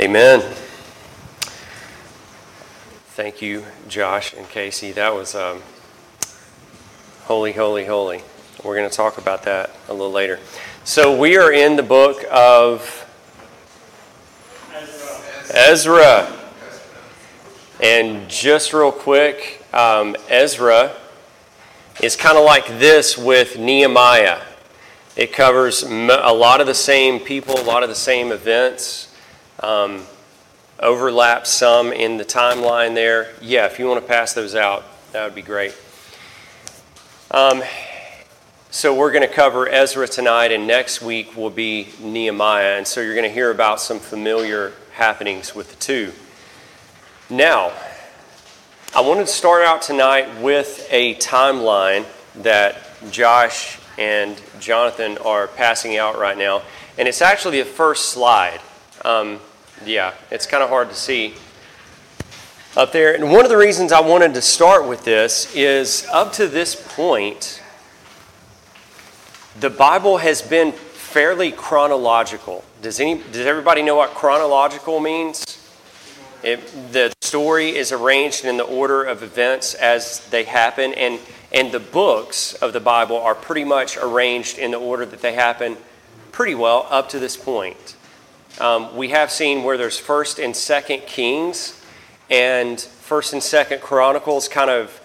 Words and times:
Amen. 0.00 0.40
Thank 3.10 3.40
you, 3.40 3.64
Josh 3.86 4.34
and 4.34 4.48
Casey. 4.48 4.90
That 4.90 5.14
was 5.14 5.36
um, 5.36 5.62
holy, 7.26 7.52
holy, 7.52 7.84
holy. 7.84 8.22
We're 8.64 8.74
going 8.74 8.90
to 8.90 8.96
talk 8.96 9.18
about 9.18 9.44
that 9.44 9.70
a 9.88 9.92
little 9.92 10.10
later. 10.10 10.40
So, 10.82 11.16
we 11.16 11.36
are 11.36 11.52
in 11.52 11.76
the 11.76 11.84
book 11.84 12.24
of 12.28 13.06
Ezra. 15.52 16.40
And 17.80 18.28
just 18.28 18.72
real 18.72 18.90
quick, 18.90 19.64
um, 19.72 20.16
Ezra 20.28 20.92
is 22.02 22.16
kind 22.16 22.36
of 22.36 22.44
like 22.44 22.66
this 22.80 23.16
with 23.16 23.60
Nehemiah. 23.60 24.40
It 25.14 25.32
covers 25.32 25.84
a 25.84 26.32
lot 26.32 26.60
of 26.60 26.66
the 26.66 26.74
same 26.74 27.20
people, 27.20 27.56
a 27.60 27.62
lot 27.62 27.84
of 27.84 27.88
the 27.88 27.94
same 27.94 28.32
events. 28.32 29.03
Um, 29.60 30.06
overlaps 30.80 31.50
some 31.50 31.92
in 31.92 32.16
the 32.16 32.24
timeline 32.24 32.94
there. 32.94 33.32
Yeah, 33.40 33.66
if 33.66 33.78
you 33.78 33.86
want 33.86 34.02
to 34.02 34.06
pass 34.06 34.32
those 34.34 34.54
out, 34.54 34.84
that 35.12 35.24
would 35.24 35.34
be 35.34 35.42
great. 35.42 35.76
Um, 37.30 37.62
so 38.70 38.94
we're 38.94 39.12
going 39.12 39.26
to 39.26 39.32
cover 39.32 39.68
Ezra 39.68 40.08
tonight, 40.08 40.50
and 40.50 40.66
next 40.66 41.00
week 41.00 41.36
will 41.36 41.50
be 41.50 41.88
Nehemiah. 42.00 42.76
And 42.76 42.86
so 42.86 43.00
you're 43.00 43.14
going 43.14 43.28
to 43.28 43.32
hear 43.32 43.50
about 43.50 43.80
some 43.80 44.00
familiar 44.00 44.72
happenings 44.92 45.54
with 45.54 45.70
the 45.70 45.76
two. 45.76 46.12
Now, 47.30 47.72
I 48.94 49.00
wanted 49.00 49.26
to 49.26 49.32
start 49.32 49.64
out 49.64 49.82
tonight 49.82 50.40
with 50.40 50.86
a 50.90 51.14
timeline 51.16 52.04
that 52.42 52.76
Josh 53.10 53.78
and 53.96 54.40
Jonathan 54.60 55.18
are 55.18 55.46
passing 55.46 55.96
out 55.96 56.18
right 56.18 56.36
now. 56.36 56.62
And 56.98 57.08
it's 57.08 57.22
actually 57.22 57.60
the 57.60 57.68
first 57.68 58.10
slide. 58.10 58.60
Um, 59.04 59.38
yeah, 59.84 60.14
it's 60.30 60.46
kind 60.46 60.62
of 60.62 60.70
hard 60.70 60.88
to 60.88 60.94
see 60.94 61.34
up 62.74 62.90
there. 62.90 63.14
And 63.14 63.30
one 63.30 63.44
of 63.44 63.50
the 63.50 63.56
reasons 63.56 63.92
I 63.92 64.00
wanted 64.00 64.32
to 64.32 64.40
start 64.40 64.88
with 64.88 65.04
this 65.04 65.54
is 65.54 66.06
up 66.10 66.32
to 66.34 66.48
this 66.48 66.74
point, 66.74 67.62
the 69.60 69.68
Bible 69.68 70.16
has 70.16 70.40
been 70.40 70.72
fairly 70.72 71.52
chronological. 71.52 72.64
Does, 72.80 72.98
any, 72.98 73.22
does 73.30 73.46
everybody 73.46 73.82
know 73.82 73.96
what 73.96 74.14
chronological 74.14 75.00
means? 75.00 75.44
It, 76.42 76.66
the 76.92 77.12
story 77.20 77.76
is 77.76 77.92
arranged 77.92 78.46
in 78.46 78.56
the 78.56 78.64
order 78.64 79.04
of 79.04 79.22
events 79.22 79.74
as 79.74 80.26
they 80.30 80.44
happen, 80.44 80.94
and, 80.94 81.20
and 81.52 81.72
the 81.72 81.80
books 81.80 82.54
of 82.54 82.72
the 82.72 82.80
Bible 82.80 83.18
are 83.18 83.34
pretty 83.34 83.64
much 83.64 83.98
arranged 83.98 84.56
in 84.56 84.70
the 84.70 84.78
order 84.78 85.04
that 85.04 85.20
they 85.20 85.34
happen 85.34 85.76
pretty 86.32 86.54
well 86.54 86.86
up 86.88 87.10
to 87.10 87.18
this 87.18 87.36
point. 87.36 87.96
Um, 88.60 88.94
we 88.96 89.08
have 89.08 89.32
seen 89.32 89.64
where 89.64 89.76
there's 89.76 89.98
First 89.98 90.38
and 90.38 90.54
Second 90.54 91.06
Kings, 91.06 91.84
and 92.30 92.80
First 92.80 93.32
and 93.32 93.42
Second 93.42 93.80
Chronicles 93.80 94.46
kind 94.46 94.70
of 94.70 95.00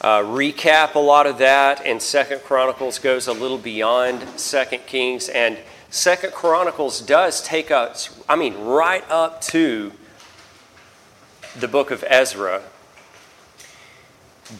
uh, 0.00 0.20
recap 0.20 0.94
a 0.94 0.98
lot 0.98 1.26
of 1.26 1.36
that, 1.36 1.84
and 1.84 2.00
Second 2.00 2.40
Chronicles 2.42 2.98
goes 2.98 3.26
a 3.26 3.34
little 3.34 3.58
beyond 3.58 4.26
Second 4.40 4.86
Kings, 4.86 5.28
and 5.28 5.58
Second 5.90 6.32
Chronicles 6.32 7.02
does 7.02 7.42
take 7.42 7.70
us, 7.70 8.18
I 8.30 8.34
mean, 8.34 8.54
right 8.64 9.04
up 9.10 9.42
to 9.42 9.92
the 11.54 11.68
book 11.68 11.90
of 11.90 12.02
Ezra. 12.08 12.62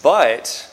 But 0.03 0.71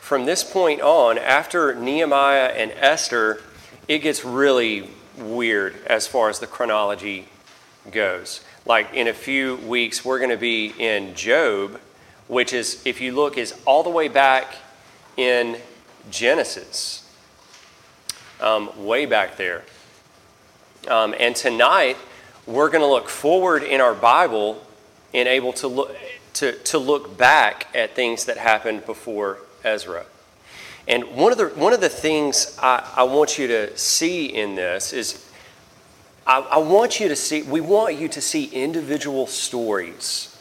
from 0.00 0.24
this 0.24 0.42
point 0.42 0.80
on, 0.80 1.16
after 1.18 1.76
Nehemiah 1.76 2.52
and 2.56 2.72
Esther, 2.72 3.40
it 3.86 4.00
gets 4.00 4.24
really 4.24 4.90
weird 5.18 5.74
as 5.86 6.06
far 6.06 6.28
as 6.28 6.38
the 6.38 6.46
chronology 6.46 7.28
goes. 7.90 8.40
Like 8.66 8.94
in 8.94 9.08
a 9.08 9.12
few 9.12 9.56
weeks, 9.56 10.04
we're 10.04 10.18
going 10.18 10.30
to 10.30 10.36
be 10.36 10.72
in 10.78 11.14
Job, 11.14 11.80
which 12.28 12.52
is, 12.52 12.82
if 12.86 13.00
you 13.00 13.12
look, 13.12 13.36
is 13.36 13.54
all 13.66 13.82
the 13.82 13.90
way 13.90 14.08
back 14.08 14.54
in 15.16 15.58
Genesis, 16.10 17.08
um, 18.40 18.84
way 18.84 19.06
back 19.06 19.36
there. 19.36 19.64
Um, 20.88 21.14
and 21.18 21.34
tonight, 21.36 21.96
we're 22.46 22.68
going 22.68 22.82
to 22.82 22.90
look 22.90 23.08
forward 23.08 23.62
in 23.62 23.80
our 23.80 23.94
Bible 23.94 24.62
and 25.12 25.28
able 25.28 25.52
to 25.54 25.68
look, 25.68 25.96
to, 26.34 26.52
to 26.52 26.78
look 26.78 27.16
back 27.16 27.68
at 27.74 27.94
things 27.94 28.24
that 28.26 28.36
happened 28.36 28.84
before 28.84 29.38
Ezra. 29.62 30.04
And 30.86 31.04
one 31.16 31.32
of 31.32 31.38
the, 31.38 31.46
one 31.48 31.72
of 31.72 31.80
the 31.80 31.88
things 31.88 32.58
I, 32.62 32.86
I 32.96 33.02
want 33.04 33.38
you 33.38 33.46
to 33.48 33.76
see 33.76 34.26
in 34.26 34.54
this 34.54 34.92
is 34.92 35.30
I, 36.26 36.40
I 36.40 36.58
want 36.58 37.00
you 37.00 37.08
to 37.08 37.16
see, 37.16 37.42
we 37.42 37.60
want 37.60 37.96
you 37.96 38.08
to 38.08 38.20
see 38.20 38.46
individual 38.46 39.26
stories, 39.26 40.36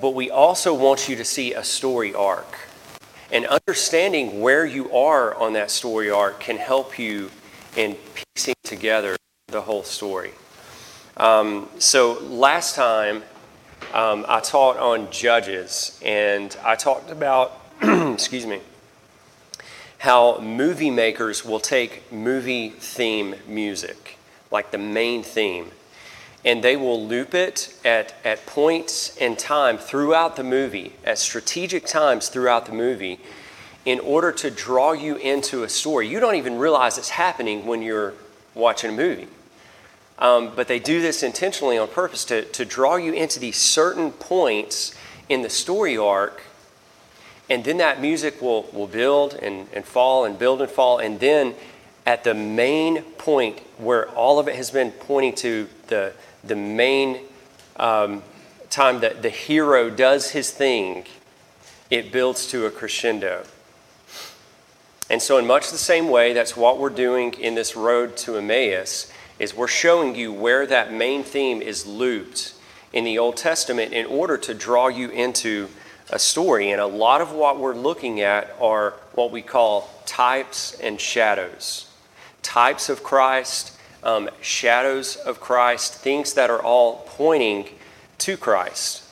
but 0.00 0.14
we 0.14 0.30
also 0.30 0.74
want 0.74 1.08
you 1.08 1.16
to 1.16 1.24
see 1.24 1.54
a 1.54 1.64
story 1.64 2.14
arc. 2.14 2.58
And 3.30 3.46
understanding 3.46 4.42
where 4.42 4.66
you 4.66 4.92
are 4.92 5.34
on 5.34 5.54
that 5.54 5.70
story 5.70 6.10
arc 6.10 6.40
can 6.40 6.58
help 6.58 6.98
you 6.98 7.30
in 7.76 7.96
piecing 8.14 8.54
together 8.62 9.16
the 9.48 9.62
whole 9.62 9.82
story. 9.82 10.32
Um, 11.16 11.68
so 11.78 12.20
last 12.20 12.74
time 12.74 13.22
um, 13.94 14.26
I 14.28 14.40
taught 14.40 14.76
on 14.76 15.10
Judges, 15.10 15.98
and 16.04 16.54
I 16.62 16.76
talked 16.76 17.10
about 17.10 17.61
excuse 18.12 18.46
me, 18.46 18.60
how 19.98 20.38
movie 20.38 20.90
makers 20.90 21.44
will 21.44 21.58
take 21.58 22.12
movie 22.12 22.68
theme 22.68 23.34
music, 23.48 24.18
like 24.52 24.70
the 24.70 24.78
main 24.78 25.24
theme, 25.24 25.72
and 26.44 26.62
they 26.62 26.76
will 26.76 27.04
loop 27.04 27.34
it 27.34 27.74
at, 27.84 28.14
at 28.24 28.46
points 28.46 29.16
in 29.16 29.34
time 29.34 29.78
throughout 29.78 30.36
the 30.36 30.44
movie, 30.44 30.92
at 31.02 31.18
strategic 31.18 31.84
times 31.84 32.28
throughout 32.28 32.66
the 32.66 32.72
movie, 32.72 33.18
in 33.84 33.98
order 33.98 34.30
to 34.30 34.48
draw 34.48 34.92
you 34.92 35.16
into 35.16 35.64
a 35.64 35.68
story. 35.68 36.06
You 36.06 36.20
don't 36.20 36.36
even 36.36 36.58
realize 36.58 36.98
it's 36.98 37.08
happening 37.08 37.66
when 37.66 37.82
you're 37.82 38.14
watching 38.54 38.90
a 38.90 38.94
movie. 38.94 39.26
Um, 40.20 40.52
but 40.54 40.68
they 40.68 40.78
do 40.78 41.02
this 41.02 41.24
intentionally 41.24 41.78
on 41.78 41.88
purpose 41.88 42.24
to, 42.26 42.44
to 42.44 42.64
draw 42.64 42.94
you 42.94 43.12
into 43.12 43.40
these 43.40 43.56
certain 43.56 44.12
points 44.12 44.94
in 45.28 45.42
the 45.42 45.50
story 45.50 45.96
arc 45.96 46.42
and 47.50 47.64
then 47.64 47.78
that 47.78 48.00
music 48.00 48.40
will, 48.40 48.62
will 48.72 48.86
build 48.86 49.34
and, 49.34 49.66
and 49.72 49.84
fall 49.84 50.24
and 50.24 50.38
build 50.38 50.62
and 50.62 50.70
fall. 50.70 50.98
And 50.98 51.20
then 51.20 51.54
at 52.06 52.24
the 52.24 52.34
main 52.34 53.02
point 53.02 53.60
where 53.78 54.08
all 54.10 54.38
of 54.38 54.48
it 54.48 54.56
has 54.56 54.70
been 54.70 54.90
pointing 54.90 55.34
to 55.36 55.68
the, 55.88 56.12
the 56.44 56.56
main 56.56 57.20
um, 57.76 58.22
time 58.70 59.00
that 59.00 59.22
the 59.22 59.28
hero 59.28 59.90
does 59.90 60.30
his 60.30 60.50
thing, 60.50 61.04
it 61.90 62.10
builds 62.10 62.46
to 62.48 62.66
a 62.66 62.70
crescendo. 62.70 63.44
And 65.10 65.20
so, 65.20 65.36
in 65.36 65.46
much 65.46 65.70
the 65.70 65.78
same 65.78 66.08
way, 66.08 66.32
that's 66.32 66.56
what 66.56 66.78
we're 66.78 66.88
doing 66.88 67.34
in 67.34 67.54
this 67.54 67.76
road 67.76 68.16
to 68.18 68.36
Emmaus, 68.36 69.12
is 69.38 69.54
we're 69.54 69.68
showing 69.68 70.14
you 70.14 70.32
where 70.32 70.66
that 70.66 70.92
main 70.92 71.22
theme 71.22 71.60
is 71.60 71.86
looped 71.86 72.54
in 72.94 73.04
the 73.04 73.18
Old 73.18 73.36
Testament 73.36 73.92
in 73.92 74.06
order 74.06 74.38
to 74.38 74.54
draw 74.54 74.88
you 74.88 75.10
into 75.10 75.68
a 76.12 76.18
story. 76.18 76.70
And 76.70 76.80
a 76.80 76.86
lot 76.86 77.20
of 77.20 77.32
what 77.32 77.58
we're 77.58 77.74
looking 77.74 78.20
at 78.20 78.54
are 78.60 78.94
what 79.14 79.32
we 79.32 79.42
call 79.42 79.90
types 80.06 80.78
and 80.80 81.00
shadows. 81.00 81.88
Types 82.42 82.88
of 82.88 83.02
Christ, 83.02 83.76
um, 84.02 84.28
shadows 84.40 85.16
of 85.16 85.40
Christ, 85.40 85.94
things 85.94 86.34
that 86.34 86.50
are 86.50 86.62
all 86.62 87.04
pointing 87.06 87.68
to 88.18 88.36
Christ. 88.36 89.02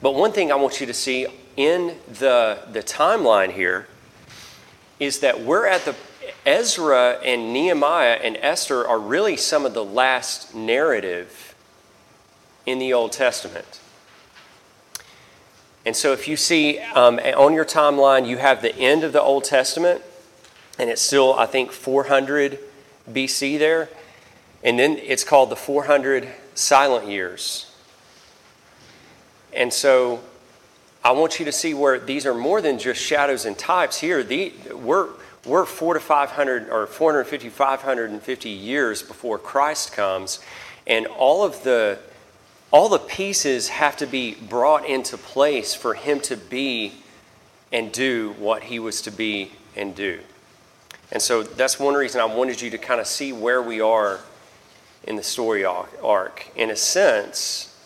But 0.00 0.14
one 0.14 0.32
thing 0.32 0.50
I 0.50 0.54
want 0.54 0.80
you 0.80 0.86
to 0.86 0.94
see 0.94 1.26
in 1.56 1.96
the, 2.08 2.60
the 2.70 2.82
timeline 2.82 3.52
here 3.52 3.88
is 4.98 5.20
that 5.20 5.40
we're 5.40 5.66
at 5.66 5.84
the 5.84 5.94
Ezra 6.46 7.18
and 7.24 7.52
Nehemiah 7.52 8.18
and 8.22 8.36
Esther 8.36 8.86
are 8.86 8.98
really 8.98 9.36
some 9.36 9.66
of 9.66 9.74
the 9.74 9.84
last 9.84 10.54
narrative 10.54 11.54
in 12.64 12.78
the 12.78 12.92
Old 12.92 13.12
Testament. 13.12 13.80
And 15.84 15.96
so, 15.96 16.12
if 16.12 16.28
you 16.28 16.36
see 16.36 16.78
um, 16.78 17.18
on 17.18 17.54
your 17.54 17.64
timeline, 17.64 18.28
you 18.28 18.36
have 18.36 18.62
the 18.62 18.74
end 18.76 19.02
of 19.02 19.12
the 19.12 19.20
Old 19.20 19.42
Testament, 19.42 20.00
and 20.78 20.88
it's 20.88 21.02
still, 21.02 21.34
I 21.34 21.46
think, 21.46 21.72
400 21.72 22.58
BC 23.10 23.58
there. 23.58 23.88
And 24.62 24.78
then 24.78 24.96
it's 24.98 25.24
called 25.24 25.50
the 25.50 25.56
400 25.56 26.28
silent 26.54 27.08
years. 27.08 27.74
And 29.52 29.72
so, 29.72 30.20
I 31.04 31.10
want 31.10 31.40
you 31.40 31.44
to 31.46 31.52
see 31.52 31.74
where 31.74 31.98
these 31.98 32.26
are 32.26 32.34
more 32.34 32.60
than 32.60 32.78
just 32.78 33.00
shadows 33.00 33.44
and 33.44 33.58
types 33.58 33.98
here. 33.98 34.22
The, 34.22 34.52
we're, 34.72 35.08
we're 35.44 35.66
four 35.66 35.94
to 35.94 36.00
500 36.00 36.68
or 36.70 36.86
450, 36.86 37.48
550 37.48 38.48
years 38.48 39.02
before 39.02 39.36
Christ 39.36 39.92
comes. 39.92 40.38
And 40.86 41.06
all 41.06 41.42
of 41.44 41.64
the 41.64 41.98
all 42.72 42.88
the 42.88 42.98
pieces 42.98 43.68
have 43.68 43.96
to 43.98 44.06
be 44.06 44.34
brought 44.34 44.86
into 44.86 45.18
place 45.18 45.74
for 45.74 45.92
him 45.92 46.18
to 46.20 46.36
be 46.36 46.94
and 47.70 47.92
do 47.92 48.34
what 48.38 48.64
he 48.64 48.78
was 48.78 49.02
to 49.02 49.10
be 49.10 49.52
and 49.76 49.94
do. 49.94 50.18
And 51.12 51.20
so 51.20 51.42
that's 51.42 51.78
one 51.78 51.94
reason 51.94 52.22
I 52.22 52.24
wanted 52.24 52.62
you 52.62 52.70
to 52.70 52.78
kind 52.78 53.00
of 53.00 53.06
see 53.06 53.32
where 53.32 53.60
we 53.60 53.82
are 53.82 54.20
in 55.04 55.16
the 55.16 55.22
story 55.22 55.64
arc. 55.64 56.48
In 56.56 56.70
a 56.70 56.76
sense, 56.76 57.76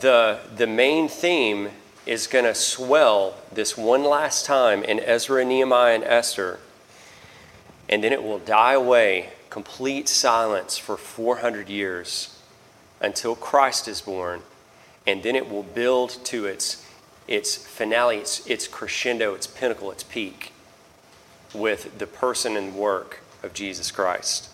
the, 0.00 0.38
the 0.54 0.68
main 0.68 1.08
theme 1.08 1.70
is 2.06 2.28
going 2.28 2.44
to 2.44 2.54
swell 2.54 3.34
this 3.52 3.76
one 3.76 4.04
last 4.04 4.46
time 4.46 4.84
in 4.84 5.00
Ezra, 5.00 5.44
Nehemiah, 5.44 5.96
and 5.96 6.04
Esther, 6.04 6.60
and 7.88 8.04
then 8.04 8.12
it 8.12 8.22
will 8.22 8.38
die 8.38 8.74
away, 8.74 9.30
complete 9.50 10.08
silence 10.08 10.78
for 10.78 10.96
400 10.96 11.68
years 11.68 12.35
until 13.00 13.34
Christ 13.34 13.88
is 13.88 14.00
born, 14.00 14.42
and 15.06 15.22
then 15.22 15.36
it 15.36 15.50
will 15.50 15.62
build 15.62 16.10
to 16.24 16.46
its, 16.46 16.84
its 17.28 17.56
finale, 17.56 18.18
its, 18.18 18.46
its 18.46 18.66
crescendo, 18.66 19.34
its 19.34 19.46
pinnacle, 19.46 19.90
its 19.90 20.02
peak 20.02 20.52
with 21.54 21.98
the 21.98 22.06
person 22.06 22.56
and 22.56 22.74
work 22.74 23.20
of 23.42 23.52
Jesus 23.54 23.90
Christ. 23.90 24.50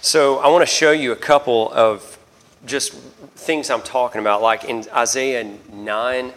So 0.00 0.38
I 0.38 0.48
want 0.48 0.62
to 0.62 0.72
show 0.74 0.92
you 0.92 1.12
a 1.12 1.16
couple 1.16 1.72
of 1.72 2.18
just 2.66 2.92
things 2.92 3.70
I'm 3.70 3.82
talking 3.82 4.20
about, 4.20 4.42
like 4.42 4.64
in 4.64 4.84
Isaiah 4.92 5.50
9 5.72 6.32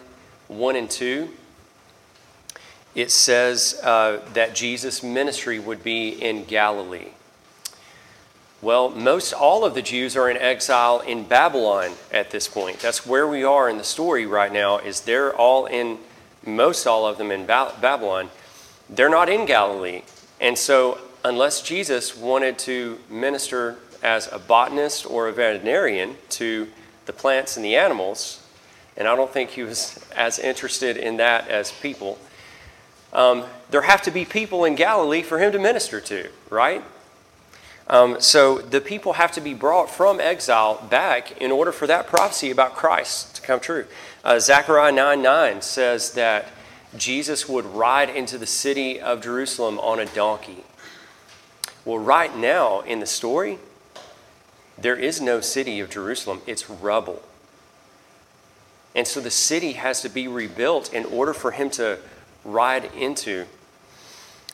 1 0.48 0.76
and 0.76 0.90
2. 0.90 1.28
It 2.94 3.10
says 3.10 3.78
uh, 3.84 4.20
that 4.32 4.54
Jesus' 4.54 5.02
ministry 5.02 5.58
would 5.58 5.84
be 5.84 6.08
in 6.08 6.44
Galilee. 6.44 7.10
Well, 8.60 8.90
most 8.90 9.32
all 9.32 9.64
of 9.64 9.74
the 9.74 9.82
Jews 9.82 10.16
are 10.16 10.28
in 10.28 10.36
exile 10.36 10.98
in 11.00 11.22
Babylon 11.22 11.92
at 12.12 12.30
this 12.30 12.48
point. 12.48 12.80
That's 12.80 13.06
where 13.06 13.28
we 13.28 13.44
are 13.44 13.68
in 13.68 13.78
the 13.78 13.84
story 13.84 14.26
right 14.26 14.52
now. 14.52 14.78
Is 14.78 15.02
they're 15.02 15.32
all 15.32 15.66
in 15.66 15.98
most 16.44 16.86
all 16.86 17.06
of 17.06 17.18
them 17.18 17.30
in 17.30 17.46
ba- 17.46 17.74
Babylon. 17.80 18.30
They're 18.90 19.08
not 19.08 19.28
in 19.28 19.46
Galilee, 19.46 20.02
and 20.40 20.58
so 20.58 20.98
unless 21.24 21.62
Jesus 21.62 22.16
wanted 22.16 22.58
to 22.60 22.98
minister 23.08 23.76
as 24.02 24.28
a 24.32 24.38
botanist 24.38 25.06
or 25.06 25.28
a 25.28 25.32
veterinarian 25.32 26.16
to 26.30 26.68
the 27.06 27.12
plants 27.12 27.56
and 27.56 27.64
the 27.64 27.76
animals, 27.76 28.44
and 28.96 29.06
I 29.06 29.14
don't 29.14 29.30
think 29.30 29.50
he 29.50 29.62
was 29.62 30.04
as 30.16 30.40
interested 30.40 30.96
in 30.96 31.18
that 31.18 31.48
as 31.48 31.70
people. 31.70 32.18
Um, 33.12 33.44
there 33.70 33.82
have 33.82 34.02
to 34.02 34.10
be 34.10 34.24
people 34.24 34.64
in 34.64 34.74
Galilee 34.74 35.22
for 35.22 35.38
him 35.38 35.52
to 35.52 35.58
minister 35.58 36.00
to, 36.00 36.28
right? 36.50 36.82
Um, 37.90 38.20
so 38.20 38.58
the 38.58 38.80
people 38.80 39.14
have 39.14 39.32
to 39.32 39.40
be 39.40 39.54
brought 39.54 39.90
from 39.90 40.20
exile 40.20 40.86
back 40.90 41.40
in 41.40 41.50
order 41.50 41.72
for 41.72 41.86
that 41.86 42.06
prophecy 42.06 42.50
about 42.50 42.74
Christ 42.74 43.36
to 43.36 43.42
come 43.42 43.60
true. 43.60 43.86
Uh, 44.22 44.38
Zechariah 44.38 44.92
9 44.92 45.22
9 45.22 45.62
says 45.62 46.12
that 46.12 46.48
Jesus 46.96 47.48
would 47.48 47.64
ride 47.64 48.10
into 48.10 48.36
the 48.36 48.46
city 48.46 49.00
of 49.00 49.22
Jerusalem 49.22 49.78
on 49.78 49.98
a 49.98 50.06
donkey. 50.06 50.64
Well, 51.84 51.98
right 51.98 52.36
now 52.36 52.80
in 52.80 53.00
the 53.00 53.06
story, 53.06 53.58
there 54.76 54.96
is 54.96 55.20
no 55.20 55.40
city 55.40 55.80
of 55.80 55.88
Jerusalem, 55.88 56.42
it's 56.46 56.68
rubble. 56.68 57.22
And 58.94 59.06
so 59.06 59.20
the 59.20 59.30
city 59.30 59.72
has 59.74 60.02
to 60.02 60.08
be 60.08 60.28
rebuilt 60.28 60.92
in 60.92 61.04
order 61.06 61.32
for 61.32 61.52
him 61.52 61.70
to 61.70 61.98
ride 62.44 62.86
into 62.94 63.46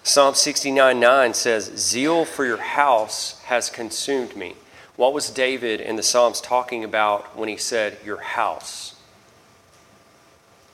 Psalm 0.07 0.35
69 0.35 1.01
9 1.01 1.33
says, 1.33 1.73
Zeal 1.79 2.27
for 2.27 2.45
your 2.45 2.59
house 2.59 3.41
has 3.45 3.71
consumed 3.71 4.37
me. 4.37 4.55
What 4.97 5.15
was 5.15 5.31
David 5.31 5.81
in 5.81 5.97
the 5.97 6.03
Psalms 6.03 6.43
talking 6.43 6.85
about 6.85 7.35
when 7.39 7.49
he 7.49 7.57
said, 7.57 7.97
Your 8.05 8.19
house? 8.19 8.97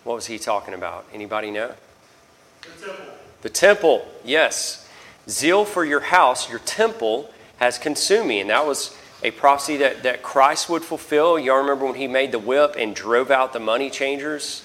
What 0.03 0.17
was 0.17 0.27
he 0.27 0.37
talking 0.37 0.75
about? 0.75 1.07
Anybody 1.15 1.53
know? 1.53 1.75
The 2.63 2.87
temple. 2.87 3.05
The 3.43 3.51
temple, 3.51 4.09
yes. 4.25 4.89
Zeal 5.29 5.65
for 5.65 5.85
your 5.85 6.01
house, 6.01 6.51
your 6.51 6.59
temple, 6.59 7.31
has 7.59 7.79
consumed 7.79 8.27
me. 8.27 8.41
And 8.41 8.51
that 8.51 8.67
was 8.67 8.97
a 9.23 9.31
prophecy 9.31 9.77
that, 9.77 10.03
that 10.03 10.25
Christ 10.25 10.69
would 10.69 10.83
fulfill. 10.83 11.39
Y'all 11.39 11.59
remember 11.59 11.85
when 11.85 11.95
he 11.95 12.09
made 12.09 12.33
the 12.33 12.41
whip 12.41 12.75
and 12.77 12.97
drove 12.97 13.31
out 13.31 13.53
the 13.53 13.61
money 13.61 13.91
changers? 13.91 14.65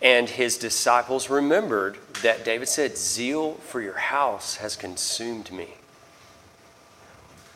And 0.00 0.28
his 0.28 0.56
disciples 0.56 1.28
remembered 1.28 1.98
that 2.22 2.44
David 2.44 2.68
said, 2.68 2.96
Zeal 2.96 3.54
for 3.54 3.80
your 3.80 3.98
house 3.98 4.56
has 4.56 4.76
consumed 4.76 5.50
me. 5.50 5.74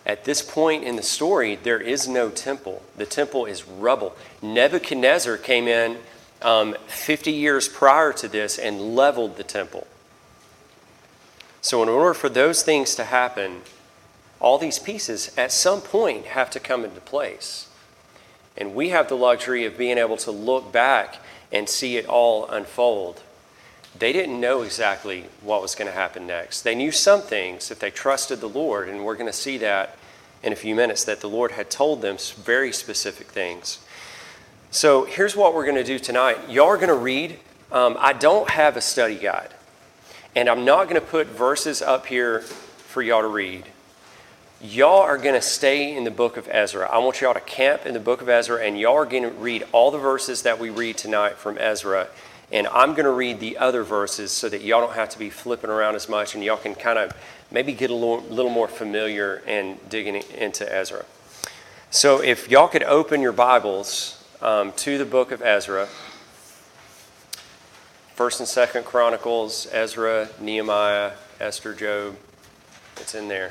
At 0.05 0.25
this 0.25 0.43
point 0.43 0.83
in 0.83 0.97
the 0.97 1.03
story, 1.03 1.55
there 1.55 1.81
is 1.81 2.09
no 2.09 2.31
temple. 2.31 2.83
The 2.97 3.07
temple 3.07 3.47
is 3.47 3.67
rubble. 3.69 4.17
Nebuchadnezzar 4.43 5.37
came 5.37 5.69
in 5.69 5.99
um, 6.43 6.75
50 6.89 7.31
years 7.31 7.69
prior 7.69 8.13
to 8.15 8.27
this 8.27 8.59
and 8.59 8.97
leveled 8.97 9.37
the 9.37 9.45
temple. 9.45 9.87
So, 11.61 11.81
in 11.85 11.89
order 11.89 12.13
for 12.13 12.29
those 12.29 12.65
things 12.65 12.97
to 12.97 13.05
happen, 13.05 13.63
all 14.41 14.59
these 14.59 14.81
pieces 14.81 15.33
at 15.39 15.53
some 15.53 15.81
point 15.81 16.27
have 16.27 16.51
to 16.51 16.59
come 16.59 16.85
into 16.85 17.01
place. 17.01 17.69
And 18.57 18.75
we 18.75 18.89
have 18.89 19.09
the 19.09 19.17
luxury 19.17 19.65
of 19.65 19.79
being 19.79 19.99
able 19.99 20.17
to 20.19 20.33
look 20.33 20.73
back 20.73 21.19
and 21.53 21.69
see 21.69 21.97
it 21.97 22.07
all 22.07 22.49
unfold. 22.49 23.23
They 23.99 24.13
didn't 24.13 24.41
know 24.41 24.63
exactly 24.63 25.27
what 25.43 25.61
was 25.61 25.75
going 25.75 25.87
to 25.87 25.95
happen 25.95 26.27
next. 26.27 26.63
They 26.63 26.75
knew 26.75 26.91
some 26.91 27.21
things 27.21 27.71
if 27.71 27.79
they 27.79 27.91
trusted 27.91 28.41
the 28.41 28.49
Lord, 28.49 28.89
and 28.89 29.05
we're 29.05 29.17
going 29.17 29.27
to 29.27 29.33
see 29.33 29.59
that 29.59 29.97
in 30.43 30.53
a 30.53 30.57
few 30.57 30.75
minutes 30.75 31.05
that 31.05 31.21
the 31.21 31.29
Lord 31.29 31.53
had 31.53 31.71
told 31.71 32.01
them 32.01 32.17
very 32.43 32.73
specific 32.73 33.27
things. 33.29 33.79
So 34.71 35.05
here's 35.05 35.37
what 35.37 35.55
we're 35.55 35.67
going 35.67 35.77
to 35.77 35.85
do 35.85 35.99
tonight. 35.99 36.49
Y'all 36.49 36.69
are 36.69 36.77
going 36.77 36.89
to 36.89 36.95
read. 36.95 37.39
Um, 37.71 37.97
I 38.01 38.15
don't 38.15 38.49
have 38.49 38.77
a 38.77 38.81
study 38.81 39.17
guide, 39.17 39.51
and 40.35 40.49
I'm 40.49 40.65
not 40.65 40.89
going 40.89 41.01
to 41.01 41.07
put 41.07 41.27
verses 41.27 41.83
up 41.83 42.07
here 42.07 42.41
for 42.41 43.03
y'all 43.03 43.23
to 43.23 43.29
read 43.29 43.67
y'all 44.63 45.01
are 45.01 45.19
going 45.19 45.35
to 45.35 45.43
stay 45.43 45.95
in 45.97 46.05
the 46.05 46.11
book 46.11 46.37
of 46.37 46.49
Ezra. 46.49 46.89
I 46.89 46.99
want 46.99 47.21
y'all 47.21 47.35
to 47.35 47.41
camp 47.41 47.85
in 47.85 47.95
the 47.95 48.01
book 48.01 48.23
of 48.23 48.29
Ezra, 48.29 48.65
and 48.65 48.79
y'all 48.79 48.95
are 48.95 49.05
going 49.05 49.25
to 49.25 49.31
read 49.31 49.67
all 49.73 49.91
the 49.91 49.99
verses 49.99 50.43
that 50.43 50.61
we 50.61 50.71
read 50.71 50.97
tonight 50.97 51.37
from 51.37 51.59
Ezra. 51.59 52.07
And 52.53 52.69
I'm 52.69 52.91
going 52.91 53.07
to 53.07 53.11
read 53.11 53.41
the 53.41 53.59
other 53.59 53.83
verses 53.83 54.31
so 54.31 54.49
that 54.49 54.63
y'all 54.63 54.81
don't 54.81 54.95
have 54.95 55.09
to 55.11 55.19
be 55.19 55.31
flipping 55.31 55.69
around 55.69 55.97
as 55.97 56.09
much, 56.09 56.37
and 56.37 56.45
y'all 56.45 56.57
can 56.57 56.77
kind 56.77 56.99
of 56.99 57.13
maybe 57.51 57.73
get 57.73 57.91
a 57.91 57.95
little, 57.95 58.21
little 58.21 58.53
more 58.53 58.69
familiar 58.69 59.43
and 59.47 59.79
digging 59.91 60.15
into 60.15 60.73
Ezra. 60.73 61.05
So 61.91 62.23
if 62.23 62.49
y'all 62.49 62.69
could 62.69 62.85
open 62.85 63.21
your 63.21 63.33
Bibles 63.33 64.25
um, 64.41 64.73
to 64.73 64.97
the 64.97 65.05
book 65.05 65.33
of 65.33 65.43
Ezra, 65.43 65.89
First 68.15 68.39
and 68.39 68.49
Second 68.49 68.85
Chronicles, 68.85 69.67
Ezra, 69.73 70.29
Nehemiah, 70.41 71.13
Esther, 71.41 71.75
Job, 71.75 72.17
it's 72.99 73.15
in 73.17 73.27
there. 73.27 73.51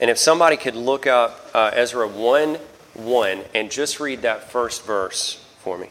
And 0.00 0.08
if 0.08 0.16
somebody 0.16 0.56
could 0.56 0.74
look 0.74 1.06
up 1.06 1.50
uh, 1.54 1.70
Ezra 1.74 2.08
1 2.08 2.58
1 2.94 3.44
and 3.54 3.70
just 3.70 4.00
read 4.00 4.22
that 4.22 4.50
first 4.50 4.84
verse 4.84 5.44
for 5.58 5.76
me. 5.78 5.88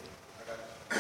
Okay. 0.90 1.00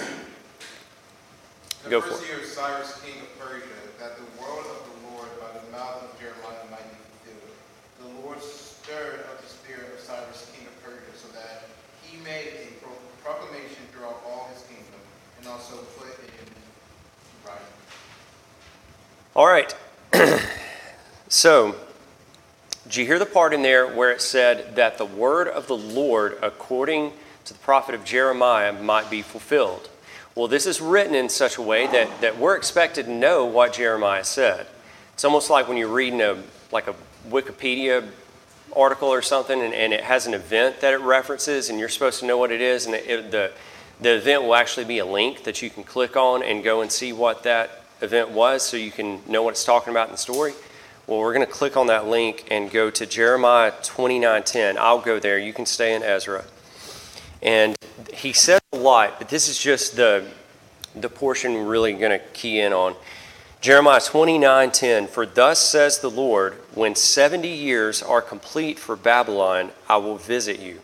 The 1.84 1.90
Go 1.90 2.02
first 2.02 2.20
for 2.20 2.24
it. 2.24 2.28
year 2.30 2.40
of 2.40 2.46
Cyrus, 2.46 3.02
king 3.04 3.20
of 3.22 3.40
Persia, 3.40 3.66
that 4.00 4.16
the 4.16 4.24
word 4.42 4.66
of 4.66 4.80
the 4.86 5.12
Lord 5.12 5.28
by 5.42 5.48
the 5.60 5.72
mouth 5.76 6.04
of 6.04 6.20
Jeremiah 6.20 6.64
might 6.70 6.86
be 6.86 6.98
fulfilled. 7.26 7.52
The 8.00 8.22
Lord 8.22 8.42
stirred 8.44 9.22
up 9.22 9.42
the 9.42 9.48
spirit 9.50 9.92
of 9.94 10.00
Cyrus, 10.00 10.52
king 10.56 10.68
of 10.68 10.84
Persia, 10.84 11.18
so 11.18 11.28
that 11.34 11.64
he 12.04 12.18
made 12.24 12.54
a 12.62 12.84
pro- 12.84 12.94
proclamation 13.24 13.84
throughout 13.92 14.22
all 14.26 14.50
his 14.54 14.64
kingdom, 14.64 15.02
and 15.40 15.48
also 15.48 15.78
put 15.98 16.08
it 16.10 16.20
in 16.30 16.46
writing. 17.44 17.66
All 19.36 19.48
right. 19.48 19.76
so, 21.28 21.76
did 22.90 22.96
you 22.96 23.06
hear 23.06 23.20
the 23.20 23.26
part 23.28 23.54
in 23.54 23.62
there 23.62 23.88
where 23.88 24.12
it 24.12 24.20
said 24.20 24.76
that 24.76 24.98
the 24.98 25.06
word 25.06 25.48
of 25.48 25.68
the 25.68 25.78
Lord, 25.78 26.40
according 26.42 27.14
to 27.46 27.54
the 27.54 27.60
prophet 27.60 27.94
of 27.94 28.04
Jeremiah, 28.04 28.74
might 28.74 29.12
be 29.12 29.22
fulfilled? 29.22 29.88
Well, 30.34 30.48
this 30.48 30.66
is 30.66 30.82
written 30.82 31.14
in 31.14 31.30
such 31.30 31.58
a 31.58 31.62
way 31.62 31.86
that, 31.86 32.22
that 32.22 32.40
we're 32.40 32.58
expected 32.58 33.06
to 33.06 33.12
know 33.12 33.46
what 33.46 33.74
Jeremiah 33.74 34.24
said. 34.24 34.66
It's 35.14 35.24
almost 35.24 35.52
like 35.52 35.68
when 35.68 35.78
you're 35.78 35.88
reading 35.88 36.20
a 36.20 36.42
like 36.72 36.88
a 36.88 36.96
Wikipedia 37.30 38.08
article 38.76 39.10
or 39.10 39.22
something, 39.22 39.62
and, 39.62 39.76
and 39.76 39.94
it 39.94 40.04
has 40.04 40.26
an 40.26 40.34
event 40.34 40.82
that 40.82 40.96
it 40.96 41.02
references, 41.02 41.70
and 41.70 41.78
you're 41.78 41.90
supposed 41.90 42.20
to 42.22 42.26
know 42.26 42.40
what 42.40 42.52
it 42.52 42.60
is, 42.60 42.88
and 42.88 42.96
it, 42.96 43.30
the 43.30 43.52
the 44.02 44.16
event 44.16 44.42
will 44.42 44.56
actually 44.56 44.86
be 44.86 44.98
a 44.98 45.06
link 45.06 45.44
that 45.44 45.62
you 45.62 45.70
can 45.70 45.84
click 45.84 46.18
on 46.18 46.42
and 46.42 46.64
go 46.64 46.82
and 46.82 46.92
see 46.92 47.14
what 47.14 47.44
that 47.44 47.84
event 48.02 48.32
was, 48.32 48.64
so 48.64 48.78
you 48.78 48.90
can 48.90 49.22
know 49.28 49.44
what 49.44 49.52
it's 49.52 49.64
talking 49.64 49.92
about 49.92 50.08
in 50.08 50.14
the 50.14 50.18
story. 50.18 50.54
Well, 51.10 51.22
we're 51.22 51.34
going 51.34 51.44
to 51.44 51.52
click 51.52 51.76
on 51.76 51.88
that 51.88 52.06
link 52.06 52.46
and 52.52 52.70
go 52.70 52.92
to 52.92 53.04
Jeremiah 53.04 53.72
29:10. 53.82 54.78
I'll 54.78 55.02
go 55.02 55.18
there. 55.18 55.40
You 55.40 55.54
can 55.54 55.66
stay 55.66 55.96
in 55.96 56.04
Ezra. 56.04 56.46
And 57.42 57.76
he 58.14 58.32
said 58.32 58.62
a 58.74 58.78
lot, 58.78 59.18
but 59.18 59.28
this 59.28 59.48
is 59.48 59.60
just 59.60 59.96
the 59.96 60.24
the 60.96 61.10
portion 61.10 61.56
we're 61.56 61.66
really 61.66 61.94
going 61.94 62.12
to 62.12 62.20
key 62.20 62.60
in 62.60 62.74
on. 62.74 62.94
Jeremiah 63.60 64.00
29:10 64.00 65.10
For 65.10 65.26
thus 65.26 65.58
says 65.58 65.98
the 65.98 66.12
Lord, 66.12 66.54
when 66.76 66.94
70 66.94 67.48
years 67.48 68.04
are 68.04 68.22
complete 68.22 68.78
for 68.78 68.96
Babylon, 68.96 69.72
I 69.90 69.98
will 69.98 70.18
visit 70.18 70.60
you, 70.60 70.82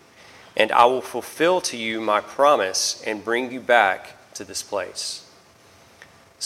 and 0.57 0.71
I 0.71 0.85
will 0.85 1.03
fulfill 1.03 1.61
to 1.61 1.77
you 1.77 2.01
my 2.01 2.19
promise 2.19 2.99
and 3.05 3.23
bring 3.23 3.51
you 3.51 3.59
back 3.59 4.33
to 4.33 4.43
this 4.43 4.63
place. 4.63 5.24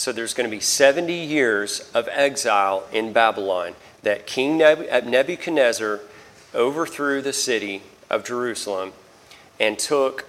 So 0.00 0.12
there's 0.12 0.32
going 0.32 0.48
to 0.48 0.56
be 0.56 0.62
70 0.62 1.12
years 1.12 1.90
of 1.92 2.08
exile 2.10 2.84
in 2.90 3.12
Babylon. 3.12 3.74
that 4.02 4.26
King 4.26 4.56
Nebuchadnezzar 4.56 6.00
overthrew 6.54 7.20
the 7.20 7.34
city 7.34 7.82
of 8.08 8.24
Jerusalem 8.24 8.94
and 9.60 9.78
took, 9.78 10.24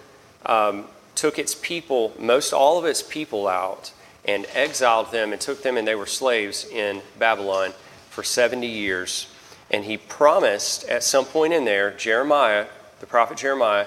um, 0.45 0.87
took 1.15 1.39
its 1.39 1.55
people, 1.55 2.13
most 2.19 2.51
all 2.51 2.77
of 2.77 2.83
its 2.83 3.01
people 3.01 3.47
out, 3.47 3.93
and 4.25 4.45
exiled 4.53 5.13
them 5.13 5.31
and 5.31 5.39
took 5.39 5.63
them, 5.63 5.77
and 5.77 5.87
they 5.87 5.95
were 5.95 6.05
slaves 6.05 6.65
in 6.65 7.01
Babylon 7.17 7.71
for 8.09 8.23
70 8.23 8.67
years. 8.67 9.27
And 9.69 9.85
he 9.85 9.95
promised 9.95 10.83
at 10.89 11.01
some 11.01 11.23
point 11.23 11.53
in 11.53 11.63
there, 11.63 11.91
Jeremiah, 11.91 12.65
the 12.99 13.05
prophet 13.05 13.37
Jeremiah, 13.37 13.85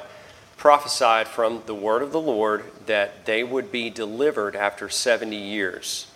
prophesied 0.64 1.28
from 1.28 1.62
the 1.66 1.75
word 1.75 2.00
of 2.00 2.11
the 2.11 2.18
Lord 2.18 2.64
that 2.87 3.26
they 3.26 3.44
would 3.44 3.71
be 3.71 3.90
delivered 3.90 4.56
after 4.56 4.88
70 4.88 5.37
years. 5.37 6.06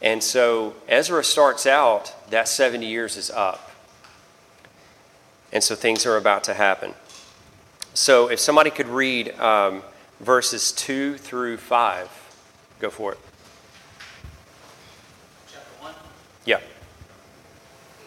And 0.00 0.22
so 0.22 0.72
Ezra 0.88 1.22
starts 1.22 1.66
out, 1.66 2.14
that 2.30 2.48
70 2.48 2.86
years 2.86 3.18
is 3.18 3.28
up. 3.30 3.70
And 5.52 5.62
so 5.62 5.74
things 5.74 6.06
are 6.06 6.16
about 6.16 6.42
to 6.44 6.54
happen. 6.54 6.94
So 7.92 8.30
if 8.30 8.40
somebody 8.40 8.70
could 8.70 8.88
read 8.88 9.38
um, 9.38 9.82
verses 10.20 10.72
2 10.72 11.18
through 11.18 11.58
5, 11.58 12.08
go 12.80 12.88
for 12.88 13.12
it. 13.12 13.18
Chapter 15.52 15.82
1. 15.82 15.92
Yeah. 16.46 16.60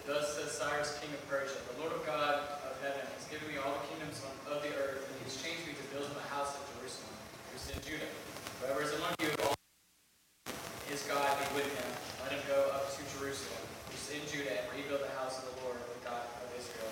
Thus 0.07 0.35
says 0.35 0.51
Cyrus, 0.51 0.97
king 0.99 1.11
of 1.13 1.29
Persia, 1.29 1.57
the 1.75 1.79
Lord 1.79 1.93
of 1.93 2.03
God 2.07 2.39
of 2.65 2.81
heaven 2.81 3.01
has 3.15 3.27
given 3.29 3.47
me 3.47 3.61
all 3.61 3.73
the 3.73 3.87
kingdoms 3.87 4.19
of 4.49 4.61
the 4.61 4.69
earth, 4.75 5.07
and 5.07 5.15
he 5.19 5.23
has 5.23 5.41
changed 5.41 5.63
me 5.67 5.73
to 5.73 5.85
build 5.95 6.11
him 6.11 6.17
a 6.19 6.27
house 6.27 6.55
at 6.59 6.63
Jerusalem, 6.75 7.15
who's 7.51 7.71
in 7.71 7.79
Judah. 7.87 8.11
Whoever 8.59 8.83
is 8.83 8.91
among 8.99 9.15
you, 9.23 9.31
all 9.47 9.55
his 10.91 11.03
God 11.21 11.37
be 11.37 11.61
with 11.61 11.69
him. 11.77 11.85
Let 12.25 12.33
him 12.33 12.41
go 12.49 12.73
up 12.73 12.89
to 12.97 13.01
Jerusalem, 13.13 13.61
who's 13.93 14.09
in 14.09 14.25
Judah, 14.25 14.57
and 14.57 14.65
rebuild 14.73 15.05
the 15.05 15.13
house 15.21 15.37
of 15.37 15.53
the 15.53 15.61
Lord, 15.61 15.77
the 15.77 16.01
God 16.01 16.25
of 16.41 16.49
Israel. 16.57 16.89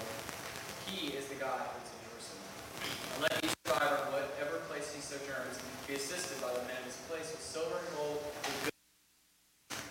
He 0.86 1.17
is 1.17 1.25
the 1.33 1.41
God 1.41 1.65
who's 1.74 1.89
in 1.89 2.01
Jerusalem. 2.13 2.45
And 2.86 3.19
let 3.25 3.33
each 3.41 3.57
survivor, 3.65 4.05
of 4.05 4.13
whatever 4.13 4.62
place 4.69 4.93
he 4.93 5.01
sojourns, 5.01 5.57
be 5.89 5.98
assisted 5.98 6.38
by 6.45 6.53
the 6.53 6.62
men 6.69 6.77
of 6.77 6.86
his 6.86 7.01
place 7.09 7.25
with 7.33 7.41
silver 7.41 7.74
and 7.74 7.89
gold, 7.98 8.21
with 8.45 8.69
good 8.69 8.77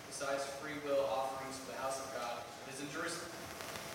besides 0.07 0.47
free 0.63 0.79
will 0.87 1.03
offerings 1.11 1.59
for 1.59 1.75
the 1.75 1.79
house 1.83 1.99
of 1.99 2.07
God 2.15 2.39
that 2.39 2.71
is 2.71 2.79
in 2.79 2.87
Jerusalem. 2.95 3.35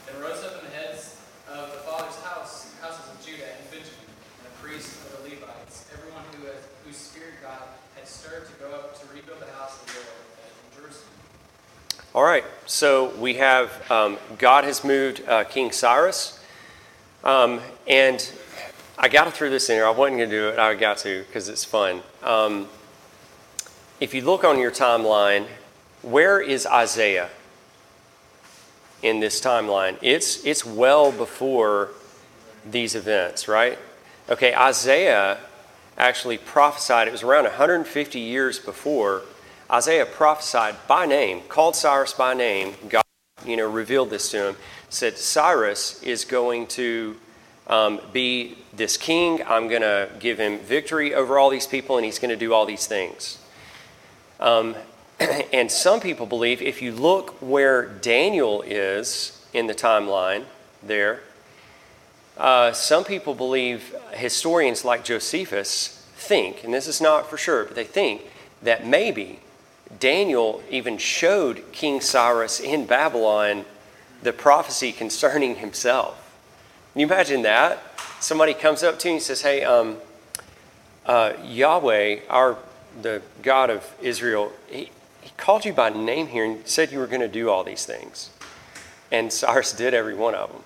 Then 0.04 0.20
rose 0.20 0.44
up 0.44 0.60
in 0.60 0.68
the 0.68 0.76
heads 0.76 1.16
of 1.48 1.72
the 1.72 1.88
father's 1.88 2.20
house, 2.20 2.68
houses 2.84 3.00
of 3.08 3.16
Judah 3.24 3.48
and 3.48 3.64
Benjamin, 3.72 4.12
and 4.12 4.44
the 4.44 4.56
priests 4.60 4.92
of 5.08 5.24
the 5.24 5.32
Levites, 5.32 5.88
everyone 5.96 6.28
who 6.36 6.52
has, 6.52 6.60
whose 6.84 7.00
spirit 7.00 7.40
God 7.40 7.64
had 7.96 8.04
stirred 8.04 8.44
to 8.44 8.54
go 8.60 8.68
up 8.76 8.92
to 9.00 9.08
rebuild 9.08 9.40
the 9.40 9.48
house 9.56 9.80
of 9.80 9.88
the 9.88 9.96
Lord 10.04 10.20
that 10.36 10.50
is 10.50 10.60
in 10.60 10.68
Jerusalem. 10.68 10.72
All 12.14 12.22
right, 12.22 12.44
so 12.66 13.14
we 13.16 13.34
have 13.34 13.90
um, 13.90 14.18
God 14.38 14.64
has 14.64 14.84
moved 14.84 15.22
uh, 15.26 15.44
King 15.44 15.72
Cyrus. 15.72 16.38
Um, 17.24 17.60
and 17.88 18.30
I 18.98 19.08
got 19.08 19.24
to 19.24 19.30
throw 19.30 19.48
this 19.48 19.70
in 19.70 19.76
here. 19.76 19.86
I 19.86 19.90
wasn't 19.90 20.18
going 20.18 20.30
to 20.30 20.36
do 20.36 20.48
it. 20.50 20.58
I 20.58 20.74
got 20.74 20.98
to 20.98 21.24
because 21.24 21.48
it's 21.48 21.64
fun. 21.64 22.02
Um, 22.22 22.68
if 23.98 24.12
you 24.12 24.22
look 24.22 24.44
on 24.44 24.58
your 24.58 24.70
timeline, 24.70 25.46
where 26.02 26.40
is 26.40 26.66
Isaiah 26.66 27.30
in 29.02 29.20
this 29.20 29.40
timeline? 29.40 29.96
It's, 30.02 30.44
it's 30.44 30.64
well 30.66 31.10
before 31.10 31.90
these 32.70 32.94
events, 32.94 33.48
right? 33.48 33.78
Okay, 34.28 34.54
Isaiah 34.54 35.38
actually 35.96 36.38
prophesied, 36.38 37.08
it 37.08 37.12
was 37.12 37.22
around 37.22 37.44
150 37.44 38.20
years 38.20 38.58
before. 38.58 39.22
Isaiah 39.74 40.06
prophesied 40.06 40.76
by 40.86 41.04
name, 41.04 41.40
called 41.48 41.74
Cyrus 41.74 42.12
by 42.12 42.32
name. 42.32 42.74
God, 42.88 43.02
you 43.44 43.56
know, 43.56 43.68
revealed 43.68 44.08
this 44.08 44.30
to 44.30 44.50
him. 44.50 44.56
Said 44.88 45.18
Cyrus 45.18 46.00
is 46.04 46.24
going 46.24 46.68
to 46.68 47.16
um, 47.66 48.00
be 48.12 48.56
this 48.72 48.96
king. 48.96 49.42
I'm 49.44 49.66
going 49.66 49.82
to 49.82 50.10
give 50.20 50.38
him 50.38 50.60
victory 50.60 51.12
over 51.12 51.40
all 51.40 51.50
these 51.50 51.66
people, 51.66 51.96
and 51.96 52.04
he's 52.04 52.20
going 52.20 52.30
to 52.30 52.36
do 52.36 52.54
all 52.54 52.66
these 52.66 52.86
things. 52.86 53.40
Um, 54.38 54.76
and 55.52 55.68
some 55.72 55.98
people 55.98 56.26
believe 56.26 56.62
if 56.62 56.80
you 56.80 56.92
look 56.92 57.30
where 57.42 57.84
Daniel 57.84 58.62
is 58.62 59.44
in 59.52 59.66
the 59.66 59.74
timeline 59.74 60.44
there, 60.84 61.24
uh, 62.38 62.70
some 62.70 63.02
people 63.02 63.34
believe, 63.34 63.92
historians 64.12 64.84
like 64.84 65.02
Josephus 65.02 66.06
think, 66.14 66.62
and 66.62 66.72
this 66.72 66.86
is 66.86 67.00
not 67.00 67.28
for 67.28 67.36
sure, 67.36 67.64
but 67.64 67.74
they 67.74 67.82
think 67.82 68.22
that 68.62 68.86
maybe 68.86 69.40
Daniel 70.00 70.62
even 70.70 70.98
showed 70.98 71.72
King 71.72 72.00
Cyrus 72.00 72.60
in 72.60 72.86
Babylon 72.86 73.64
the 74.22 74.32
prophecy 74.32 74.92
concerning 74.92 75.56
himself. 75.56 76.20
Can 76.92 77.00
you 77.00 77.06
imagine 77.06 77.42
that? 77.42 77.82
Somebody 78.20 78.54
comes 78.54 78.82
up 78.82 78.98
to 79.00 79.08
you 79.08 79.14
and 79.14 79.22
says, 79.22 79.42
Hey, 79.42 79.64
um, 79.64 79.98
uh, 81.06 81.34
Yahweh, 81.44 82.20
our 82.30 82.56
the 83.02 83.22
God 83.42 83.70
of 83.70 83.94
Israel, 84.00 84.52
he, 84.68 84.90
he 85.20 85.30
called 85.36 85.64
you 85.64 85.72
by 85.72 85.90
name 85.90 86.28
here 86.28 86.44
and 86.44 86.66
said 86.66 86.92
you 86.92 86.98
were 86.98 87.06
going 87.06 87.20
to 87.20 87.28
do 87.28 87.50
all 87.50 87.64
these 87.64 87.84
things. 87.84 88.30
And 89.10 89.32
Cyrus 89.32 89.72
did 89.72 89.94
every 89.94 90.14
one 90.14 90.34
of 90.34 90.52
them. 90.52 90.62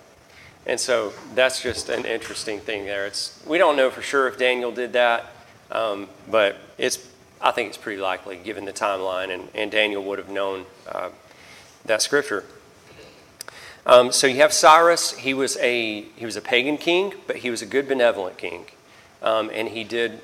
And 0.67 0.79
so 0.79 1.13
that's 1.35 1.63
just 1.63 1.89
an 1.89 2.05
interesting 2.05 2.61
thing 2.61 2.85
there. 2.85 3.07
It's, 3.07 3.43
we 3.47 3.59
don't 3.59 3.77
know 3.77 3.91
for 3.91 4.03
sure 4.03 4.29
if 4.29 4.39
Daniel 4.39 4.71
did 4.71 4.93
that, 4.93 5.27
um, 5.73 6.09
but 6.31 6.57
it's, 6.77 7.09
I 7.41 7.53
think 7.53 7.69
it's 7.69 7.79
pretty 7.79 8.01
likely 8.01 8.37
given 8.37 8.65
the 8.65 8.73
timeline, 8.73 9.33
and, 9.33 9.49
and 9.55 9.71
Daniel 9.71 10.03
would 10.05 10.19
have 10.19 10.29
known 10.29 10.67
uh, 10.89 11.11
that 11.85 12.03
scripture. 12.03 12.45
Um, 13.87 14.13
so 14.13 14.27
you 14.27 14.37
have 14.37 14.53
Cyrus. 14.53 15.13
He 15.13 15.33
was 15.35 15.57
a 15.59 16.03
he 16.17 16.25
was 16.25 16.37
a 16.37 16.43
pagan 16.43 16.77
king, 16.77 17.15
but 17.27 17.37
he 17.37 17.51
was 17.51 17.63
a 17.63 17.67
good 17.67 17.89
benevolent 17.89 18.37
king, 18.37 18.67
um, 19.23 19.51
and 19.53 19.69
he 19.69 19.85
did 19.85 20.21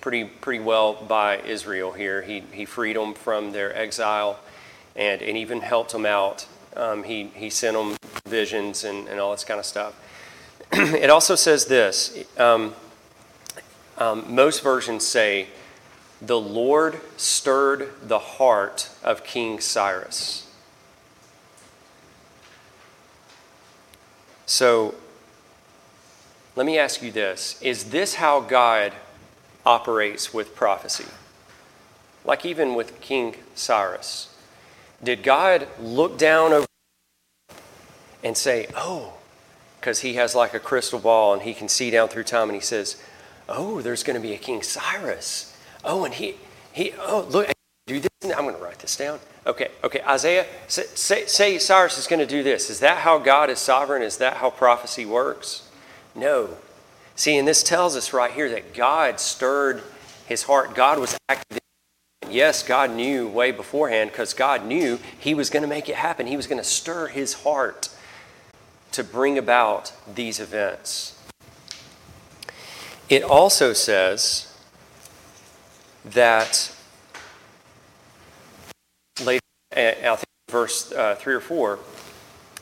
pretty 0.00 0.24
pretty 0.24 0.62
well 0.62 0.92
by 0.94 1.38
Israel 1.38 1.92
here. 1.92 2.22
He 2.22 2.40
he 2.52 2.64
freed 2.64 2.96
them 2.96 3.14
from 3.14 3.52
their 3.52 3.74
exile, 3.74 4.38
and 4.94 5.22
and 5.22 5.36
even 5.38 5.60
helped 5.60 5.92
them 5.92 6.04
out. 6.04 6.46
Um, 6.76 7.04
he 7.04 7.30
he 7.34 7.48
sent 7.48 7.74
them 7.74 7.96
visions 8.28 8.84
and, 8.84 9.08
and 9.08 9.18
all 9.18 9.30
this 9.30 9.44
kind 9.44 9.60
of 9.60 9.66
stuff. 9.66 9.94
it 10.72 11.08
also 11.08 11.36
says 11.36 11.66
this. 11.66 12.18
Um, 12.36 12.74
um, 13.98 14.34
most 14.34 14.62
versions 14.62 15.06
say, 15.06 15.48
"The 16.20 16.40
Lord 16.40 17.00
stirred 17.16 17.92
the 18.02 18.18
heart 18.18 18.90
of 19.02 19.24
King 19.24 19.60
Cyrus." 19.60 20.46
So 24.46 24.94
let 26.54 26.64
me 26.64 26.78
ask 26.78 27.02
you 27.02 27.12
this 27.12 27.60
Is 27.60 27.90
this 27.90 28.14
how 28.14 28.40
God 28.40 28.92
operates 29.64 30.32
with 30.32 30.56
prophecy? 30.56 31.04
Like 32.24 32.46
even 32.46 32.74
with 32.74 33.00
King 33.00 33.36
Cyrus. 33.54 34.32
Did 35.04 35.22
God 35.22 35.68
look 35.78 36.16
down 36.16 36.52
over 36.52 36.66
and 38.24 38.36
say, 38.36 38.66
Oh, 38.74 39.14
because 39.78 40.00
he 40.00 40.14
has 40.14 40.34
like 40.34 40.54
a 40.54 40.58
crystal 40.58 40.98
ball 40.98 41.34
and 41.34 41.42
he 41.42 41.52
can 41.52 41.68
see 41.68 41.90
down 41.90 42.08
through 42.08 42.24
time 42.24 42.48
and 42.48 42.54
he 42.54 42.60
says, 42.60 43.00
Oh, 43.48 43.82
there's 43.82 44.02
going 44.02 44.20
to 44.20 44.26
be 44.26 44.32
a 44.32 44.38
King 44.38 44.62
Cyrus. 44.62 45.55
Oh, 45.86 46.04
and 46.04 46.12
he, 46.12 46.34
he 46.72 46.92
oh, 47.00 47.26
look, 47.30 47.48
do 47.86 48.00
this. 48.00 48.10
I'm 48.24 48.44
going 48.44 48.56
to 48.56 48.62
write 48.62 48.80
this 48.80 48.96
down. 48.96 49.20
Okay, 49.46 49.68
okay. 49.84 50.00
Isaiah, 50.02 50.44
say, 50.66 51.26
say, 51.26 51.58
Cyrus 51.58 51.96
is 51.96 52.08
going 52.08 52.18
to 52.18 52.26
do 52.26 52.42
this. 52.42 52.68
Is 52.68 52.80
that 52.80 52.98
how 52.98 53.18
God 53.18 53.48
is 53.48 53.60
sovereign? 53.60 54.02
Is 54.02 54.16
that 54.16 54.38
how 54.38 54.50
prophecy 54.50 55.06
works? 55.06 55.70
No. 56.14 56.50
See, 57.14 57.38
and 57.38 57.46
this 57.46 57.62
tells 57.62 57.94
us 57.96 58.12
right 58.12 58.32
here 58.32 58.50
that 58.50 58.74
God 58.74 59.20
stirred 59.20 59.84
his 60.26 60.42
heart. 60.42 60.74
God 60.74 60.98
was 60.98 61.16
active. 61.28 61.60
Yes, 62.28 62.64
God 62.64 62.90
knew 62.90 63.28
way 63.28 63.52
beforehand 63.52 64.10
because 64.10 64.34
God 64.34 64.66
knew 64.66 64.98
he 65.18 65.32
was 65.32 65.48
going 65.48 65.62
to 65.62 65.68
make 65.68 65.88
it 65.88 65.94
happen. 65.94 66.26
He 66.26 66.36
was 66.36 66.48
going 66.48 66.60
to 66.60 66.68
stir 66.68 67.06
his 67.06 67.44
heart 67.44 67.88
to 68.90 69.04
bring 69.04 69.38
about 69.38 69.92
these 70.12 70.40
events. 70.40 71.12
It 73.08 73.22
also 73.22 73.72
says 73.72 74.52
that 76.12 76.72
later, 79.24 79.40
I 79.72 80.16
think 80.16 80.24
verse 80.48 80.92
uh, 80.92 81.16
3 81.16 81.34
or 81.34 81.40
4, 81.40 81.78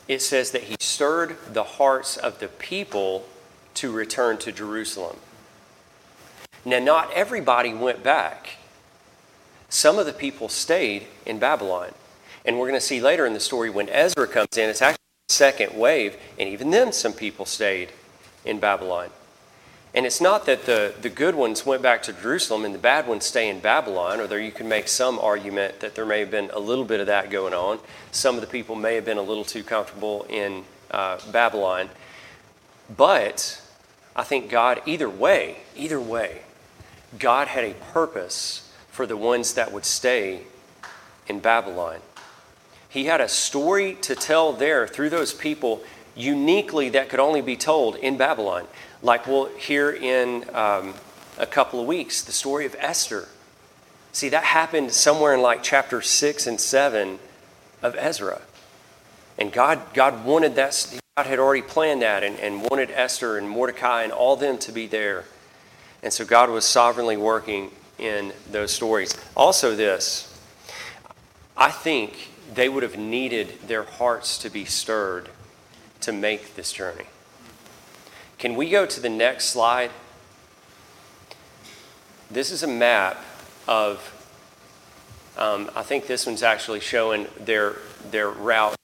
it 0.07 0.21
says 0.21 0.51
that 0.51 0.63
he 0.63 0.75
stirred 0.79 1.37
the 1.53 1.63
hearts 1.63 2.17
of 2.17 2.39
the 2.39 2.47
people 2.47 3.25
to 3.75 3.91
return 3.91 4.37
to 4.39 4.51
Jerusalem. 4.51 5.17
Now, 6.63 6.79
not 6.79 7.11
everybody 7.13 7.73
went 7.73 8.03
back. 8.03 8.57
Some 9.69 9.99
of 9.99 10.05
the 10.05 10.13
people 10.13 10.49
stayed 10.49 11.07
in 11.25 11.37
Babylon. 11.37 11.91
And 12.43 12.59
we're 12.59 12.67
going 12.67 12.79
to 12.79 12.85
see 12.85 13.01
later 13.01 13.25
in 13.25 13.33
the 13.33 13.39
story 13.39 13.69
when 13.69 13.89
Ezra 13.89 14.27
comes 14.27 14.57
in, 14.57 14.69
it's 14.69 14.81
actually 14.81 14.97
the 15.27 15.33
second 15.33 15.77
wave, 15.77 16.15
and 16.39 16.49
even 16.49 16.69
then 16.69 16.93
some 16.93 17.13
people 17.13 17.45
stayed 17.45 17.89
in 18.43 18.59
Babylon. 18.59 19.09
And 19.95 20.05
it's 20.05 20.19
not 20.19 20.45
that 20.47 20.65
the, 20.65 20.93
the 21.01 21.09
good 21.09 21.35
ones 21.35 21.65
went 21.65 21.81
back 21.81 22.03
to 22.03 22.13
Jerusalem 22.13 22.65
and 22.65 22.75
the 22.75 22.79
bad 22.79 23.07
ones 23.07 23.23
stay 23.23 23.47
in 23.47 23.61
Babylon, 23.61 24.27
there 24.27 24.41
you 24.41 24.51
can 24.51 24.67
make 24.67 24.89
some 24.89 25.17
argument 25.19 25.79
that 25.79 25.95
there 25.95 26.05
may 26.05 26.19
have 26.19 26.29
been 26.29 26.49
a 26.53 26.59
little 26.59 26.83
bit 26.83 26.99
of 26.99 27.07
that 27.07 27.29
going 27.29 27.53
on. 27.53 27.79
Some 28.11 28.35
of 28.35 28.41
the 28.41 28.47
people 28.47 28.75
may 28.75 28.95
have 28.95 29.05
been 29.05 29.17
a 29.17 29.21
little 29.21 29.45
too 29.45 29.63
comfortable 29.63 30.25
in 30.29 30.65
uh, 30.91 31.19
Babylon. 31.31 31.89
But 32.95 33.61
I 34.17 34.23
think 34.23 34.49
God, 34.49 34.81
either 34.85 35.09
way, 35.09 35.59
either 35.77 36.01
way, 36.01 36.41
God 37.17 37.47
had 37.47 37.63
a 37.63 37.73
purpose 37.73 38.69
for 38.89 39.05
the 39.05 39.15
ones 39.15 39.53
that 39.53 39.71
would 39.71 39.85
stay 39.85 40.41
in 41.27 41.39
Babylon. 41.39 41.99
He 42.89 43.05
had 43.05 43.21
a 43.21 43.29
story 43.29 43.95
to 44.01 44.13
tell 44.13 44.51
there 44.51 44.87
through 44.87 45.09
those 45.09 45.33
people 45.33 45.83
uniquely 46.15 46.89
that 46.89 47.09
could 47.09 47.19
only 47.19 47.41
be 47.41 47.55
told 47.55 47.95
in 47.95 48.17
Babylon. 48.17 48.67
Like 49.05 49.27
we'll 49.27 49.45
hear 49.49 49.91
in 49.91 50.45
um, 50.55 50.95
a 51.37 51.45
couple 51.45 51.79
of 51.79 51.85
weeks, 51.85 52.23
the 52.23 52.31
story 52.31 52.65
of 52.65 52.75
Esther. 52.79 53.27
See, 54.13 54.29
that 54.29 54.43
happened 54.43 54.91
somewhere 54.93 55.35
in 55.35 55.43
like 55.43 55.61
chapter 55.61 56.01
6 56.01 56.47
and 56.47 56.59
7 56.59 57.19
of 57.83 57.95
Ezra. 57.99 58.41
And 59.37 59.53
God, 59.53 59.79
God 59.93 60.25
wanted 60.25 60.55
that, 60.55 60.99
God 61.15 61.27
had 61.27 61.37
already 61.37 61.61
planned 61.61 62.01
that 62.01 62.23
and, 62.23 62.39
and 62.39 62.63
wanted 62.63 62.89
Esther 62.89 63.37
and 63.37 63.47
Mordecai 63.47 64.01
and 64.01 64.11
all 64.11 64.35
them 64.37 64.57
to 64.57 64.71
be 64.71 64.87
there. 64.87 65.25
And 66.01 66.11
so 66.11 66.25
God 66.25 66.49
was 66.49 66.65
sovereignly 66.65 67.15
working 67.15 67.69
in 67.99 68.33
those 68.49 68.71
stories. 68.71 69.15
Also, 69.37 69.75
this 69.75 70.35
I 71.55 71.69
think 71.69 72.29
they 72.51 72.69
would 72.69 72.81
have 72.81 72.97
needed 72.97 73.53
their 73.67 73.83
hearts 73.83 74.39
to 74.39 74.49
be 74.49 74.65
stirred 74.65 75.29
to 76.01 76.11
make 76.11 76.55
this 76.55 76.73
journey. 76.73 77.05
Can 78.45 78.55
we 78.55 78.69
go 78.69 78.85
to 78.85 78.99
the 78.99 79.09
next 79.09 79.45
slide? 79.45 79.89
This 82.29 82.51
is 82.51 82.61
a 82.61 82.67
map 82.67 83.17
of, 83.67 83.97
um, 85.35 85.71
I 85.75 85.81
think 85.81 86.05
this 86.05 86.27
one's 86.27 86.43
actually 86.43 86.79
showing 86.79 87.25
their, 87.39 87.77
their 88.11 88.29
route 88.29 88.75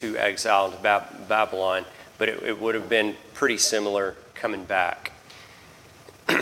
to 0.00 0.16
exile 0.16 0.70
to 0.70 0.78
Bab- 0.78 1.28
Babylon, 1.28 1.84
but 2.16 2.30
it, 2.30 2.42
it 2.42 2.58
would 2.58 2.74
have 2.74 2.88
been 2.88 3.14
pretty 3.34 3.58
similar 3.58 4.16
coming 4.32 4.64
back. 4.64 5.12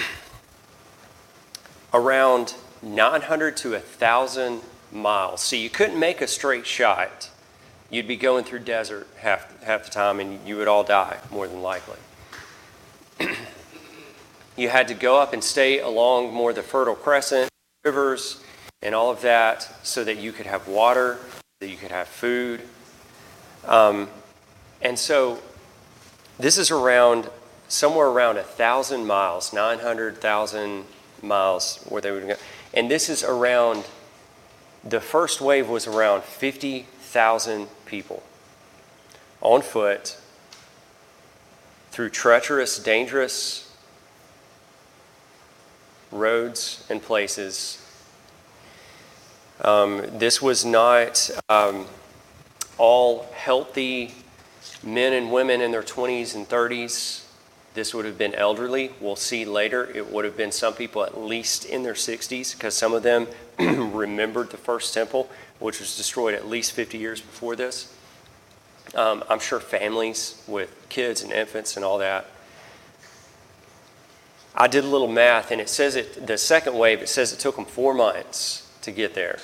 Around 1.93 2.55
900 2.83 3.57
to 3.57 3.73
1,000 3.73 4.61
miles. 4.93 5.41
So 5.41 5.57
you 5.57 5.71
couldn't 5.71 5.99
make 5.99 6.21
a 6.21 6.29
straight 6.29 6.69
shot. 6.69 7.31
You'd 7.91 8.07
be 8.07 8.17
going 8.17 8.45
through 8.45 8.61
desert 8.61 9.09
half, 9.17 9.61
half 9.65 9.87
the 9.87 9.91
time 9.91 10.21
and 10.21 10.47
you 10.47 10.57
would 10.57 10.69
all 10.69 10.85
die, 10.85 11.19
more 11.33 11.49
than 11.49 11.63
likely. 11.63 11.97
You 14.61 14.69
had 14.69 14.89
to 14.89 14.95
go 14.95 15.19
up 15.19 15.33
and 15.33 15.43
stay 15.43 15.81
along 15.81 16.35
more 16.35 16.53
the 16.53 16.63
Fertile 16.63 16.95
Crescent, 16.95 17.49
rivers, 17.83 18.45
and 18.83 18.95
all 18.95 19.11
of 19.11 19.23
that 19.23 19.67
so 19.83 20.05
that 20.05 20.19
you 20.19 20.33
could 20.33 20.45
have 20.45 20.69
water, 20.69 21.19
that 21.61 21.69
you 21.69 21.79
could 21.79 21.91
have 21.91 22.07
food. 22.07 22.61
Um, 23.67 24.09
and 24.83 24.99
so 24.99 25.41
this 26.39 26.59
is 26.59 26.71
around 26.71 27.31
somewhere 27.69 28.09
around 28.09 28.37
a 28.37 28.43
thousand 28.43 29.07
miles, 29.07 29.53
900,000 29.55 30.85
miles 31.23 31.83
where 31.89 32.03
they 32.03 32.11
would 32.11 32.27
go. 32.27 32.37
And 32.75 32.91
this 32.91 33.09
is 33.09 33.25
around, 33.25 33.87
the 34.85 35.01
first 35.01 35.41
wave 35.41 35.71
was 35.71 35.87
around 35.87 36.23
50,000 36.25 37.69
people 37.87 38.23
on 39.41 39.63
foot 39.63 40.19
through 41.93 42.11
treacherous, 42.11 42.79
dangerous 42.79 43.70
roads 46.13 46.87
and 46.91 47.03
places. 47.03 47.85
Um, 49.63 50.03
this 50.19 50.41
was 50.41 50.65
not 50.65 51.31
um, 51.49 51.87
all 52.79 53.27
healthy 53.35 54.15
men 54.83 55.13
and 55.13 55.31
women 55.31 55.61
in 55.61 55.71
their 55.71 55.83
20s 55.83 56.35
and 56.35 56.49
30s. 56.49 57.25
This 57.75 57.95
would 57.95 58.05
have 58.05 58.19
been 58.19 58.35
elderly. 58.35 58.93
We'll 59.01 59.17
see 59.17 59.45
later. 59.45 59.89
It 59.95 60.11
would 60.11 60.25
have 60.25 60.37
been 60.37 60.51
some 60.51 60.75
people 60.75 61.05
at 61.05 61.21
least 61.21 61.65
in 61.65 61.83
their 61.83 61.95
60s 61.95 62.55
because 62.57 62.75
some 62.75 62.93
of 62.93 63.03
them 63.03 63.29
remembered 63.59 64.51
the 64.51 64.57
first 64.57 64.93
temple, 64.93 65.29
which 65.59 65.79
was 65.79 65.97
destroyed 65.97 66.35
at 66.35 66.49
least 66.49 66.73
50 66.73 66.99
years 66.99 67.21
before 67.21 67.55
this. 67.55 67.95
Um, 68.95 69.23
I'm 69.29 69.39
sure 69.39 69.61
families 69.61 70.43
with 70.49 70.75
kids 70.89 71.23
and 71.23 71.33
infants 71.33 71.77
and 71.77 71.85
all 71.85 71.99
that. 71.99 72.27
I 74.55 74.67
did 74.67 74.85
a 74.85 74.89
little 74.89 75.09
math, 75.09 75.51
and 75.51 75.61
it 75.61 75.69
says 75.69 75.97
it, 75.97 76.27
the 76.27 76.37
second 76.37 76.77
wave, 76.77 77.01
it 77.01 77.09
says 77.09 77.33
it 77.33 77.39
took 77.39 77.57
them 77.57 77.65
four 77.65 77.95
months 77.95 78.71
to 78.83 78.91
get 78.91 79.15
there. 79.15 79.39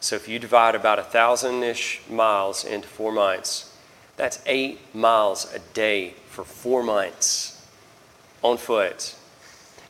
So 0.00 0.16
if 0.16 0.28
you 0.28 0.38
divide 0.38 0.74
about 0.74 0.98
a 0.98 1.02
thousand 1.02 1.62
ish 1.62 2.02
miles 2.08 2.64
into 2.64 2.88
four 2.88 3.12
months, 3.12 3.76
that's 4.16 4.42
eight 4.46 4.94
miles 4.94 5.52
a 5.54 5.58
day 5.74 6.14
for 6.28 6.44
four 6.44 6.82
months 6.82 7.66
on 8.42 8.56
foot, 8.56 9.14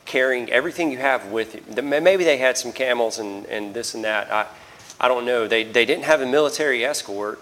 carrying 0.05 0.51
everything 0.51 0.91
you 0.91 0.97
have 0.97 1.31
with 1.31 1.55
you. 1.55 1.81
Maybe 1.81 2.23
they 2.23 2.37
had 2.37 2.57
some 2.57 2.71
camels 2.71 3.19
and, 3.19 3.45
and 3.47 3.73
this 3.73 3.95
and 3.95 4.03
that. 4.03 4.31
I, 4.31 4.45
I 4.99 5.07
don't 5.07 5.25
know. 5.25 5.47
They, 5.47 5.63
they 5.63 5.85
didn't 5.85 6.03
have 6.03 6.21
a 6.21 6.25
military 6.25 6.85
escort 6.85 7.39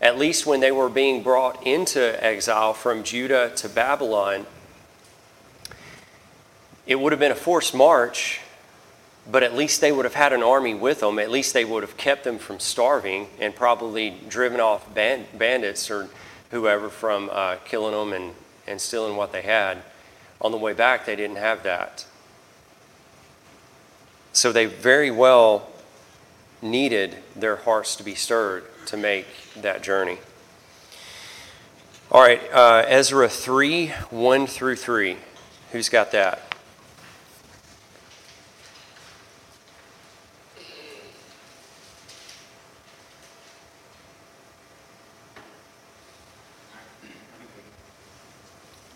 at 0.00 0.18
least 0.18 0.46
when 0.46 0.60
they 0.60 0.72
were 0.72 0.88
being 0.88 1.22
brought 1.22 1.66
into 1.66 2.24
exile 2.24 2.72
from 2.72 3.02
Judah 3.02 3.52
to 3.56 3.68
Babylon, 3.68 4.46
it 6.90 6.98
would 6.98 7.12
have 7.12 7.20
been 7.20 7.32
a 7.32 7.36
forced 7.36 7.74
march, 7.74 8.40
but 9.30 9.42
at 9.42 9.54
least 9.54 9.80
they 9.80 9.92
would 9.92 10.04
have 10.04 10.14
had 10.14 10.32
an 10.32 10.42
army 10.42 10.74
with 10.74 11.00
them. 11.00 11.18
At 11.18 11.30
least 11.30 11.54
they 11.54 11.64
would 11.64 11.82
have 11.82 11.96
kept 11.96 12.24
them 12.24 12.36
from 12.36 12.58
starving 12.58 13.28
and 13.38 13.54
probably 13.54 14.18
driven 14.28 14.60
off 14.60 14.92
band- 14.92 15.26
bandits 15.38 15.90
or 15.90 16.08
whoever 16.50 16.88
from 16.88 17.30
uh, 17.32 17.56
killing 17.64 17.94
them 17.94 18.12
and, 18.12 18.34
and 18.66 18.80
stealing 18.80 19.16
what 19.16 19.30
they 19.30 19.42
had. 19.42 19.78
On 20.40 20.50
the 20.50 20.58
way 20.58 20.72
back, 20.72 21.06
they 21.06 21.16
didn't 21.16 21.36
have 21.36 21.62
that. 21.62 22.04
So 24.32 24.50
they 24.50 24.66
very 24.66 25.10
well 25.10 25.70
needed 26.62 27.16
their 27.36 27.56
hearts 27.56 27.96
to 27.96 28.02
be 28.02 28.14
stirred 28.14 28.64
to 28.86 28.96
make 28.96 29.26
that 29.56 29.82
journey. 29.82 30.18
All 32.10 32.20
right, 32.20 32.40
uh, 32.52 32.84
Ezra 32.88 33.28
3 33.28 33.88
1 33.88 34.46
through 34.48 34.76
3. 34.76 35.16
Who's 35.70 35.88
got 35.88 36.10
that? 36.10 36.50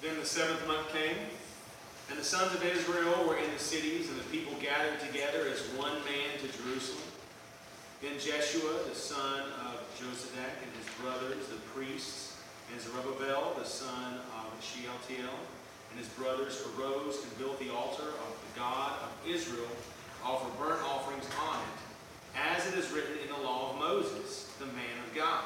Then 0.02 0.18
the 0.20 0.26
seventh 0.26 0.66
month 0.66 0.92
came, 0.92 1.16
and 2.10 2.18
the 2.18 2.24
sons 2.24 2.52
of 2.54 2.62
Israel 2.62 3.26
were 3.26 3.38
in 3.38 3.50
the 3.52 3.58
cities, 3.58 4.10
and 4.10 4.18
the 4.18 4.24
people 4.24 4.52
gathered 4.60 5.00
together 5.00 5.48
as 5.48 5.60
one 5.78 5.94
man 6.04 6.36
to 6.42 6.58
Jerusalem. 6.58 7.00
Then 8.04 8.18
Jeshua, 8.20 8.84
the 8.86 8.94
son 8.94 9.40
of 9.64 9.80
Jozadak, 9.96 10.60
and 10.60 10.70
his 10.76 10.92
brothers, 11.00 11.48
the 11.48 11.56
priests, 11.72 12.36
and 12.70 12.78
Zerubbabel, 12.78 13.56
the 13.58 13.64
son 13.64 14.20
of 14.36 14.52
Shealtiel, 14.60 15.32
and 15.90 15.98
his 15.98 16.08
brothers 16.10 16.62
arose 16.76 17.24
and 17.24 17.38
built 17.38 17.58
the 17.60 17.72
altar 17.72 18.04
of 18.04 18.36
the 18.44 18.60
God 18.60 18.92
of 19.00 19.10
Israel, 19.26 19.72
offer 20.22 20.50
burnt 20.62 20.82
offerings 20.82 21.24
on 21.48 21.56
it, 21.60 21.80
as 22.36 22.70
it 22.70 22.78
is 22.78 22.90
written 22.90 23.16
in 23.24 23.32
the 23.32 23.40
law 23.40 23.72
of 23.72 23.78
Moses, 23.78 24.52
the 24.58 24.66
man 24.66 25.00
of 25.08 25.14
God. 25.14 25.44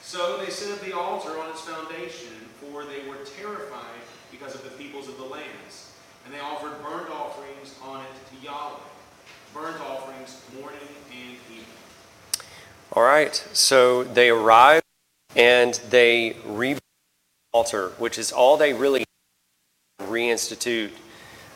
So 0.00 0.38
they 0.38 0.50
set 0.50 0.72
up 0.72 0.80
the 0.80 0.96
altar 0.96 1.38
on 1.38 1.50
its 1.50 1.60
foundation, 1.60 2.32
for 2.60 2.84
they 2.84 3.06
were 3.06 3.18
terrified 3.38 4.00
because 4.30 4.54
of 4.54 4.64
the 4.64 4.70
peoples 4.70 5.08
of 5.08 5.18
the 5.18 5.24
lands. 5.24 5.92
And 6.24 6.32
they 6.32 6.40
offered 6.40 6.82
burnt 6.82 7.10
offerings 7.10 7.74
on 7.84 8.00
it 8.00 8.08
to 8.30 8.44
Yahweh 8.46 8.80
burnt 9.56 9.80
offerings 9.80 10.42
morning 10.60 10.78
and 11.10 11.36
evening. 11.50 11.64
All 12.92 13.02
right, 13.16 13.48
so 13.54 14.04
they 14.04 14.28
arrive 14.28 14.82
and 15.34 15.74
they 15.88 16.36
rebuild 16.44 16.80
the 17.52 17.56
altar, 17.56 17.88
which 17.98 18.18
is 18.18 18.30
all 18.30 18.58
they 18.58 18.74
really 18.74 19.04
reinstitute 20.02 20.90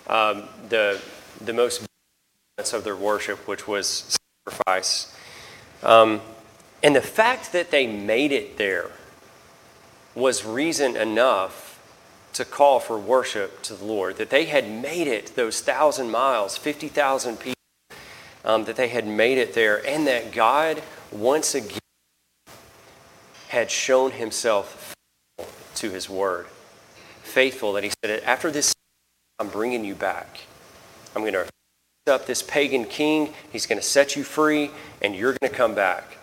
um, 0.06 0.44
the, 0.70 0.98
the 1.40 1.52
most 1.52 1.86
of 2.72 2.84
their 2.84 2.96
worship, 2.96 3.46
which 3.46 3.68
was 3.68 4.16
sacrifice. 4.46 5.14
Um, 5.82 6.22
and 6.82 6.96
the 6.96 7.02
fact 7.02 7.52
that 7.52 7.70
they 7.70 7.86
made 7.86 8.32
it 8.32 8.56
there 8.56 8.90
was 10.14 10.44
reason 10.46 10.96
enough 10.96 11.78
to 12.32 12.44
call 12.44 12.80
for 12.80 12.98
worship 12.98 13.60
to 13.62 13.74
the 13.74 13.84
Lord, 13.84 14.16
that 14.16 14.30
they 14.30 14.46
had 14.46 14.70
made 14.70 15.06
it 15.06 15.36
those 15.36 15.60
thousand 15.60 16.10
miles, 16.10 16.56
50,000 16.56 17.38
people 17.38 17.54
um, 18.44 18.64
that 18.64 18.76
they 18.76 18.88
had 18.88 19.06
made 19.06 19.36
it 19.36 19.52
there, 19.52 19.86
and 19.86 20.06
that 20.06 20.32
God 20.32 20.82
once 21.12 21.54
again 21.54 21.78
had 23.48 23.70
shown 23.70 24.12
himself 24.12 24.94
to 25.74 25.90
his 25.90 26.08
word, 26.08 26.46
faithful 27.22 27.72
that 27.72 27.84
he 27.84 27.90
said, 28.04 28.22
After 28.22 28.50
this, 28.50 28.74
I'm 29.38 29.48
bringing 29.48 29.84
you 29.84 29.94
back. 29.94 30.40
I'm 31.16 31.22
going 31.22 31.32
to 31.32 31.46
up 32.10 32.26
this 32.26 32.42
pagan 32.42 32.84
king. 32.84 33.32
He's 33.52 33.66
going 33.66 33.78
to 33.78 33.86
set 33.86 34.16
you 34.16 34.24
free, 34.24 34.70
and 35.02 35.14
you're 35.14 35.34
going 35.40 35.50
to 35.50 35.56
come 35.56 35.74
back. 35.74 36.18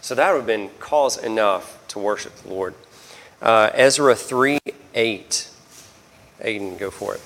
So 0.00 0.14
that 0.14 0.30
would 0.32 0.38
have 0.38 0.46
been 0.46 0.70
cause 0.78 1.16
enough 1.16 1.78
to 1.88 1.98
worship 1.98 2.34
the 2.36 2.48
Lord. 2.48 2.74
Uh, 3.40 3.70
Ezra 3.74 4.14
3 4.14 4.58
8. 4.94 5.48
Aiden, 6.40 6.78
go 6.78 6.90
for 6.90 7.14
it. 7.14 7.20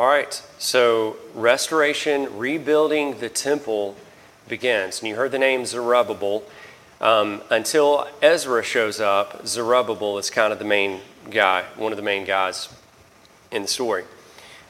All 0.00 0.06
right, 0.30 0.42
so 0.58 1.16
restoration, 1.34 2.38
rebuilding 2.38 3.18
the 3.18 3.28
temple 3.28 3.96
begins. 4.48 5.00
And 5.00 5.08
you 5.08 5.16
heard 5.16 5.32
the 5.32 5.38
name 5.38 5.66
Zerubbabel. 5.66 6.44
Um, 7.00 7.40
until 7.50 8.06
Ezra 8.22 8.62
shows 8.62 9.00
up, 9.00 9.46
Zerubbabel 9.46 10.18
is 10.18 10.30
kind 10.30 10.52
of 10.52 10.58
the 10.58 10.64
main 10.64 11.00
guy, 11.30 11.64
one 11.76 11.92
of 11.92 11.96
the 11.96 12.02
main 12.02 12.24
guys 12.24 12.68
in 13.50 13.62
the 13.62 13.68
story. 13.68 14.04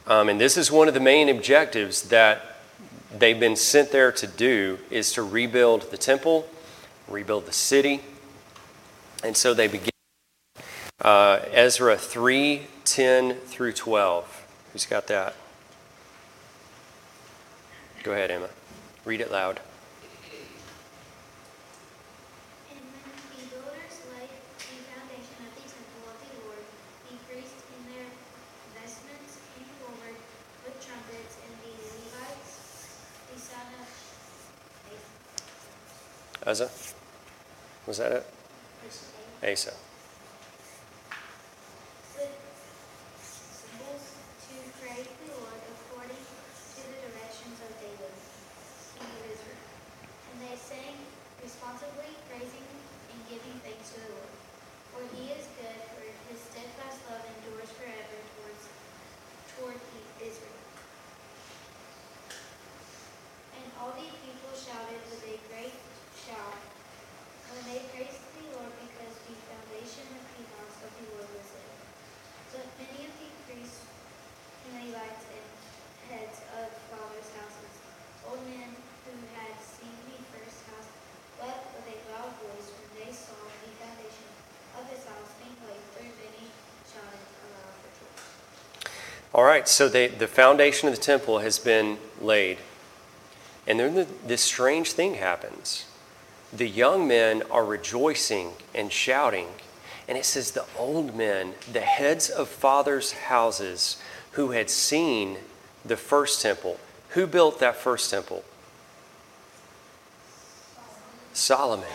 Um, 0.07 0.29
and 0.29 0.41
this 0.41 0.57
is 0.57 0.71
one 0.71 0.89
of 0.89 0.95
the 0.95 1.01
main 1.01 1.29
objectives 1.29 2.03
that 2.09 2.57
they've 3.17 3.39
been 3.39 3.57
sent 3.57 3.91
there 3.91 4.13
to 4.13 4.27
do 4.27 4.79
is 4.91 5.13
to 5.13 5.23
rebuild 5.23 5.91
the 5.91 5.99
temple, 5.99 6.49
rebuild 7.09 7.47
the 7.47 7.53
city. 7.53 8.01
And 9.23 9.37
so 9.37 9.53
they 9.53 9.67
begin 9.67 9.91
uh, 11.03 11.41
Ezra 11.53 11.97
3 11.97 12.63
10 12.85 13.35
through 13.35 13.73
12. 13.73 14.47
Who's 14.73 14.87
got 14.87 15.09
that? 15.09 15.35
Go 18.03 18.13
ahead, 18.13 18.31
Emma. 18.31 18.49
Read 19.05 19.21
it 19.21 19.31
loud. 19.31 19.61
Asa? 36.47 36.71
Was 37.87 37.99
that 37.99 38.13
it? 38.13 38.27
Asa. 39.43 39.73
Right, 89.61 89.69
so 89.69 89.91
they, 89.91 90.09
the 90.09 90.27
foundation 90.27 90.89
of 90.89 90.95
the 90.95 91.01
temple 91.01 91.41
has 91.41 91.59
been 91.59 91.99
laid. 92.21 92.57
And 93.67 93.79
then 93.79 93.95
the, 93.95 94.07
this 94.27 94.41
strange 94.41 94.93
thing 94.93 95.15
happens. 95.15 95.85
The 96.51 96.67
young 96.67 97.07
men 97.07 97.43
are 97.51 97.65
rejoicing 97.65 98.53
and 98.75 98.91
shouting. 98.91 99.49
And 100.09 100.17
it 100.17 100.25
says, 100.25 100.53
the 100.53 100.65
old 100.79 101.15
men, 101.15 101.53
the 101.71 101.83
heads 101.83 102.31
of 102.31 102.49
fathers' 102.49 103.13
houses, 103.13 104.03
who 104.33 104.53
had 104.53 104.71
seen 104.71 105.37
the 105.85 105.97
first 105.97 106.41
temple. 106.41 106.81
Who 107.11 107.27
built 107.27 107.61
that 107.61 107.77
first 107.77 108.11
temple? 108.11 108.43
Solomon. 111.35 111.87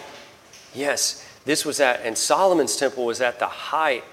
Yes, 0.73 1.28
this 1.45 1.65
was 1.65 1.80
at, 1.80 2.01
and 2.04 2.15
Solomon's 2.15 2.75
temple 2.75 3.06
was 3.06 3.21
at 3.21 3.39
the 3.39 3.47
height 3.47 4.04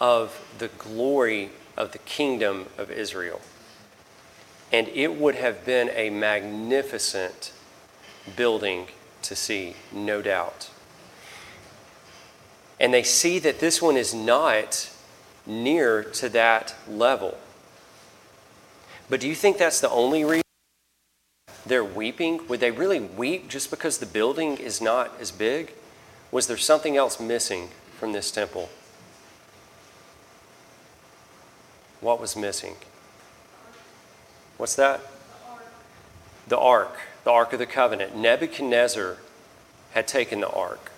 of 0.00 0.38
the 0.58 0.68
glory 0.68 1.50
of 1.80 1.92
the 1.92 1.98
kingdom 1.98 2.66
of 2.76 2.90
Israel. 2.90 3.40
And 4.70 4.86
it 4.88 5.16
would 5.16 5.34
have 5.34 5.64
been 5.64 5.90
a 5.94 6.10
magnificent 6.10 7.52
building 8.36 8.88
to 9.22 9.34
see, 9.34 9.74
no 9.90 10.20
doubt. 10.20 10.70
And 12.78 12.92
they 12.92 13.02
see 13.02 13.38
that 13.38 13.60
this 13.60 13.80
one 13.80 13.96
is 13.96 14.12
not 14.12 14.90
near 15.46 16.04
to 16.04 16.28
that 16.28 16.74
level. 16.86 17.38
But 19.08 19.20
do 19.20 19.26
you 19.26 19.34
think 19.34 19.56
that's 19.56 19.80
the 19.80 19.90
only 19.90 20.22
reason 20.22 20.44
they're 21.64 21.82
weeping? 21.82 22.46
Would 22.46 22.60
they 22.60 22.70
really 22.70 23.00
weep 23.00 23.48
just 23.48 23.70
because 23.70 23.98
the 23.98 24.06
building 24.06 24.58
is 24.58 24.82
not 24.82 25.18
as 25.18 25.30
big? 25.30 25.72
Was 26.30 26.46
there 26.46 26.58
something 26.58 26.98
else 26.98 27.18
missing 27.18 27.70
from 27.98 28.12
this 28.12 28.30
temple? 28.30 28.68
What 32.00 32.20
was 32.20 32.36
missing? 32.36 32.76
What's 34.56 34.76
that? 34.76 35.00
The 36.48 36.58
ark, 36.58 36.96
the 37.24 37.30
ark 37.30 37.52
of 37.52 37.58
the 37.58 37.66
covenant. 37.66 38.16
Nebuchadnezzar 38.16 39.18
had 39.92 40.08
taken 40.08 40.40
the 40.40 40.50
ark, 40.50 40.90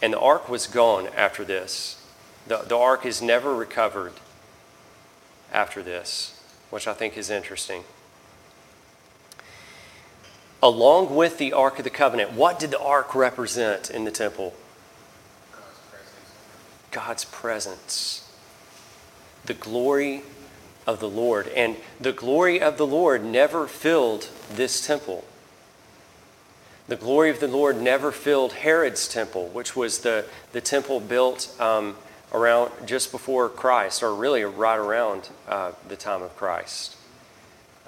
and 0.00 0.12
the 0.12 0.18
ark 0.18 0.48
was 0.48 0.66
gone 0.66 1.08
after 1.16 1.44
this. 1.44 2.02
The, 2.46 2.58
the 2.58 2.76
ark 2.76 3.04
is 3.04 3.20
never 3.20 3.54
recovered 3.54 4.14
after 5.52 5.82
this, 5.82 6.40
which 6.70 6.86
I 6.86 6.92
think 6.92 7.16
is 7.16 7.30
interesting. 7.30 7.84
Along 10.62 11.14
with 11.14 11.38
the 11.38 11.52
Ark 11.52 11.78
of 11.78 11.84
the 11.84 11.90
Covenant, 11.90 12.32
what 12.32 12.58
did 12.58 12.70
the 12.70 12.80
ark 12.80 13.14
represent 13.14 13.90
in 13.90 14.04
the 14.04 14.10
temple? 14.10 14.54
God's 16.90 17.24
presence 17.24 18.25
the 19.46 19.54
glory 19.54 20.22
of 20.86 21.00
the 21.00 21.08
Lord. 21.08 21.48
And 21.48 21.76
the 22.00 22.12
glory 22.12 22.60
of 22.60 22.78
the 22.78 22.86
Lord 22.86 23.24
never 23.24 23.66
filled 23.66 24.28
this 24.52 24.86
temple. 24.86 25.24
The 26.88 26.96
glory 26.96 27.30
of 27.30 27.40
the 27.40 27.48
Lord 27.48 27.80
never 27.80 28.12
filled 28.12 28.52
Herod's 28.52 29.08
temple, 29.08 29.48
which 29.48 29.74
was 29.74 30.00
the, 30.00 30.24
the 30.52 30.60
temple 30.60 31.00
built 31.00 31.54
um, 31.60 31.96
around 32.32 32.70
just 32.86 33.10
before 33.10 33.48
Christ, 33.48 34.02
or 34.02 34.14
really 34.14 34.44
right 34.44 34.78
around 34.78 35.28
uh, 35.48 35.72
the 35.88 35.96
time 35.96 36.22
of 36.22 36.36
Christ. 36.36 36.96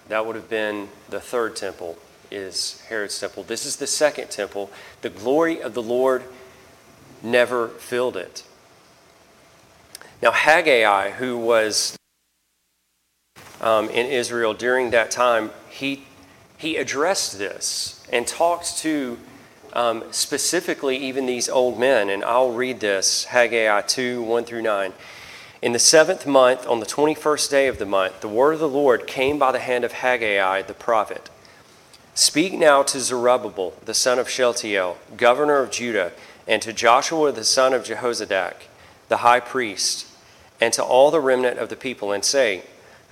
That 0.08 0.26
would 0.26 0.34
have 0.34 0.48
been 0.48 0.88
the 1.10 1.20
third 1.20 1.54
temple, 1.54 1.96
is 2.30 2.80
Herod's 2.88 3.18
temple. 3.20 3.44
This 3.44 3.64
is 3.64 3.76
the 3.76 3.86
second 3.86 4.30
temple. 4.30 4.70
The 5.02 5.10
glory 5.10 5.62
of 5.62 5.74
the 5.74 5.82
Lord 5.82 6.24
never 7.22 7.68
filled 7.68 8.16
it. 8.16 8.42
Now, 10.20 10.32
Haggai, 10.32 11.10
who 11.10 11.38
was 11.38 11.96
um, 13.60 13.88
in 13.90 14.06
Israel 14.06 14.54
during 14.54 14.90
that 14.90 15.10
time, 15.10 15.50
he, 15.70 16.04
he 16.56 16.76
addressed 16.76 17.38
this 17.38 18.04
and 18.12 18.26
talked 18.26 18.78
to 18.78 19.18
um, 19.72 20.04
specifically 20.10 20.96
even 20.96 21.26
these 21.26 21.48
old 21.48 21.78
men. 21.78 22.10
And 22.10 22.24
I'll 22.24 22.52
read 22.52 22.80
this 22.80 23.24
Haggai 23.26 23.80
2 23.82 24.22
1 24.22 24.44
through 24.44 24.62
9. 24.62 24.92
In 25.60 25.72
the 25.72 25.78
seventh 25.78 26.26
month, 26.26 26.66
on 26.66 26.80
the 26.80 26.86
21st 26.86 27.50
day 27.50 27.66
of 27.68 27.78
the 27.78 27.86
month, 27.86 28.20
the 28.20 28.28
word 28.28 28.54
of 28.54 28.60
the 28.60 28.68
Lord 28.68 29.06
came 29.06 29.38
by 29.38 29.52
the 29.52 29.58
hand 29.58 29.84
of 29.84 29.92
Haggai 29.92 30.62
the 30.62 30.74
prophet. 30.74 31.30
Speak 32.14 32.54
now 32.54 32.82
to 32.82 32.98
Zerubbabel, 32.98 33.74
the 33.84 33.94
son 33.94 34.18
of 34.18 34.28
Shealtiel, 34.28 34.98
governor 35.16 35.58
of 35.58 35.70
Judah 35.70 36.12
and 36.48 36.62
to 36.62 36.72
Joshua 36.72 37.30
the 37.30 37.44
son 37.44 37.72
of 37.72 37.84
Jehozadak, 37.84 38.54
the 39.08 39.18
high 39.18 39.38
priest, 39.38 40.07
and 40.60 40.72
to 40.74 40.82
all 40.82 41.10
the 41.10 41.20
remnant 41.20 41.58
of 41.58 41.68
the 41.68 41.76
people, 41.76 42.12
and 42.12 42.24
say, 42.24 42.62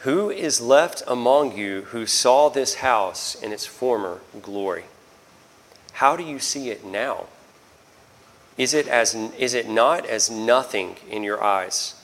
Who 0.00 0.30
is 0.30 0.60
left 0.60 1.02
among 1.06 1.56
you 1.56 1.82
who 1.82 2.06
saw 2.06 2.48
this 2.48 2.76
house 2.76 3.34
in 3.34 3.52
its 3.52 3.66
former 3.66 4.20
glory? 4.42 4.84
How 5.92 6.16
do 6.16 6.22
you 6.22 6.38
see 6.38 6.70
it 6.70 6.84
now? 6.84 7.26
Is 8.58 8.72
it, 8.72 8.88
as, 8.88 9.14
is 9.14 9.54
it 9.54 9.68
not 9.68 10.06
as 10.06 10.30
nothing 10.30 10.96
in 11.10 11.22
your 11.22 11.42
eyes? 11.42 11.94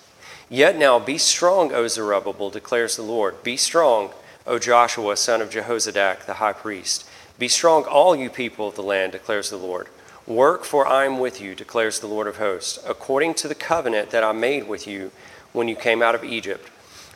Yet 0.49 0.77
now 0.77 0.99
be 0.99 1.17
strong, 1.17 1.73
O 1.73 1.89
Zerubbabel, 1.89 2.51
declares 2.51 2.97
the 2.97 3.03
Lord. 3.03 3.43
Be 3.43 3.57
strong, 3.57 4.11
O 4.47 4.59
Joshua, 4.59 5.17
son 5.17 5.41
of 5.41 5.51
Jehozadak, 5.51 6.27
the 6.27 6.35
high 6.35 6.53
priest. 6.53 7.09
Be 7.39 7.49
strong, 7.49 7.85
all 7.85 8.15
you 8.15 8.29
people 8.29 8.69
of 8.69 8.75
the 8.75 8.83
land, 8.83 9.13
declares 9.13 9.49
the 9.49 9.57
Lord. 9.57 9.89
Work, 10.27 10.65
for 10.65 10.87
I 10.87 11.07
am 11.07 11.19
with 11.19 11.41
you, 11.41 11.55
declares 11.55 12.01
the 12.01 12.07
Lord 12.07 12.27
of 12.27 12.37
hosts, 12.37 12.79
according 12.87 13.35
to 13.35 13.49
the 13.49 13.55
covenant 13.55 14.11
that 14.11 14.23
I 14.23 14.33
made 14.33 14.69
with 14.69 14.87
you 14.87 15.11
when 15.53 15.69
you 15.69 15.77
came 15.77 16.03
out 16.03 16.15
of 16.15 16.25
Egypt. 16.25 16.69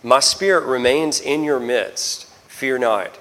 My 0.02 0.20
spirit 0.20 0.64
remains 0.64 1.20
in 1.20 1.42
your 1.42 1.60
midst. 1.60 2.26
Fear 2.48 2.78
not. 2.78 3.18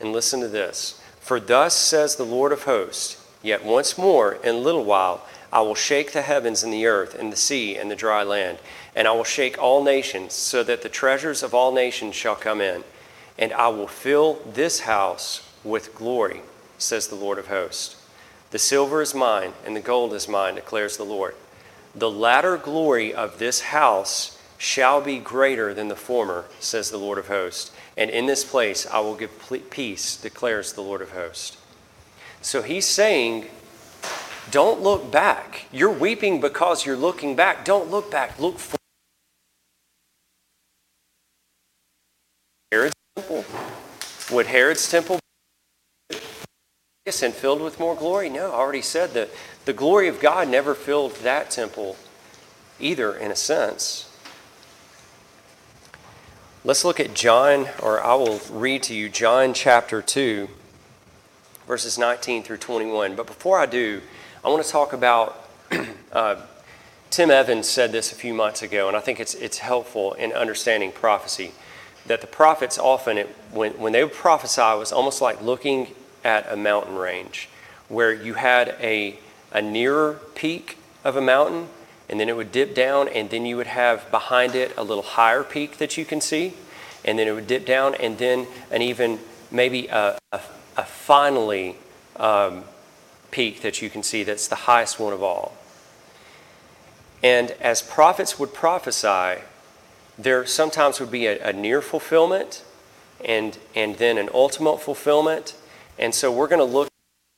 And 0.00 0.12
listen 0.12 0.40
to 0.40 0.48
this. 0.48 1.00
For 1.20 1.38
thus 1.38 1.76
says 1.76 2.16
the 2.16 2.24
Lord 2.24 2.52
of 2.52 2.64
hosts, 2.64 3.18
Yet 3.42 3.64
once 3.64 3.98
more, 3.98 4.34
in 4.34 4.54
a 4.54 4.58
little 4.58 4.84
while, 4.84 5.26
I 5.52 5.60
will 5.60 5.74
shake 5.74 6.12
the 6.12 6.22
heavens 6.22 6.62
and 6.62 6.72
the 6.72 6.86
earth 6.86 7.14
and 7.14 7.32
the 7.32 7.36
sea 7.36 7.76
and 7.76 7.90
the 7.90 7.96
dry 7.96 8.22
land, 8.22 8.58
and 8.94 9.06
I 9.06 9.12
will 9.12 9.24
shake 9.24 9.58
all 9.58 9.82
nations, 9.82 10.32
so 10.32 10.62
that 10.62 10.82
the 10.82 10.88
treasures 10.88 11.42
of 11.42 11.52
all 11.52 11.72
nations 11.72 12.14
shall 12.14 12.36
come 12.36 12.60
in, 12.60 12.84
and 13.38 13.52
I 13.52 13.68
will 13.68 13.88
fill 13.88 14.40
this 14.46 14.80
house 14.80 15.48
with 15.64 15.94
glory, 15.94 16.40
says 16.78 17.08
the 17.08 17.16
Lord 17.16 17.38
of 17.38 17.48
hosts. 17.48 17.96
The 18.50 18.58
silver 18.58 19.02
is 19.02 19.14
mine, 19.14 19.52
and 19.66 19.74
the 19.74 19.80
gold 19.80 20.14
is 20.14 20.28
mine, 20.28 20.54
declares 20.54 20.96
the 20.96 21.04
Lord. 21.04 21.34
The 21.94 22.10
latter 22.10 22.56
glory 22.56 23.12
of 23.12 23.38
this 23.38 23.60
house 23.60 24.31
shall 24.62 25.00
be 25.00 25.18
greater 25.18 25.74
than 25.74 25.88
the 25.88 25.96
former, 25.96 26.44
says 26.60 26.88
the 26.88 26.96
Lord 26.96 27.18
of 27.18 27.26
hosts. 27.26 27.72
And 27.96 28.08
in 28.08 28.26
this 28.26 28.44
place 28.44 28.86
I 28.86 29.00
will 29.00 29.16
give 29.16 29.32
peace, 29.70 30.16
declares 30.16 30.74
the 30.74 30.82
Lord 30.82 31.02
of 31.02 31.10
hosts. 31.10 31.56
So 32.42 32.62
he's 32.62 32.86
saying, 32.86 33.46
don't 34.52 34.80
look 34.80 35.10
back. 35.10 35.66
You're 35.72 35.90
weeping 35.90 36.40
because 36.40 36.86
you're 36.86 36.96
looking 36.96 37.34
back. 37.34 37.64
Don't 37.64 37.90
look 37.90 38.08
back. 38.08 38.38
Look 38.38 38.60
forward. 38.60 38.78
Herod's 42.70 42.94
temple. 43.16 43.44
Would 44.30 44.46
Herod's 44.46 44.88
temple 44.88 45.18
be 46.08 46.18
and 47.20 47.34
filled 47.34 47.62
with 47.62 47.80
more 47.80 47.96
glory? 47.96 48.28
No, 48.28 48.52
I 48.52 48.54
already 48.54 48.80
said 48.80 49.10
that 49.14 49.28
the 49.64 49.72
glory 49.72 50.06
of 50.06 50.20
God 50.20 50.48
never 50.48 50.76
filled 50.76 51.16
that 51.16 51.50
temple 51.50 51.96
either, 52.78 53.12
in 53.12 53.32
a 53.32 53.36
sense. 53.36 54.08
Let's 56.64 56.84
look 56.84 57.00
at 57.00 57.12
John, 57.12 57.68
or 57.82 58.00
I 58.00 58.14
will 58.14 58.40
read 58.48 58.84
to 58.84 58.94
you 58.94 59.08
John 59.08 59.52
chapter 59.52 60.00
2, 60.00 60.48
verses 61.66 61.98
19 61.98 62.44
through 62.44 62.58
21. 62.58 63.16
But 63.16 63.26
before 63.26 63.58
I 63.58 63.66
do, 63.66 64.00
I 64.44 64.48
want 64.48 64.64
to 64.64 64.70
talk 64.70 64.92
about. 64.92 65.44
uh, 66.12 66.36
Tim 67.10 67.32
Evans 67.32 67.68
said 67.68 67.90
this 67.90 68.12
a 68.12 68.14
few 68.14 68.32
months 68.32 68.62
ago, 68.62 68.86
and 68.86 68.96
I 68.96 69.00
think 69.00 69.18
it's, 69.18 69.34
it's 69.34 69.58
helpful 69.58 70.12
in 70.12 70.32
understanding 70.32 70.92
prophecy. 70.92 71.50
That 72.06 72.20
the 72.20 72.28
prophets 72.28 72.78
often, 72.78 73.18
it, 73.18 73.26
when, 73.50 73.72
when 73.72 73.92
they 73.92 74.04
would 74.04 74.12
prophesy, 74.12 74.62
it 74.62 74.78
was 74.78 74.92
almost 74.92 75.20
like 75.20 75.42
looking 75.42 75.88
at 76.22 76.46
a 76.48 76.54
mountain 76.56 76.94
range 76.94 77.48
where 77.88 78.12
you 78.12 78.34
had 78.34 78.76
a, 78.80 79.18
a 79.50 79.60
nearer 79.60 80.20
peak 80.36 80.78
of 81.02 81.16
a 81.16 81.20
mountain, 81.20 81.66
and 82.08 82.18
then 82.20 82.28
it 82.28 82.36
would 82.36 82.52
dip 82.52 82.74
down, 82.74 83.08
and 83.08 83.30
then 83.30 83.46
you 83.46 83.56
would 83.56 83.66
have 83.66 84.10
behind 84.10 84.54
it 84.54 84.76
a 84.76 84.82
little 84.82 85.02
higher 85.02 85.42
peak 85.42 85.78
that 85.78 85.96
you 85.96 86.04
can 86.04 86.20
see, 86.20 86.54
and 87.04 87.18
then 87.18 87.26
it 87.26 87.32
would 87.32 87.46
dip 87.46 87.64
down, 87.64 87.94
and 87.94 88.18
then 88.18 88.46
an 88.70 88.82
even 88.82 89.18
maybe 89.50 89.86
a, 89.88 90.18
a, 90.32 90.40
a 90.76 90.84
finally 90.84 91.76
um, 92.16 92.64
peak 93.30 93.62
that 93.62 93.82
you 93.82 93.90
can 93.90 94.02
see 94.02 94.22
that's 94.22 94.48
the 94.48 94.54
highest 94.54 95.00
one 95.00 95.12
of 95.12 95.22
all. 95.22 95.56
And 97.22 97.52
as 97.52 97.82
prophets 97.82 98.38
would 98.38 98.52
prophesy, 98.52 99.42
there 100.18 100.44
sometimes 100.46 101.00
would 101.00 101.10
be 101.10 101.26
a, 101.26 101.48
a 101.48 101.52
near 101.52 101.80
fulfillment 101.80 102.64
and, 103.24 103.56
and 103.74 103.96
then 103.96 104.18
an 104.18 104.28
ultimate 104.34 104.80
fulfillment. 104.80 105.54
And 105.98 106.14
so 106.14 106.32
we're 106.32 106.48
going 106.48 106.58
to 106.58 106.64
look 106.64 106.88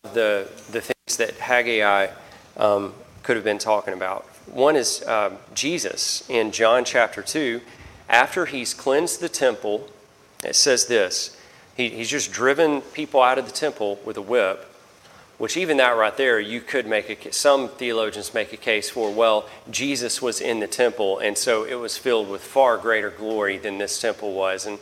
at 0.05 0.14
the, 0.14 0.48
the 0.70 0.81
things 0.81 1.16
that 1.18 1.35
Haggai 1.35 2.09
um, 2.57 2.94
could 3.22 3.37
have 3.37 3.44
been 3.44 3.59
talking 3.59 3.94
about. 3.94 4.27
One 4.47 4.77
is 4.77 5.03
uh, 5.03 5.37
Jesus 5.55 6.29
in 6.29 6.53
John 6.53 6.85
chapter 6.85 7.23
2. 7.23 7.61
After 8.09 8.47
he's 8.47 8.75
cleansed 8.75 9.21
the 9.21 9.29
temple, 9.29 9.89
it 10.45 10.55
says 10.55 10.87
this. 10.87 11.37
He, 11.77 11.89
He's 11.89 12.11
just 12.11 12.33
driven 12.33 12.83
people 12.83 13.23
out 13.23 13.39
of 13.39 13.47
the 13.47 13.53
temple 13.53 13.99
with 14.05 14.17
a 14.17 14.23
whip 14.23 14.71
which 15.39 15.57
even 15.57 15.79
that 15.79 15.97
right 15.97 16.17
there 16.17 16.39
you 16.39 16.61
could 16.61 16.87
make 16.87 17.27
a 17.27 17.33
some 17.33 17.69
theologians 17.69 18.35
make 18.35 18.53
a 18.53 18.57
case 18.57 18.89
for 18.91 19.13
well 19.13 19.49
jesus 19.71 20.23
was 20.23 20.41
in 20.41 20.61
the 20.61 20.67
temple 20.67 21.19
and 21.19 21.37
so 21.37 21.65
it 21.65 21.75
was 21.75 21.97
filled 21.97 22.29
with 22.29 22.41
far 22.41 22.79
greater 22.79 23.11
glory 23.11 23.59
than 23.59 23.79
this 23.79 24.01
temple 24.01 24.33
was. 24.33 24.67
And 24.67 24.79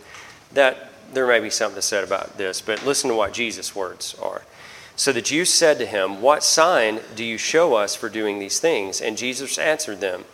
that 0.52 0.90
there 1.12 1.26
may 1.26 1.40
be 1.40 1.50
something 1.50 1.80
said 1.80 2.04
about 2.04 2.36
this 2.36 2.60
but 2.60 2.84
listen 2.84 3.10
to 3.10 3.16
what 3.16 3.32
jesus 3.32 3.74
words 3.74 4.14
are 4.20 4.42
so 4.96 5.12
the 5.12 5.22
jews 5.22 5.48
said 5.48 5.78
to 5.78 5.86
him 5.86 6.20
what 6.20 6.44
sign 6.44 7.00
do 7.14 7.24
you 7.24 7.38
show 7.38 7.74
us 7.74 7.94
for 7.94 8.08
doing 8.08 8.38
these 8.38 8.58
things 8.58 9.00
and 9.00 9.16
jesus 9.16 9.58
answered 9.58 10.00
them 10.00 10.24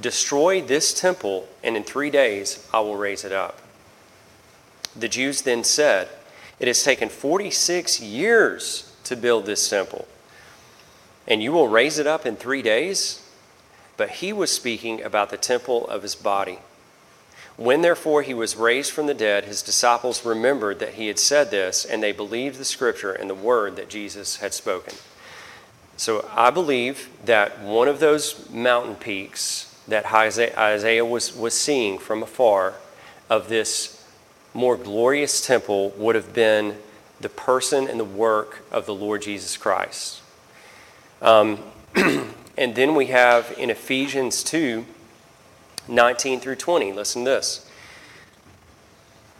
destroy 0.00 0.60
this 0.60 0.98
temple 0.98 1.48
and 1.62 1.76
in 1.76 1.82
three 1.82 2.10
days 2.10 2.66
i 2.72 2.80
will 2.80 2.96
raise 2.96 3.24
it 3.24 3.32
up 3.32 3.60
the 4.96 5.08
jews 5.08 5.42
then 5.42 5.64
said 5.64 6.08
it 6.60 6.68
has 6.68 6.84
taken 6.84 7.08
46 7.08 8.00
years 8.00 8.94
to 9.04 9.16
build 9.16 9.46
this 9.46 9.68
temple. 9.68 10.06
And 11.26 11.42
you 11.42 11.52
will 11.52 11.68
raise 11.68 11.98
it 11.98 12.06
up 12.06 12.26
in 12.26 12.36
three 12.36 12.60
days? 12.60 13.26
But 13.96 14.10
he 14.10 14.32
was 14.32 14.52
speaking 14.52 15.02
about 15.02 15.30
the 15.30 15.38
temple 15.38 15.88
of 15.88 16.02
his 16.02 16.14
body. 16.14 16.58
When 17.60 17.82
therefore 17.82 18.22
he 18.22 18.32
was 18.32 18.56
raised 18.56 18.90
from 18.90 19.04
the 19.06 19.12
dead, 19.12 19.44
his 19.44 19.60
disciples 19.60 20.24
remembered 20.24 20.78
that 20.78 20.94
he 20.94 21.08
had 21.08 21.18
said 21.18 21.50
this, 21.50 21.84
and 21.84 22.02
they 22.02 22.10
believed 22.10 22.58
the 22.58 22.64
scripture 22.64 23.12
and 23.12 23.28
the 23.28 23.34
word 23.34 23.76
that 23.76 23.90
Jesus 23.90 24.36
had 24.36 24.54
spoken. 24.54 24.94
So 25.98 26.26
I 26.34 26.48
believe 26.48 27.10
that 27.26 27.60
one 27.60 27.86
of 27.86 28.00
those 28.00 28.48
mountain 28.48 28.94
peaks 28.94 29.76
that 29.86 30.10
Isaiah 30.10 31.04
was, 31.04 31.36
was 31.36 31.52
seeing 31.52 31.98
from 31.98 32.22
afar 32.22 32.76
of 33.28 33.50
this 33.50 34.08
more 34.54 34.78
glorious 34.78 35.44
temple 35.44 35.90
would 35.98 36.14
have 36.14 36.32
been 36.32 36.78
the 37.20 37.28
person 37.28 37.86
and 37.86 38.00
the 38.00 38.04
work 38.04 38.64
of 38.70 38.86
the 38.86 38.94
Lord 38.94 39.20
Jesus 39.20 39.58
Christ. 39.58 40.22
Um, 41.20 41.58
and 41.94 42.74
then 42.74 42.94
we 42.94 43.08
have 43.08 43.54
in 43.58 43.68
Ephesians 43.68 44.42
2 44.44 44.86
19 45.88 46.40
through 46.40 46.56
20. 46.56 46.92
Listen 46.92 47.24
to 47.24 47.30
this. 47.30 47.66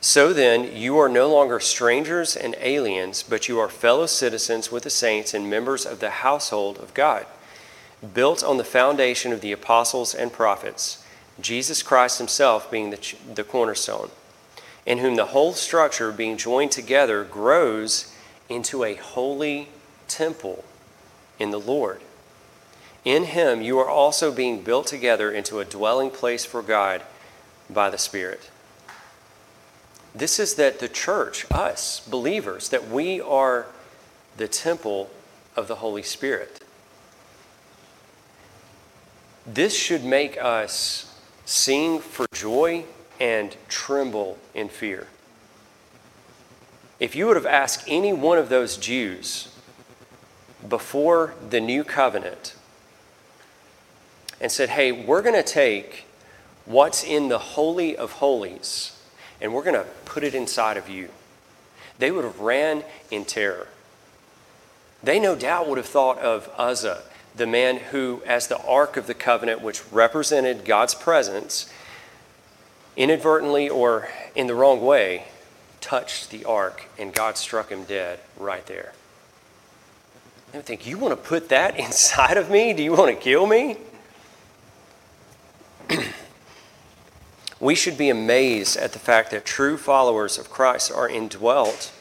So 0.00 0.32
then, 0.32 0.74
you 0.74 0.98
are 0.98 1.10
no 1.10 1.30
longer 1.30 1.60
strangers 1.60 2.34
and 2.34 2.56
aliens, 2.58 3.22
but 3.22 3.48
you 3.48 3.58
are 3.58 3.68
fellow 3.68 4.06
citizens 4.06 4.72
with 4.72 4.84
the 4.84 4.90
saints 4.90 5.34
and 5.34 5.50
members 5.50 5.84
of 5.84 6.00
the 6.00 6.10
household 6.10 6.78
of 6.78 6.94
God, 6.94 7.26
built 8.14 8.42
on 8.42 8.56
the 8.56 8.64
foundation 8.64 9.30
of 9.30 9.42
the 9.42 9.52
apostles 9.52 10.14
and 10.14 10.32
prophets, 10.32 11.04
Jesus 11.38 11.82
Christ 11.82 12.18
Himself 12.18 12.70
being 12.70 12.90
the, 12.90 13.14
the 13.34 13.44
cornerstone 13.44 14.10
in 14.86 14.98
whom 14.98 15.16
the 15.16 15.26
whole 15.26 15.52
structure, 15.52 16.10
being 16.10 16.36
joined 16.36 16.72
together, 16.72 17.24
grows 17.24 18.12
into 18.48 18.84
a 18.84 18.94
holy 18.94 19.68
temple 20.08 20.64
in 21.38 21.50
the 21.50 21.60
Lord. 21.60 22.00
In 23.04 23.24
him 23.24 23.62
you 23.62 23.78
are 23.78 23.88
also 23.88 24.30
being 24.30 24.62
built 24.62 24.86
together 24.86 25.30
into 25.30 25.58
a 25.58 25.64
dwelling 25.64 26.10
place 26.10 26.44
for 26.44 26.62
God 26.62 27.02
by 27.68 27.88
the 27.90 27.98
Spirit. 27.98 28.50
This 30.14 30.38
is 30.38 30.54
that 30.54 30.80
the 30.80 30.88
church, 30.88 31.46
us 31.50 32.00
believers, 32.00 32.68
that 32.70 32.88
we 32.88 33.20
are 33.20 33.66
the 34.36 34.48
temple 34.48 35.10
of 35.56 35.68
the 35.68 35.76
Holy 35.76 36.02
Spirit. 36.02 36.62
This 39.46 39.74
should 39.74 40.04
make 40.04 40.36
us 40.42 41.18
sing 41.44 42.00
for 42.00 42.26
joy 42.32 42.84
and 43.18 43.56
tremble 43.68 44.38
in 44.54 44.68
fear. 44.68 45.06
If 46.98 47.16
you 47.16 47.26
would 47.26 47.36
have 47.36 47.46
asked 47.46 47.84
any 47.88 48.12
one 48.12 48.36
of 48.36 48.48
those 48.48 48.76
Jews 48.76 49.54
before 50.68 51.34
the 51.48 51.60
new 51.60 51.82
covenant 51.82 52.54
and 54.40 54.50
said, 54.50 54.70
hey, 54.70 54.92
we're 54.92 55.22
going 55.22 55.34
to 55.34 55.42
take 55.42 56.04
what's 56.64 57.04
in 57.04 57.28
the 57.28 57.38
Holy 57.38 57.96
of 57.96 58.12
Holies 58.12 58.96
and 59.40 59.54
we're 59.54 59.64
going 59.64 59.74
to 59.74 59.86
put 60.04 60.22
it 60.22 60.34
inside 60.34 60.76
of 60.76 60.88
you, 60.88 61.08
they 61.98 62.10
would 62.10 62.24
have 62.24 62.40
ran 62.40 62.84
in 63.10 63.24
terror. 63.24 63.68
They 65.02 65.18
no 65.18 65.34
doubt 65.34 65.68
would 65.68 65.78
have 65.78 65.86
thought 65.86 66.18
of 66.18 66.50
Uzzah, 66.58 67.02
the 67.34 67.46
man 67.46 67.76
who, 67.76 68.22
as 68.26 68.48
the 68.48 68.62
Ark 68.64 68.96
of 68.96 69.06
the 69.06 69.14
Covenant, 69.14 69.62
which 69.62 69.82
represented 69.90 70.64
God's 70.64 70.94
presence, 70.94 71.72
inadvertently 72.96 73.68
or 73.68 74.08
in 74.34 74.46
the 74.46 74.54
wrong 74.54 74.82
way, 74.82 75.24
touched 75.80 76.30
the 76.30 76.44
ark 76.44 76.84
and 76.98 77.12
God 77.12 77.36
struck 77.36 77.70
him 77.70 77.84
dead 77.84 78.20
right 78.38 78.64
there. 78.66 78.92
I 80.52 80.58
think, 80.58 80.86
you 80.86 80.98
want 80.98 81.12
to 81.12 81.28
put 81.28 81.48
that 81.48 81.78
inside 81.78 82.36
of 82.36 82.50
me? 82.50 82.72
Do 82.72 82.82
you 82.82 82.92
want 82.92 83.16
to 83.16 83.20
kill 83.20 83.46
me? 83.46 83.78
we 87.60 87.74
should 87.74 87.98
be 87.98 88.08
amazed 88.08 88.76
at 88.76 88.92
the 88.92 88.98
fact 88.98 89.30
that 89.30 89.44
true 89.44 89.76
followers 89.76 90.38
of 90.38 90.50
Christ 90.50 90.90
are 90.92 91.08
indwelt 91.08 91.92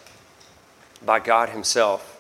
by 1.06 1.19
God 1.19 1.49
Himself. 1.49 2.15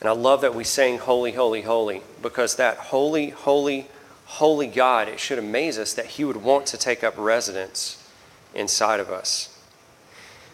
And 0.00 0.08
I 0.08 0.12
love 0.12 0.40
that 0.40 0.54
we 0.54 0.64
sing 0.64 0.98
Holy, 0.98 1.32
Holy, 1.32 1.62
Holy, 1.62 2.02
because 2.22 2.56
that 2.56 2.76
holy, 2.76 3.30
holy, 3.30 3.88
holy 4.24 4.66
God, 4.66 5.08
it 5.08 5.20
should 5.20 5.38
amaze 5.38 5.78
us 5.78 5.92
that 5.94 6.06
He 6.06 6.24
would 6.24 6.38
want 6.38 6.66
to 6.66 6.78
take 6.78 7.04
up 7.04 7.14
residence 7.16 8.08
inside 8.54 9.00
of 9.00 9.10
us. 9.10 9.56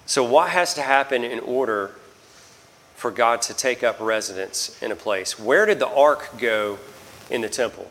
So, 0.05 0.23
what 0.25 0.51
has 0.51 0.75
to 0.75 0.83
happen 0.83 1.25
in 1.25 1.41
order 1.41 1.93
for 2.95 3.11
God 3.11 3.43
to 3.43 3.55
take 3.55 3.83
up 3.83 4.01
residence 4.01 4.81
in 4.83 4.91
a 4.91 4.97
place? 4.97 5.39
Where 5.39 5.67
did 5.67 5.79
the 5.79 5.89
ark 5.89 6.39
go 6.39 6.79
in 7.31 7.41
the 7.41 7.49
temple? 7.49 7.91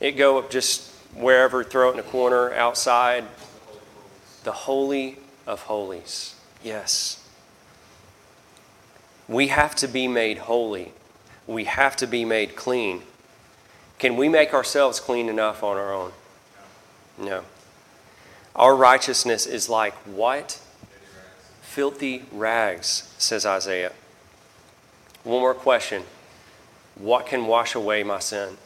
It 0.00 0.12
go 0.12 0.38
up 0.38 0.50
just 0.50 0.87
wherever, 1.14 1.64
throw 1.64 1.90
it 1.90 1.94
in 1.94 2.00
a 2.00 2.02
corner, 2.02 2.52
outside. 2.54 3.24
The 4.44 4.52
Holy 4.52 5.18
of 5.46 5.62
Holies. 5.62 6.34
Yes. 6.62 7.28
We 9.26 9.48
have 9.48 9.74
to 9.76 9.88
be 9.88 10.08
made 10.08 10.38
holy. 10.38 10.92
We 11.46 11.64
have 11.64 11.96
to 11.96 12.06
be 12.06 12.24
made 12.24 12.56
clean. 12.56 13.02
Can 13.98 14.16
we 14.16 14.28
make 14.28 14.54
ourselves 14.54 15.00
clean 15.00 15.28
enough 15.28 15.62
on 15.62 15.76
our 15.76 15.92
own? 15.92 16.12
No. 17.18 17.44
Our 18.54 18.74
righteousness 18.74 19.46
is 19.46 19.68
like 19.68 19.94
what? 20.04 20.60
Filthy 21.62 22.24
rags, 22.32 23.12
says 23.18 23.44
Isaiah. 23.44 23.92
One 25.24 25.40
more 25.40 25.54
question 25.54 26.04
What 26.94 27.26
can 27.26 27.46
wash 27.46 27.74
away 27.74 28.02
my 28.02 28.18
sin? 28.18 28.56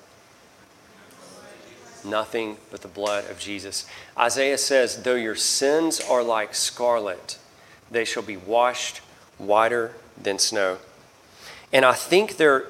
Nothing 2.04 2.56
but 2.70 2.82
the 2.82 2.88
blood 2.88 3.30
of 3.30 3.38
Jesus. 3.38 3.86
Isaiah 4.18 4.58
says, 4.58 5.02
Though 5.02 5.14
your 5.14 5.34
sins 5.34 6.00
are 6.00 6.22
like 6.22 6.54
scarlet, 6.54 7.38
they 7.90 8.04
shall 8.04 8.22
be 8.22 8.36
washed 8.36 8.98
whiter 9.38 9.92
than 10.20 10.38
snow. 10.38 10.78
And 11.72 11.84
I 11.84 11.94
think 11.94 12.36
there, 12.36 12.66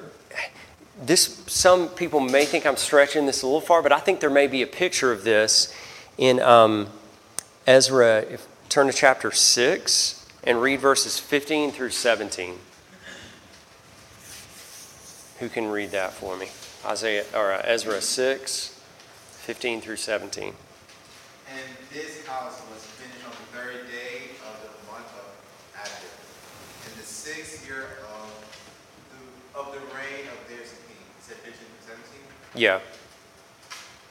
this, 1.01 1.43
some 1.47 1.89
people 1.89 2.19
may 2.19 2.45
think 2.45 2.65
I'm 2.65 2.77
stretching 2.77 3.25
this 3.25 3.41
a 3.41 3.47
little 3.47 3.61
far, 3.61 3.81
but 3.81 3.91
I 3.91 3.99
think 3.99 4.19
there 4.19 4.29
may 4.29 4.47
be 4.47 4.61
a 4.61 4.67
picture 4.67 5.11
of 5.11 5.23
this 5.23 5.73
in 6.17 6.39
um, 6.39 6.87
Ezra. 7.65 8.19
If, 8.19 8.47
turn 8.73 8.87
to 8.87 8.93
chapter 8.93 9.31
6 9.31 10.25
and 10.45 10.59
read 10.59 10.79
verses 10.79 11.19
15 11.19 11.71
through 11.71 11.91
17. 11.91 12.55
Who 15.39 15.49
can 15.49 15.67
read 15.67 15.91
that 15.91 16.13
for 16.13 16.35
me? 16.35 16.47
Isaiah 16.83 17.23
or 17.35 17.53
uh, 17.53 17.61
Ezra 17.65 18.01
6, 18.01 18.72
15 19.43 19.83
through 19.83 19.99
17. 19.99 20.55
And 21.51 21.67
this 21.91 22.23
house 22.23 22.63
was 22.71 22.79
finished 22.95 23.27
on 23.27 23.35
the 23.35 23.47
third 23.51 23.91
day 23.91 24.31
of 24.39 24.55
the 24.63 24.71
month 24.87 25.11
of 25.19 25.27
Adar, 25.75 26.15
in 26.87 26.91
the 26.95 27.03
sixth 27.03 27.67
year 27.67 27.99
of 28.07 28.31
the, 29.11 29.19
of 29.59 29.75
the 29.75 29.83
reign 29.91 30.31
of 30.31 30.39
their 30.47 30.63
king. 30.63 31.03
Is 31.19 31.27
that 31.27 31.43
15 31.43 31.59
through 31.59 31.91
17? 32.55 32.55
Yeah. 32.55 32.79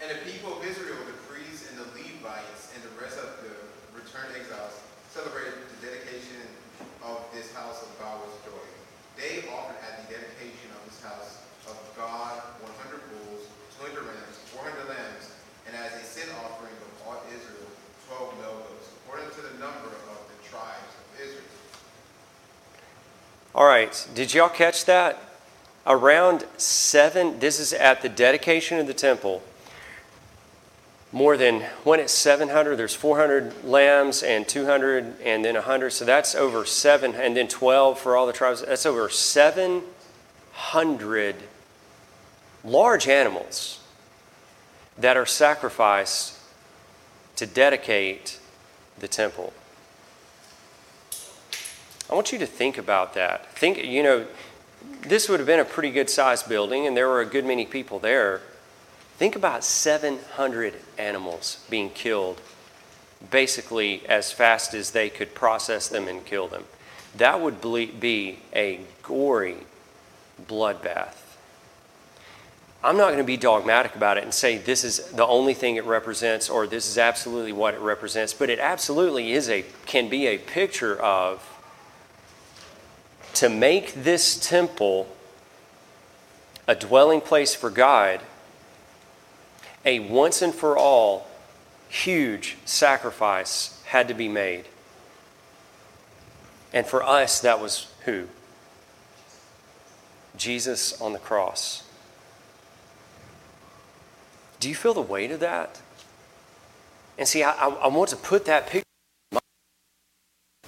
And 0.04 0.12
the 0.12 0.20
people 0.28 0.52
of 0.52 0.60
Israel, 0.68 1.00
the 1.08 1.16
priests 1.24 1.64
and 1.72 1.80
the 1.80 1.88
Levites, 1.96 2.76
and 2.76 2.84
the 2.84 2.92
rest 3.00 3.16
of 3.16 3.32
the 3.40 3.56
returned 3.96 4.36
exiles 4.36 4.84
celebrated 5.08 5.56
the 5.80 5.88
dedication 5.88 6.44
of 7.08 7.24
this 7.32 7.48
house 7.56 7.80
of 7.80 7.88
God 7.96 8.20
with 8.20 8.36
joy. 8.44 8.68
They 9.16 9.48
offered 9.48 9.80
at 9.80 10.04
the 10.04 10.12
dedication 10.12 10.76
of 10.76 10.84
this 10.84 11.00
house 11.00 11.40
of 11.72 11.80
God 11.96 12.36
100 12.60 13.00
bulls, 13.16 13.48
200 13.80 13.96
rams, 14.04 14.36
400 14.54 14.94
lambs, 14.94 15.32
and 15.66 15.74
as 15.74 15.90
a 15.98 16.04
sin 16.04 16.30
offering 16.44 16.74
of 16.86 16.90
all 17.02 17.18
Israel, 17.34 17.66
12 18.06 18.38
male 18.38 18.58
goats, 18.62 18.94
according 19.02 19.30
to 19.34 19.42
the 19.42 19.54
number 19.58 19.90
of 19.90 20.18
the 20.30 20.38
tribes 20.46 20.92
of 20.94 21.06
Israel. 21.18 21.50
All 23.54 23.66
right. 23.66 24.08
Did 24.14 24.32
y'all 24.32 24.48
catch 24.48 24.86
that? 24.86 25.22
Around 25.86 26.46
seven, 26.56 27.38
this 27.38 27.60
is 27.60 27.72
at 27.72 28.02
the 28.02 28.08
dedication 28.08 28.78
of 28.78 28.86
the 28.86 28.94
temple. 28.94 29.42
More 31.10 31.36
than, 31.36 31.62
when 31.84 31.98
it's 32.00 32.14
700, 32.14 32.76
there's 32.76 32.94
400 32.94 33.64
lambs 33.64 34.22
and 34.22 34.48
200 34.48 35.20
and 35.22 35.44
then 35.44 35.54
100. 35.54 35.90
So 35.90 36.06
that's 36.06 36.34
over 36.34 36.64
seven, 36.64 37.14
and 37.14 37.36
then 37.36 37.48
12 37.48 37.98
for 37.98 38.16
all 38.16 38.26
the 38.26 38.32
tribes. 38.32 38.62
That's 38.62 38.86
over 38.86 39.10
700 39.10 41.36
large 42.64 43.08
animals 43.08 43.80
that 44.96 45.18
are 45.18 45.26
sacrificed 45.26 46.38
to 47.36 47.44
dedicate 47.44 48.38
the 48.98 49.08
temple. 49.08 49.52
I 52.12 52.14
want 52.14 52.30
you 52.30 52.38
to 52.40 52.46
think 52.46 52.76
about 52.76 53.14
that. 53.14 53.50
Think, 53.54 53.82
you 53.82 54.02
know, 54.02 54.26
this 55.00 55.30
would 55.30 55.40
have 55.40 55.46
been 55.46 55.60
a 55.60 55.64
pretty 55.64 55.90
good 55.90 56.10
sized 56.10 56.46
building, 56.46 56.86
and 56.86 56.94
there 56.94 57.08
were 57.08 57.22
a 57.22 57.26
good 57.26 57.46
many 57.46 57.64
people 57.64 57.98
there. 57.98 58.42
Think 59.16 59.34
about 59.34 59.64
700 59.64 60.74
animals 60.98 61.64
being 61.70 61.88
killed 61.88 62.42
basically 63.30 64.02
as 64.10 64.30
fast 64.30 64.74
as 64.74 64.90
they 64.90 65.08
could 65.08 65.34
process 65.34 65.88
them 65.88 66.06
and 66.06 66.22
kill 66.26 66.48
them. 66.48 66.64
That 67.16 67.40
would 67.40 67.62
be 67.62 68.40
a 68.54 68.80
gory 69.02 69.56
bloodbath. 70.46 71.16
I'm 72.84 72.98
not 72.98 73.06
going 73.06 73.18
to 73.18 73.24
be 73.24 73.38
dogmatic 73.38 73.96
about 73.96 74.18
it 74.18 74.24
and 74.24 74.34
say 74.34 74.58
this 74.58 74.84
is 74.84 74.98
the 75.12 75.26
only 75.26 75.54
thing 75.54 75.76
it 75.76 75.84
represents 75.86 76.50
or 76.50 76.66
this 76.66 76.86
is 76.90 76.98
absolutely 76.98 77.52
what 77.52 77.72
it 77.72 77.80
represents, 77.80 78.34
but 78.34 78.50
it 78.50 78.58
absolutely 78.58 79.32
is 79.32 79.48
a 79.48 79.64
can 79.86 80.10
be 80.10 80.26
a 80.26 80.36
picture 80.36 81.00
of 81.00 81.48
to 83.34 83.48
make 83.48 83.94
this 83.94 84.38
temple 84.38 85.08
a 86.68 86.74
dwelling 86.74 87.20
place 87.20 87.54
for 87.54 87.70
God, 87.70 88.20
a 89.84 90.00
once 90.00 90.42
and 90.42 90.54
for 90.54 90.76
all 90.76 91.26
huge 91.88 92.56
sacrifice 92.64 93.82
had 93.86 94.08
to 94.08 94.14
be 94.14 94.28
made. 94.28 94.64
And 96.72 96.86
for 96.86 97.02
us, 97.02 97.40
that 97.40 97.60
was 97.60 97.92
who? 98.04 98.28
Jesus 100.36 101.00
on 101.00 101.12
the 101.12 101.18
cross. 101.18 101.84
Do 104.60 104.68
you 104.68 104.74
feel 104.74 104.94
the 104.94 105.02
weight 105.02 105.30
of 105.30 105.40
that? 105.40 105.80
And 107.18 107.28
see, 107.28 107.42
I, 107.42 107.52
I 107.52 107.88
want 107.88 108.10
to 108.10 108.16
put 108.16 108.46
that 108.46 108.68
picture. 108.68 108.91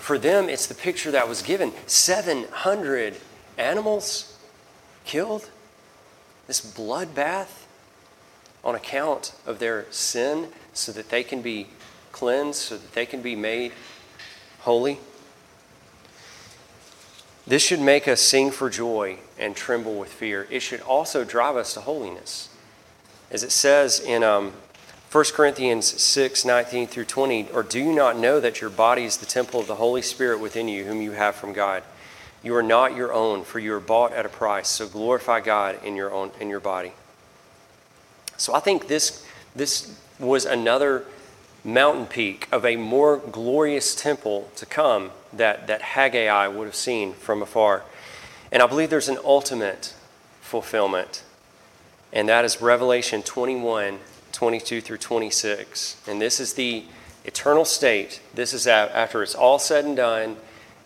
For 0.04 0.18
them, 0.18 0.50
it's 0.50 0.66
the 0.66 0.74
picture 0.74 1.10
that 1.12 1.30
was 1.30 1.40
given 1.40 1.72
700 1.86 3.14
animals 3.56 4.36
killed, 5.06 5.48
this 6.46 6.60
bloodbath 6.60 7.64
on 8.62 8.74
account 8.74 9.32
of 9.46 9.60
their 9.60 9.86
sin, 9.90 10.48
so 10.74 10.92
that 10.92 11.08
they 11.08 11.22
can 11.22 11.40
be 11.40 11.68
cleansed, 12.12 12.58
so 12.58 12.76
that 12.76 12.92
they 12.92 13.06
can 13.06 13.22
be 13.22 13.34
made 13.34 13.72
holy. 14.58 14.98
This 17.46 17.62
should 17.62 17.80
make 17.80 18.06
us 18.06 18.20
sing 18.20 18.50
for 18.50 18.68
joy 18.68 19.16
and 19.38 19.56
tremble 19.56 19.94
with 19.94 20.12
fear. 20.12 20.46
It 20.50 20.60
should 20.60 20.82
also 20.82 21.24
drive 21.24 21.56
us 21.56 21.72
to 21.72 21.80
holiness. 21.80 22.50
As 23.30 23.42
it 23.42 23.52
says 23.52 24.00
in 24.00 24.22
um, 24.22 24.52
1 25.14 25.27
Corinthians 25.33 26.03
6 26.03 26.44
19 26.44 26.88
through 26.88 27.05
20, 27.05 27.50
or 27.53 27.62
do 27.62 27.79
you 27.79 27.92
not 27.92 28.18
know 28.18 28.40
that 28.40 28.61
your 28.61 28.68
body 28.68 29.05
is 29.05 29.18
the 29.18 29.27
temple 29.27 29.61
of 29.61 29.68
the 29.68 29.77
Holy 29.77 30.03
Spirit 30.03 30.40
within 30.40 30.66
you, 30.66 30.86
whom 30.86 31.01
you 31.01 31.12
have 31.12 31.36
from 31.36 31.53
God? 31.53 31.84
You 32.43 32.57
are 32.57 32.64
not 32.64 32.97
your 32.97 33.12
own, 33.12 33.45
for 33.45 33.61
you 33.61 33.74
are 33.74 33.80
bought 33.80 34.12
at 34.12 34.26
a 34.26 34.28
price. 34.28 34.66
So 34.66 34.88
glorify 34.88 35.38
God 35.38 35.78
in 35.84 35.95
your 35.95 36.12
own 36.12 36.32
in 36.41 36.49
your 36.49 36.59
body. 36.59 36.95
So 38.38 38.57
I 38.57 38.59
think 38.59 38.88
this 38.88 39.24
this 39.55 39.97
was 40.18 40.47
another 40.47 41.05
mountain 41.62 42.07
peak 42.07 42.49
of 42.51 42.64
a 42.64 42.74
more 42.74 43.18
glorious 43.18 43.95
temple 43.95 44.51
to 44.57 44.66
come 44.66 45.12
that, 45.32 45.68
that 45.68 45.80
Haggai 45.80 46.49
would 46.49 46.64
have 46.64 46.74
seen 46.74 47.12
from 47.12 47.41
afar. 47.41 47.84
And 48.51 48.61
I 48.61 48.66
believe 48.66 48.91
there's 48.91 49.09
an 49.09 49.18
ultimate 49.22 49.95
fulfillment, 50.41 51.22
and 52.12 52.28
that 52.28 52.45
is 52.45 52.61
Revelation 52.61 53.22
21 53.22 54.01
22 54.35 54.80
through 54.80 54.99
26. 54.99 55.97
And 56.07 56.20
this 56.20 56.41
is 56.41 56.55
the 56.55 56.85
eternal 57.24 57.64
state. 57.64 58.20
This 58.35 58.53
is 58.53 58.66
after 58.66 59.22
it's 59.22 59.35
all 59.35 59.59
said 59.59 59.85
and 59.85 59.97
done, 59.97 60.37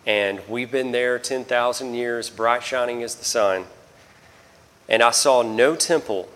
and 0.06 0.40
we've 0.48 0.70
been 0.70 0.92
there 0.92 1.18
10,000 1.18 1.94
years, 1.94 2.30
bright 2.30 2.62
shining 2.62 3.02
as 3.02 3.16
the 3.16 3.24
sun. 3.24 3.64
And 4.88 5.02
I 5.02 5.10
saw 5.10 5.42
no 5.42 5.74
temple 5.74 6.28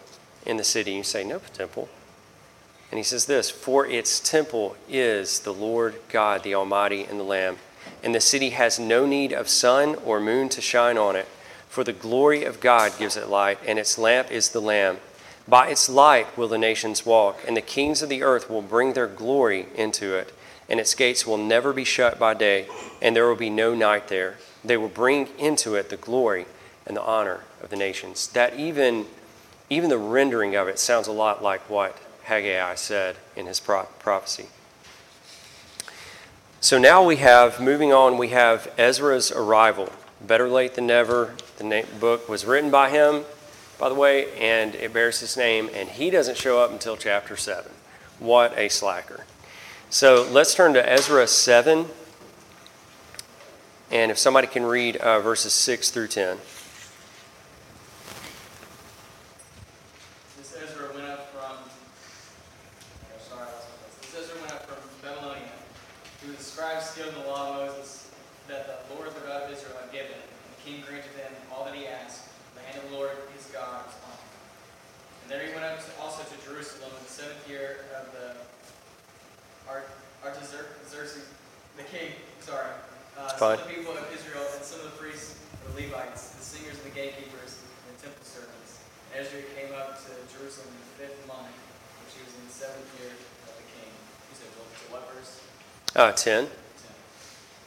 in 0.44 0.56
the 0.56 0.64
city. 0.64 0.92
You 0.92 1.02
say, 1.02 1.22
No 1.24 1.40
temple. 1.54 1.88
And 2.90 2.98
he 2.98 3.04
says 3.04 3.26
this 3.26 3.50
For 3.50 3.86
its 3.86 4.20
temple 4.20 4.76
is 4.88 5.40
the 5.40 5.54
Lord 5.54 5.96
God, 6.08 6.42
the 6.42 6.54
Almighty, 6.54 7.04
and 7.04 7.18
the 7.18 7.24
Lamb. 7.24 7.58
And 8.02 8.14
the 8.14 8.20
city 8.20 8.50
has 8.50 8.78
no 8.78 9.06
need 9.06 9.32
of 9.32 9.48
sun 9.48 9.94
or 10.04 10.20
moon 10.20 10.48
to 10.50 10.60
shine 10.60 10.98
on 10.98 11.16
it, 11.16 11.26
for 11.68 11.84
the 11.84 11.92
glory 11.92 12.44
of 12.44 12.60
God 12.60 12.92
gives 12.98 13.16
it 13.16 13.28
light, 13.28 13.58
and 13.66 13.78
its 13.78 13.96
lamp 13.96 14.30
is 14.30 14.50
the 14.50 14.60
Lamb. 14.60 14.98
By 15.48 15.68
its 15.68 15.88
light 15.88 16.36
will 16.36 16.48
the 16.48 16.58
nations 16.58 17.04
walk, 17.04 17.40
and 17.46 17.56
the 17.56 17.60
kings 17.60 18.02
of 18.02 18.08
the 18.08 18.22
earth 18.22 18.48
will 18.48 18.62
bring 18.62 18.92
their 18.92 19.08
glory 19.08 19.66
into 19.74 20.14
it. 20.14 20.32
And 20.68 20.80
its 20.80 20.94
gates 20.94 21.26
will 21.26 21.36
never 21.36 21.72
be 21.72 21.84
shut 21.84 22.18
by 22.18 22.34
day, 22.34 22.66
and 23.02 23.14
there 23.14 23.26
will 23.26 23.36
be 23.36 23.50
no 23.50 23.74
night 23.74 24.08
there. 24.08 24.38
They 24.64 24.76
will 24.76 24.88
bring 24.88 25.28
into 25.38 25.74
it 25.74 25.90
the 25.90 25.96
glory 25.96 26.46
and 26.86 26.96
the 26.96 27.02
honor 27.02 27.40
of 27.62 27.68
the 27.68 27.76
nations. 27.76 28.28
That 28.28 28.58
even, 28.58 29.06
even 29.68 29.90
the 29.90 29.98
rendering 29.98 30.54
of 30.54 30.68
it 30.68 30.78
sounds 30.78 31.08
a 31.08 31.12
lot 31.12 31.42
like 31.42 31.68
what 31.68 31.98
Haggai 32.22 32.76
said 32.76 33.16
in 33.36 33.46
his 33.46 33.60
prophecy. 33.60 34.46
So 36.60 36.78
now 36.78 37.02
we 37.04 37.16
have, 37.16 37.60
moving 37.60 37.92
on, 37.92 38.16
we 38.16 38.28
have 38.28 38.72
Ezra's 38.78 39.32
arrival. 39.32 39.90
Better 40.20 40.48
late 40.48 40.74
than 40.74 40.86
never. 40.86 41.34
The 41.58 41.84
book 41.98 42.28
was 42.28 42.44
written 42.44 42.70
by 42.70 42.90
him, 42.90 43.24
by 43.78 43.88
the 43.88 43.94
way, 43.94 44.32
and 44.38 44.74
it 44.74 44.92
bears 44.92 45.20
his 45.20 45.36
name, 45.36 45.70
and 45.74 45.88
he 45.88 46.10
doesn't 46.10 46.36
show 46.36 46.60
up 46.60 46.70
until 46.70 46.96
chapter 46.96 47.36
7. 47.36 47.70
What 48.18 48.56
a 48.56 48.68
slacker. 48.68 49.24
So 49.90 50.26
let's 50.30 50.54
turn 50.54 50.74
to 50.74 50.90
Ezra 50.90 51.26
7, 51.26 51.86
and 53.90 54.10
if 54.10 54.18
somebody 54.18 54.46
can 54.46 54.64
read 54.64 54.96
uh, 54.96 55.20
verses 55.20 55.52
6 55.52 55.90
through 55.90 56.08
10. 56.08 56.38
fine. 83.42 83.58
Some 83.58 83.66
of 83.66 83.74
the 83.74 83.74
people 83.74 83.98
of 83.98 84.06
Israel 84.14 84.46
and 84.54 84.62
some 84.62 84.78
of 84.86 84.94
the 84.94 84.96
priests, 85.02 85.34
the 85.66 85.74
Levites, 85.74 86.38
the 86.38 86.46
singers 86.46 86.78
and 86.78 86.86
the 86.86 86.94
gatekeepers, 86.94 87.58
and 87.58 87.98
the 87.98 88.06
temple 88.06 88.22
servants. 88.22 88.78
And 89.10 89.26
Ezra 89.26 89.42
came 89.58 89.74
up 89.74 89.98
to 89.98 90.14
Jerusalem 90.30 90.70
in 90.70 90.78
the 90.78 90.94
fifth 91.02 91.18
month, 91.26 91.50
which 92.06 92.22
was 92.22 92.30
in 92.38 92.46
the 92.46 92.54
seventh 92.54 92.86
year 93.02 93.10
of 93.10 93.52
the 93.58 93.66
king. 93.74 93.90
He 94.30 94.34
said, 94.38 94.46
well, 94.54 94.70
to 94.70 94.86
what 94.94 95.10
verse? 95.10 95.42
Ten. 96.16 96.44
Ten. 96.44 96.52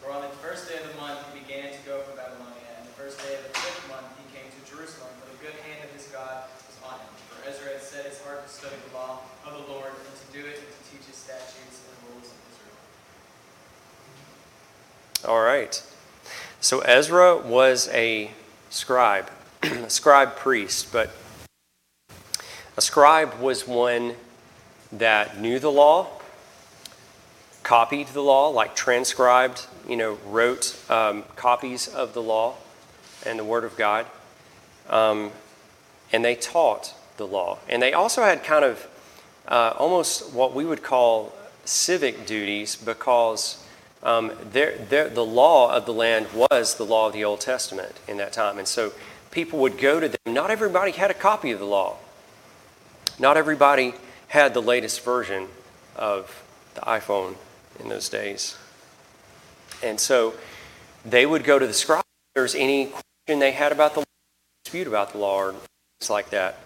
For 0.02 0.12
on 0.12 0.22
the 0.22 0.30
first 0.38 0.70
day 0.70 0.78
of 0.78 0.86
the 0.86 0.98
month 1.02 1.18
he 1.34 1.40
began 1.42 1.74
to 1.74 1.82
go 1.86 2.02
from 2.06 2.16
Babylonia, 2.16 2.78
and 2.78 2.86
the 2.86 2.94
first 2.94 3.18
day 3.18 3.34
of 3.34 3.42
the 3.42 3.54
fifth 3.58 3.90
month 3.90 4.06
he 4.22 4.26
came 4.38 4.46
to 4.46 4.62
Jerusalem, 4.70 5.10
for 5.18 5.34
the 5.34 5.42
good 5.42 5.58
hand 5.66 5.82
of 5.82 5.90
his 5.98 6.06
God 6.14 6.46
was 6.62 6.78
on 6.86 7.00
him. 7.02 7.10
For 7.34 7.42
Ezra 7.50 7.74
had 7.74 7.82
set 7.82 8.06
his 8.06 8.22
heart 8.22 8.46
to 8.46 8.52
study 8.54 8.76
the 8.90 8.94
law 8.94 9.26
of 9.46 9.54
the 9.58 9.66
Lord, 9.72 9.90
and 9.98 10.14
to 10.14 10.28
do 10.30 10.46
it, 10.46 10.62
and 10.62 10.70
to 10.70 10.82
teach 10.94 11.06
his 11.10 11.18
statutes 11.18 11.82
and 11.90 11.96
rules 12.14 12.30
of 12.30 12.38
Israel. 12.54 12.78
all 15.26 15.42
right. 15.42 15.82
So 16.62 16.80
Ezra 16.82 17.38
was 17.38 17.90
a 17.94 18.32
scribe, 18.70 19.30
a 19.64 19.90
scribe 19.90 20.36
priest, 20.36 20.94
but 20.94 21.10
a 22.78 22.82
scribe 22.82 23.40
was 23.40 23.68
one 23.68 24.16
that 24.92 25.40
knew 25.40 25.60
the 25.60 25.72
law, 25.72 26.08
copied 27.66 28.08
the 28.10 28.22
law, 28.22 28.48
like 28.50 28.76
transcribed, 28.76 29.66
you 29.90 29.98
know, 29.98 30.20
wrote 30.28 30.80
um, 30.88 31.24
copies 31.36 31.88
of 31.88 32.14
the 32.14 32.22
law 32.22 32.54
and 33.26 33.40
the 33.40 33.44
Word 33.44 33.64
of 33.64 33.76
God. 33.76 34.06
Um, 34.88 35.32
and 36.14 36.24
they 36.24 36.36
taught 36.36 36.94
the 37.18 37.26
law. 37.26 37.58
And 37.68 37.82
they 37.82 37.92
also 37.92 38.22
had 38.22 38.44
kind 38.44 38.64
of 38.64 38.88
uh, 39.48 39.74
almost 39.78 40.32
what 40.32 40.54
we 40.54 40.64
would 40.64 40.84
call 40.84 41.34
civic 41.66 42.28
duties 42.28 42.76
because 42.76 43.66
um, 44.04 44.32
there, 44.52 44.78
there, 44.78 45.10
the 45.10 45.26
law 45.26 45.76
of 45.76 45.88
the 45.88 45.94
land 45.94 46.28
was 46.36 46.76
the 46.76 46.86
law 46.86 47.08
of 47.08 47.14
the 47.14 47.26
Old 47.26 47.42
Testament 47.42 48.00
in 48.08 48.18
that 48.18 48.32
time. 48.32 48.60
And 48.60 48.68
so 48.68 48.94
people 49.32 49.58
would 49.60 49.80
go 49.80 50.00
to 50.00 50.08
them. 50.08 50.20
Not 50.28 50.52
everybody 50.52 50.92
had 50.92 51.10
a 51.10 51.16
copy 51.16 51.50
of 51.50 51.58
the 51.58 51.66
law, 51.66 51.98
not 53.18 53.38
everybody 53.38 53.96
had 54.28 54.54
the 54.54 54.62
latest 54.62 55.04
version 55.04 55.48
of 55.96 56.44
the 56.76 56.82
iPhone 56.82 57.36
in 57.80 57.90
those 57.90 58.10
days. 58.10 58.58
And 59.84 60.00
so 60.00 60.34
they 61.06 61.26
would 61.26 61.44
go 61.44 61.60
to 61.60 61.68
the 61.68 61.74
scribe 61.74 62.00
if 62.00 62.36
there's 62.36 62.56
any 62.56 62.88
question 62.88 63.40
they 63.40 63.52
had 63.52 63.72
about 63.72 63.94
the 63.94 64.00
law, 64.00 64.06
dispute 64.64 64.88
about 64.88 65.12
the 65.12 65.18
law, 65.18 65.38
or 65.38 65.52
things 65.52 66.10
like 66.10 66.30
that. 66.32 66.60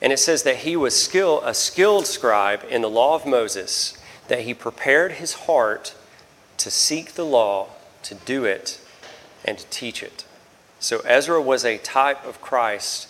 And 0.00 0.12
it 0.12 0.18
says 0.18 0.42
that 0.42 0.56
he 0.58 0.76
was 0.76 1.00
skill, 1.00 1.42
a 1.44 1.54
skilled 1.54 2.06
scribe 2.06 2.64
in 2.68 2.82
the 2.82 2.90
law 2.90 3.14
of 3.14 3.24
Moses, 3.24 3.96
that 4.28 4.40
he 4.40 4.54
prepared 4.54 5.12
his 5.12 5.34
heart 5.34 5.94
to 6.58 6.70
seek 6.70 7.12
the 7.12 7.24
law, 7.24 7.68
to 8.02 8.14
do 8.14 8.44
it, 8.44 8.80
and 9.44 9.58
to 9.58 9.66
teach 9.66 10.02
it. 10.02 10.24
So 10.80 11.00
Ezra 11.00 11.40
was 11.40 11.64
a 11.64 11.78
type 11.78 12.24
of 12.26 12.40
Christ 12.40 13.08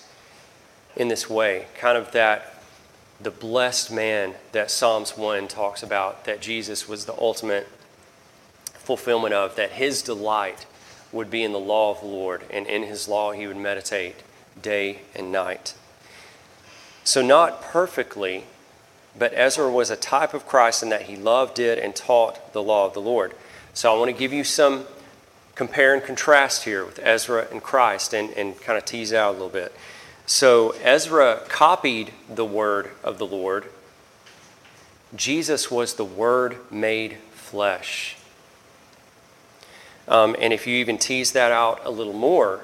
in 0.97 1.09
this 1.09 1.28
way, 1.28 1.66
kind 1.78 1.97
of 1.97 2.12
that 2.12 2.52
the 3.23 3.31
blessed 3.31 3.93
man 3.93 4.35
that 4.53 4.70
Psalms 4.70 5.16
1 5.16 5.49
talks 5.49 5.83
about, 5.83 6.25
that 6.25 6.41
Jesus 6.41 6.89
was 6.89 7.05
the 7.05 7.18
ultimate 7.18 7.68
fulfillment 8.75 9.35
of, 9.35 9.57
that 9.57 9.73
his 9.73 10.03
delight 10.03 10.66
would 11.12 11.31
be 11.31 11.43
in 11.43 11.53
the 11.53 11.59
law 11.59 11.91
of 11.91 12.01
the 12.01 12.07
Lord, 12.07 12.43
and 12.51 12.66
in 12.66 12.85
his 12.85 13.07
law 13.07 13.33
he 13.33 13.47
would 13.47 13.57
meditate 13.57 14.16
day 14.61 15.01
and 15.14 15.31
night. 15.31 15.75
So, 17.05 17.20
not 17.20 17.62
perfectly, 17.62 18.45
but 19.18 19.33
Ezra 19.35 19.70
was 19.70 19.91
a 19.91 19.97
type 19.97 20.35
of 20.35 20.47
Christ 20.47 20.83
in 20.83 20.89
that 20.89 21.03
he 21.03 21.16
loved, 21.16 21.55
did, 21.55 21.79
and 21.79 21.95
taught 21.95 22.53
the 22.53 22.62
law 22.62 22.87
of 22.87 22.95
the 22.95 23.01
Lord. 23.01 23.35
So 23.75 23.93
I 23.93 23.99
want 23.99 24.11
to 24.11 24.16
give 24.16 24.33
you 24.33 24.45
some 24.45 24.85
compare 25.55 25.95
and 25.95 26.03
contrast 26.03 26.64
here 26.64 26.85
with 26.85 26.99
Ezra 27.03 27.47
and 27.51 27.62
Christ 27.62 28.14
and, 28.14 28.31
and 28.31 28.59
kind 28.61 28.79
of 28.79 28.85
tease 28.85 29.12
out 29.12 29.31
a 29.31 29.33
little 29.33 29.49
bit. 29.49 29.75
So 30.35 30.70
Ezra 30.83 31.43
copied 31.51 32.11
the 32.26 32.47
word 32.47 32.91
of 33.05 33.18
the 33.18 33.26
Lord. 33.26 33.66
Jesus 35.14 35.70
was 35.70 35.93
the 35.93 36.07
word 36.07 36.57
made 36.70 37.18
flesh. 37.35 38.16
Um, 40.09 40.35
and 40.41 40.55
if 40.55 40.66
you 40.66 40.76
even 40.76 40.97
tease 40.97 41.33
that 41.33 41.53
out 41.53 41.83
a 41.85 41.91
little 41.91 42.14
more, 42.14 42.62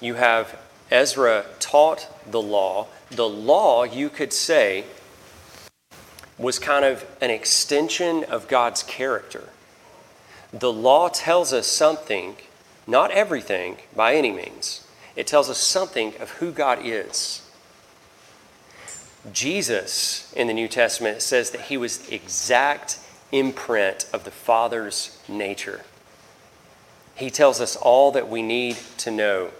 you 0.00 0.14
have 0.14 0.58
Ezra 0.90 1.44
taught 1.60 2.08
the 2.28 2.42
law. 2.42 2.88
The 3.12 3.28
law, 3.28 3.84
you 3.84 4.10
could 4.10 4.32
say, 4.32 4.82
was 6.36 6.58
kind 6.58 6.84
of 6.84 7.06
an 7.20 7.30
extension 7.30 8.24
of 8.24 8.48
God's 8.48 8.82
character. 8.82 9.50
The 10.52 10.72
law 10.72 11.10
tells 11.10 11.52
us 11.52 11.68
something, 11.68 12.34
not 12.88 13.12
everything 13.12 13.76
by 13.94 14.16
any 14.16 14.32
means. 14.32 14.82
It 15.18 15.26
tells 15.26 15.50
us 15.50 15.58
something 15.58 16.14
of 16.20 16.30
who 16.30 16.52
God 16.52 16.78
is. 16.84 17.42
Jesus 19.32 20.32
in 20.36 20.46
the 20.46 20.54
New 20.54 20.68
Testament 20.68 21.22
says 21.22 21.50
that 21.50 21.62
he 21.62 21.76
was 21.76 21.98
the 21.98 22.14
exact 22.14 23.00
imprint 23.32 24.08
of 24.12 24.22
the 24.22 24.30
Father's 24.30 25.18
nature. 25.26 25.80
He 27.16 27.30
tells 27.30 27.60
us 27.60 27.74
all 27.74 28.12
that 28.12 28.28
we 28.28 28.42
need 28.42 28.76
to 28.98 29.10
know 29.10 29.50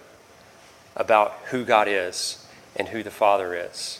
about 0.95 1.33
who 1.49 1.65
God 1.65 1.89
is 1.89 2.47
and 2.77 2.87
who 2.87 3.03
the 3.03 3.11
Father 3.11 3.53
is. 3.53 3.99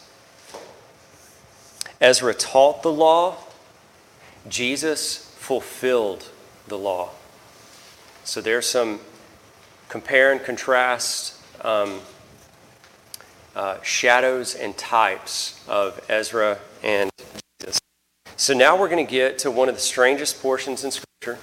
Ezra 2.00 2.32
taught 2.32 2.82
the 2.82 2.90
law, 2.90 3.36
Jesus 4.48 5.30
fulfilled 5.36 6.30
the 6.68 6.78
law. 6.78 7.10
So 8.24 8.40
there's 8.40 8.66
some 8.66 9.00
compare 9.90 10.32
and 10.32 10.42
contrast 10.42 11.36
um, 11.62 12.00
uh, 13.54 13.80
shadows 13.82 14.54
and 14.54 14.76
types 14.76 15.62
of 15.68 16.00
Ezra 16.08 16.58
and 16.82 17.10
Jesus. 17.60 17.80
So 18.36 18.54
now 18.54 18.78
we're 18.78 18.88
going 18.88 19.04
to 19.04 19.10
get 19.10 19.38
to 19.40 19.50
one 19.50 19.68
of 19.68 19.74
the 19.74 19.80
strangest 19.80 20.40
portions 20.40 20.84
in 20.84 20.90
Scripture, 20.90 21.38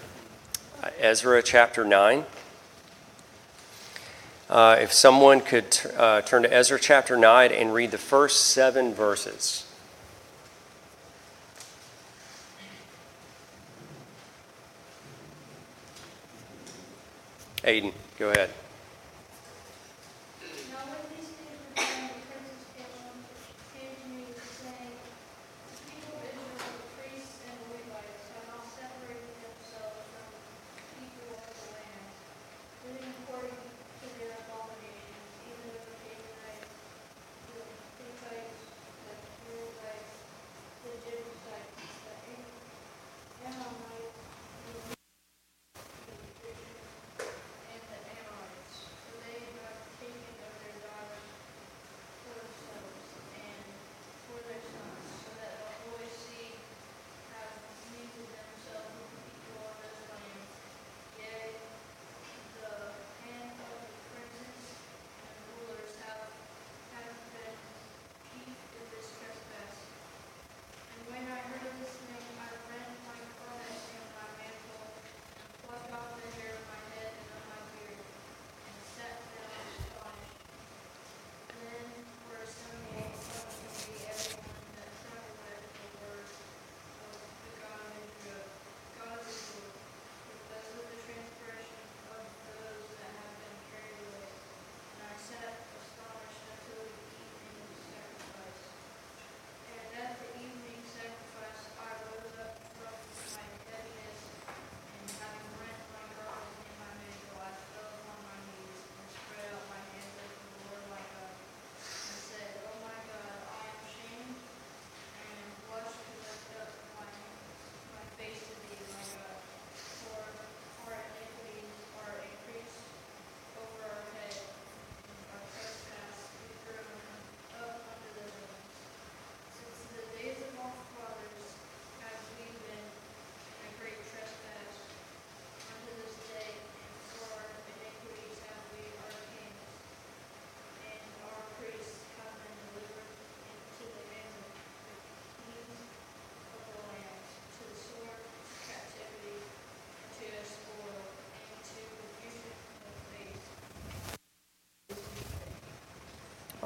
uh, 0.84 0.90
Ezra 1.00 1.44
chapter 1.44 1.86
9. 1.86 2.26
Uh, 4.50 4.78
if 4.80 4.94
someone 4.94 5.42
could 5.42 5.70
t- 5.72 5.90
uh, 5.98 6.22
turn 6.22 6.44
to 6.44 6.54
Ezra 6.54 6.80
chapter 6.80 7.18
9 7.18 7.52
and 7.52 7.74
read 7.74 7.92
the 7.92 7.98
first 7.98 8.46
seven 8.46 8.94
verses. 8.94 9.66
Aiden, 17.64 17.92
go 18.18 18.30
ahead. 18.30 18.50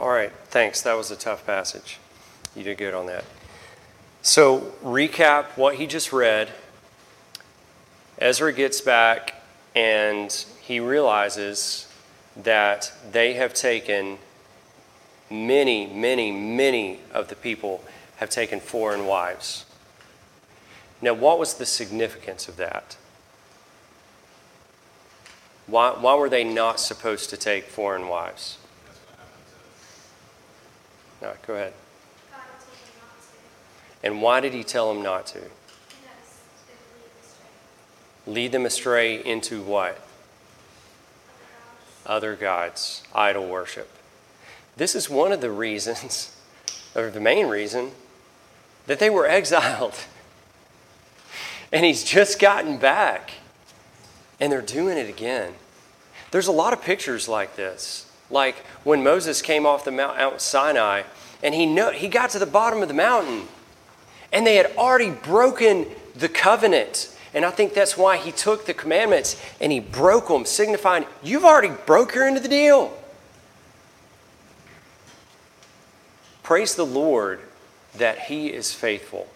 All 0.02 0.10
right, 0.10 0.32
thanks. 0.46 0.82
That 0.82 0.98
was 0.98 1.12
a 1.12 1.16
tough 1.16 1.46
passage. 1.46 2.00
You 2.56 2.64
did 2.64 2.80
good 2.80 2.96
on 2.96 3.06
that. 3.06 3.24
So, 4.24 4.74
recap 4.84 5.56
what 5.56 5.76
he 5.76 5.86
just 5.86 6.12
read. 6.12 6.50
Ezra 8.18 8.52
gets 8.52 8.82
back 8.82 9.36
and 9.76 10.32
he 10.60 10.80
realizes 10.80 11.88
that 12.36 12.92
they 13.12 13.34
have 13.34 13.54
taken 13.54 14.18
many, 15.30 15.86
many, 15.86 16.32
many 16.32 17.02
of 17.14 17.28
the 17.28 17.36
people 17.36 17.84
have 18.16 18.32
taken 18.32 18.60
foreign 18.60 19.06
wives. 19.06 19.66
Now, 21.00 21.14
what 21.14 21.38
was 21.38 21.54
the 21.54 21.66
significance 21.68 22.48
of 22.48 22.58
that? 22.58 22.98
Why, 25.68 25.92
why 25.92 26.16
were 26.16 26.28
they 26.30 26.44
not 26.44 26.80
supposed 26.80 27.30
to 27.30 27.38
take 27.38 27.66
foreign 27.66 28.08
wives? 28.08 28.58
No, 31.22 31.34
go 31.46 31.54
ahead. 31.54 31.74
God 32.32 32.40
told 32.60 32.78
him 32.78 32.94
not 33.00 33.22
to. 33.22 34.08
And 34.08 34.22
why 34.22 34.40
did 34.40 34.54
he 34.54 34.64
tell 34.64 34.94
them 34.94 35.04
not 35.04 35.28
to? 35.28 35.40
Because 35.40 35.50
it 36.68 36.76
would 38.26 38.34
lead. 38.34 38.36
Lead 38.36 38.52
them 38.52 38.66
astray 38.66 39.24
into 39.24 39.62
what? 39.62 40.02
Other 42.06 42.36
gods, 42.36 43.04
idol 43.14 43.48
worship. 43.48 43.90
This 44.76 44.96
is 44.96 45.10
one 45.10 45.32
of 45.32 45.42
the 45.42 45.52
reasons, 45.52 46.36
or 46.96 47.12
the 47.12 47.20
main 47.20 47.48
reason, 47.48 47.92
that 48.88 49.00
they 49.00 49.10
were 49.10 49.28
exiled. 49.28 49.96
And 51.74 51.86
he's 51.86 52.04
just 52.04 52.38
gotten 52.38 52.78
back. 52.78 53.32
And 54.42 54.52
they're 54.52 54.62
doing 54.62 54.98
it 54.98 55.08
again. 55.08 55.54
There's 56.32 56.48
a 56.48 56.52
lot 56.52 56.74
of 56.74 56.82
pictures 56.82 57.30
like 57.30 57.56
this. 57.56 58.11
Like 58.32 58.56
when 58.84 59.04
Moses 59.04 59.42
came 59.42 59.66
off 59.66 59.86
the 59.86 59.92
Mount, 59.92 60.42
Sinai 60.42 61.04
and 61.44 61.54
he, 61.54 61.66
know, 61.66 61.92
he 61.92 62.08
got 62.08 62.32
to 62.32 62.40
the 62.40 62.46
bottom 62.46 62.82
of 62.82 62.88
the 62.88 62.94
mountain 62.94 63.48
and 64.32 64.48
they 64.48 64.56
had 64.56 64.72
already 64.78 65.12
broken 65.12 65.86
the 66.16 66.30
covenant. 66.30 67.16
And 67.34 67.46
I 67.46 67.52
think 67.52 67.74
that's 67.74 67.98
why 67.98 68.18
he 68.18 68.32
took 68.32 68.66
the 68.66 68.74
commandments 68.74 69.42
and 69.60 69.72
he 69.72 69.80
broke 69.80 70.28
them, 70.28 70.46
signifying, 70.46 71.06
you've 71.24 71.46
already 71.46 71.74
broke 71.86 72.14
end 72.26 72.38
of 72.38 72.44
the 72.44 72.50
deal. 72.50 72.98
Praise 76.44 76.76
the 76.76 76.86
Lord 76.86 77.40
that 77.98 78.20
he 78.20 78.48
is 78.48 78.74
faithful. 78.74 79.28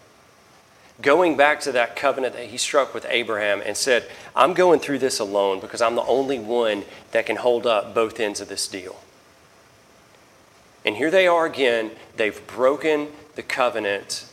Going 1.01 1.35
back 1.35 1.59
to 1.61 1.73
that 1.73 1.95
covenant 1.95 2.35
that 2.35 2.47
he 2.47 2.57
struck 2.57 2.93
with 2.93 3.05
Abraham 3.09 3.61
and 3.65 3.75
said, 3.75 4.09
I'm 4.35 4.53
going 4.53 4.79
through 4.79 4.99
this 4.99 5.19
alone 5.19 5.59
because 5.59 5.81
I'm 5.81 5.95
the 5.95 6.03
only 6.03 6.39
one 6.39 6.83
that 7.11 7.25
can 7.25 7.35
hold 7.35 7.67
up 7.67 7.93
both 7.93 8.19
ends 8.19 8.39
of 8.39 8.47
this 8.47 8.67
deal. 8.67 8.95
And 10.85 10.95
here 10.95 11.11
they 11.11 11.27
are 11.27 11.45
again. 11.45 11.91
They've 12.15 12.45
broken 12.47 13.09
the 13.35 13.43
covenant 13.43 14.25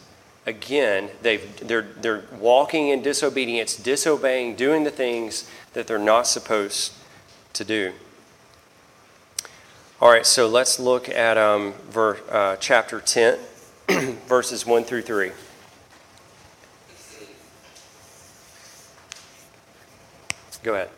again. 0.46 1.10
They've, 1.22 1.66
they're, 1.66 1.82
they're 1.82 2.24
walking 2.38 2.88
in 2.88 3.02
disobedience, 3.02 3.76
disobeying, 3.76 4.54
doing 4.54 4.84
the 4.84 4.90
things 4.90 5.50
that 5.72 5.86
they're 5.86 5.98
not 5.98 6.26
supposed 6.26 6.92
to 7.54 7.64
do. 7.64 7.92
All 10.00 10.10
right, 10.10 10.26
so 10.26 10.48
let's 10.48 10.78
look 10.78 11.08
at 11.08 11.38
um, 11.38 11.74
ver, 11.90 12.18
uh, 12.30 12.56
chapter 12.56 13.00
10, 13.00 13.38
verses 14.26 14.66
1 14.66 14.84
through 14.84 15.02
3. 15.02 15.30
Go 20.62 20.74
ahead. 20.74 20.90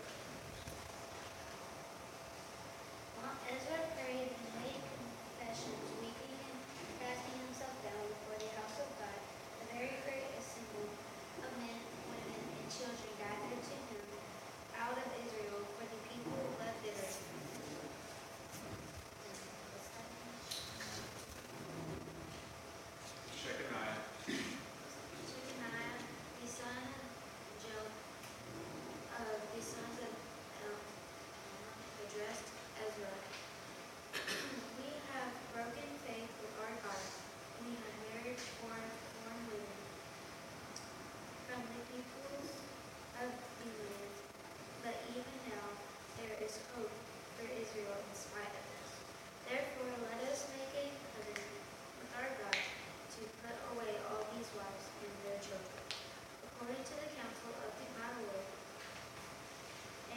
While 3.16 3.32
Ezra 3.48 3.80
prayed 3.96 4.28
and 4.36 4.52
made 4.60 4.76
confessions, 4.76 5.88
weeping 6.04 6.36
and 6.36 6.92
casting 7.00 7.38
himself 7.48 7.72
down 7.80 8.04
before 8.12 8.36
the 8.44 8.52
house 8.60 8.76
of 8.84 8.92
God, 9.00 9.16
a 9.16 9.66
very 9.72 9.96
great 10.04 10.28
assembly 10.36 10.92
of 11.40 11.50
men, 11.64 11.80
women, 12.12 12.40
and 12.60 12.68
children 12.68 13.08
gathered 13.16 13.62
to 13.64 13.76
him 13.88 14.04
out 14.76 15.00
of 15.00 15.08
Israel, 15.24 15.64
for 15.80 15.86
the 15.88 16.00
people 16.12 16.36
left 16.60 16.84
thither. 16.84 17.08
Shechaniah. 23.40 24.00
Shebaniah, 24.28 25.98
the 26.40 26.48
son 26.48 26.80
of 26.84 27.56
Joe, 27.60 27.86
of 29.14 29.38
the 29.52 29.62
sons 29.62 29.98
of 30.00 30.12
El, 30.64 30.76
addressed 32.04 32.48
Ezra. 32.80 33.14
We 34.80 34.88
have 35.12 35.32
broken 35.52 35.88
faith 36.08 36.32
with 36.40 36.54
our 36.64 36.74
God, 36.80 37.04
and 37.04 37.62
we 37.68 37.74
have 37.76 37.96
married 38.08 38.40
foreign, 38.60 38.92
foreign 39.20 39.44
women 39.52 39.80
from 41.46 41.60
the 41.68 41.82
peoples 41.92 42.48
of 43.20 43.30
the 43.60 43.68
land. 43.68 44.14
But 44.82 44.96
even 45.12 45.36
now, 45.52 45.66
there 46.18 46.36
is 46.40 46.58
hope 46.74 46.92
for 47.36 47.46
Israel 47.48 47.96
in 48.00 48.14
spite 48.16 48.52
of 48.52 48.64
this. 48.72 48.90
Therefore, 49.48 49.92
let 50.08 50.20
us 50.32 50.48
make 50.56 50.72
a 50.74 50.86
covenant 51.12 51.54
with 52.00 52.10
our 52.16 52.30
God 52.40 52.58
to 53.14 53.20
put 53.46 53.56
away 53.76 53.94
all 54.10 54.26
these 54.34 54.50
wives 54.58 54.86
and 54.98 55.14
their 55.22 55.38
children, 55.38 55.84
according 56.42 56.82
to 56.82 56.94
the 56.98 57.08
counsel 57.14 57.52
of 57.62 57.70
the 57.78 57.86
my 57.94 58.10
Lord, 58.26 58.48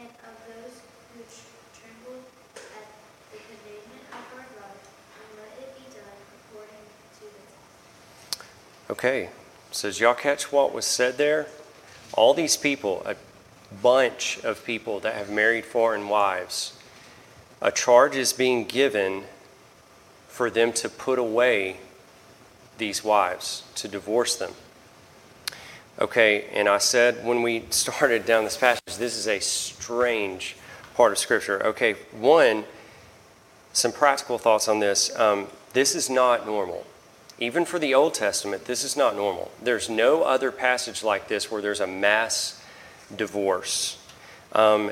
and 0.02 0.10
of 0.26 0.36
those 0.50 0.82
who 1.14 1.22
tr- 1.30 1.62
trembled 1.78 2.26
at 2.58 2.88
the 3.30 3.38
commandment 3.38 4.06
of 4.18 4.24
our 4.34 4.48
God, 4.58 4.78
and 4.82 5.28
let 5.38 5.54
it 5.62 5.70
be 5.78 5.86
done 5.94 6.20
according 6.42 6.86
to 7.22 7.24
the 7.30 7.44
text. 7.46 8.87
Okay, 8.98 9.30
so 9.70 9.92
did 9.92 10.00
y'all 10.00 10.16
catch 10.16 10.52
what 10.52 10.74
was 10.74 10.84
said 10.84 11.20
there? 11.20 11.46
All 12.14 12.34
these 12.34 12.58
people, 12.58 13.04
a 13.06 13.16
bunch 13.84 14.40
of 14.44 14.66
people 14.66 15.00
that 15.02 15.14
have 15.14 15.30
married 15.30 15.66
foreign 15.66 16.10
wives, 16.10 16.76
a 17.62 17.72
charge 17.72 18.16
is 18.16 18.34
being 18.34 18.64
given 18.64 19.26
for 20.28 20.50
them 20.50 20.74
to 20.74 20.90
put 20.90 21.20
away 21.20 21.78
these 22.80 23.04
wives, 23.04 23.66
to 23.76 23.88
divorce 23.88 24.36
them. 24.36 24.54
Okay, 26.00 26.46
and 26.52 26.68
I 26.68 26.80
said 26.80 27.24
when 27.24 27.44
we 27.44 27.66
started 27.70 28.26
down 28.26 28.46
this 28.46 28.58
passage, 28.58 28.98
this 28.98 29.16
is 29.16 29.28
a 29.28 29.40
strange 29.40 30.56
part 30.96 31.12
of 31.12 31.20
Scripture. 31.20 31.64
Okay, 31.68 31.94
one, 32.14 32.66
some 33.74 33.92
practical 33.92 34.40
thoughts 34.40 34.68
on 34.68 34.80
this. 34.80 35.16
Um, 35.20 35.50
this 35.74 35.94
is 35.94 36.10
not 36.10 36.48
normal. 36.48 36.84
Even 37.40 37.66
for 37.66 37.78
the 37.78 37.94
Old 37.94 38.14
Testament, 38.14 38.66
this 38.66 38.84
is 38.84 38.98
not 38.98 39.16
normal. 39.16 39.52
There's 39.62 39.90
no 39.90 40.24
other 40.24 40.52
passage 40.52 41.04
like 41.04 41.28
this 41.28 41.52
where 41.52 41.62
there's 41.62 41.80
a 41.80 41.88
mass 41.88 42.62
divorce. 43.16 44.00
Um, 44.54 44.92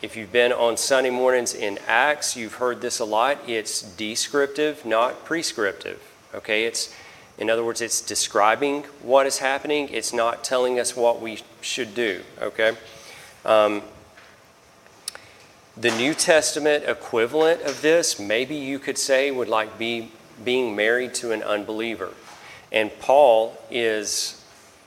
if 0.00 0.16
you've 0.16 0.32
been 0.32 0.52
on 0.52 0.78
Sunday 0.78 1.10
mornings 1.10 1.52
in 1.52 1.78
Acts, 1.86 2.34
you've 2.34 2.54
heard 2.54 2.80
this 2.80 2.98
a 2.98 3.04
lot. 3.04 3.38
It's 3.46 3.82
descriptive, 3.82 4.86
not 4.86 5.26
prescriptive. 5.26 6.02
Okay, 6.34 6.64
it's 6.64 6.94
in 7.40 7.48
other 7.48 7.64
words, 7.64 7.80
it's 7.80 8.02
describing 8.02 8.82
what 9.02 9.26
is 9.26 9.38
happening. 9.38 9.88
It's 9.88 10.12
not 10.12 10.44
telling 10.44 10.78
us 10.78 10.94
what 10.94 11.22
we 11.22 11.40
should 11.62 11.94
do. 11.94 12.22
Okay. 12.40 12.76
Um, 13.46 13.82
the 15.74 15.90
New 15.92 16.12
Testament 16.12 16.84
equivalent 16.86 17.62
of 17.62 17.80
this, 17.80 18.20
maybe 18.20 18.54
you 18.54 18.78
could 18.78 18.98
say, 18.98 19.30
would 19.30 19.48
like 19.48 19.78
be 19.78 20.12
being 20.44 20.74
married 20.76 21.14
to 21.14 21.32
an 21.32 21.42
unbeliever. 21.42 22.10
And 22.72 22.90
Paul 23.00 23.56
is, 23.70 24.42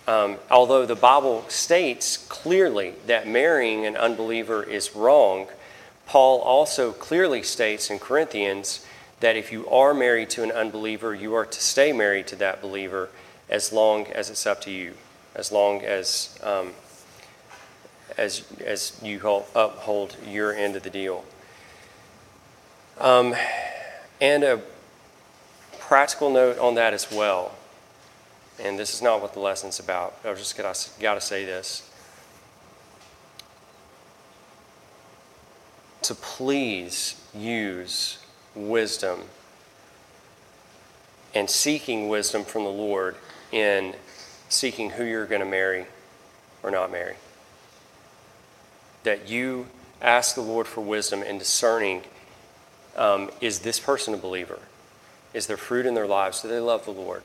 um, 0.08 0.38
although 0.50 0.86
the 0.86 0.96
Bible 0.96 1.46
states 1.50 2.18
clearly 2.18 2.94
that 3.08 3.28
marrying 3.28 3.86
an 3.86 3.96
unbeliever 3.96 4.64
is 4.64 4.96
wrong, 4.96 5.48
Paul 6.06 6.40
also 6.40 6.92
clearly 6.92 7.44
states 7.44 7.90
in 7.90 8.00
Corinthians 8.00 8.86
that 9.20 9.36
if 9.38 9.52
you 9.52 9.68
are 9.70 9.94
married 9.94 10.30
to 10.32 10.44
an 10.44 10.52
unbeliever, 10.52 11.16
you 11.16 11.34
are 11.34 11.46
to 11.46 11.62
stay 11.62 11.94
married 11.94 12.28
to 12.28 12.36
that 12.38 12.62
believer 12.62 13.10
as 13.50 13.72
long 13.72 14.08
as 14.08 14.30
it's 14.30 14.46
up 14.46 14.62
to 14.62 14.72
you, 14.72 14.94
as 15.36 15.52
long 15.52 15.82
as 15.82 16.38
um, 16.44 16.72
as 18.18 18.44
as 18.64 19.00
you 19.02 19.20
uphold 19.56 20.18
your 20.28 20.54
end 20.54 20.76
of 20.76 20.84
the 20.84 20.90
deal. 20.90 21.24
Um, 23.00 23.34
and 24.20 24.44
a 24.44 24.62
practical 25.94 26.32
note 26.32 26.58
on 26.58 26.74
that 26.74 26.92
as 26.92 27.12
well. 27.12 27.52
And 28.60 28.80
this 28.80 28.96
is 28.96 29.02
not 29.04 29.22
what 29.22 29.34
the 29.34 29.40
lesson's 29.40 29.80
about. 29.80 30.16
I 30.26 30.32
was 30.32 30.40
just 30.40 30.58
gonna 30.58 30.74
got 31.00 31.14
to 31.14 31.22
say 31.22 31.46
this. 31.46 31.88
To 36.02 36.16
please 36.16 37.22
use 37.36 38.18
wisdom 38.56 39.20
and 41.36 41.48
seeking 41.48 42.10
wisdom 42.10 42.44
from 42.44 42.64
the 42.64 42.72
Lord 42.72 43.16
in 43.52 43.94
seeking 44.50 44.90
who 44.90 45.04
you're 45.04 45.28
going 45.28 45.42
to 45.42 45.48
marry 45.48 45.86
or 46.64 46.72
not 46.72 46.92
marry. 46.92 47.18
That 49.04 49.30
you 49.30 49.68
ask 50.02 50.34
the 50.34 50.42
Lord 50.42 50.66
for 50.66 50.82
wisdom 50.82 51.22
in 51.22 51.38
discerning 51.38 52.02
um, 52.98 53.30
is 53.42 53.60
this 53.60 53.80
person 53.80 54.16
a 54.16 54.18
believer? 54.18 54.58
Is 55.34 55.48
there 55.48 55.58
fruit 55.58 55.86
in 55.86 55.94
their 55.94 56.08
lives? 56.08 56.42
Do 56.42 56.48
they 56.48 56.60
love 56.60 56.86
the 56.86 56.92
Lord? 56.92 57.24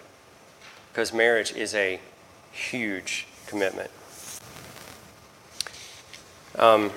Because 0.92 1.12
marriage 1.12 1.52
is 1.52 1.74
a 1.74 2.00
huge 2.52 3.26
commitment. 3.46 3.90
Um, 6.59 6.90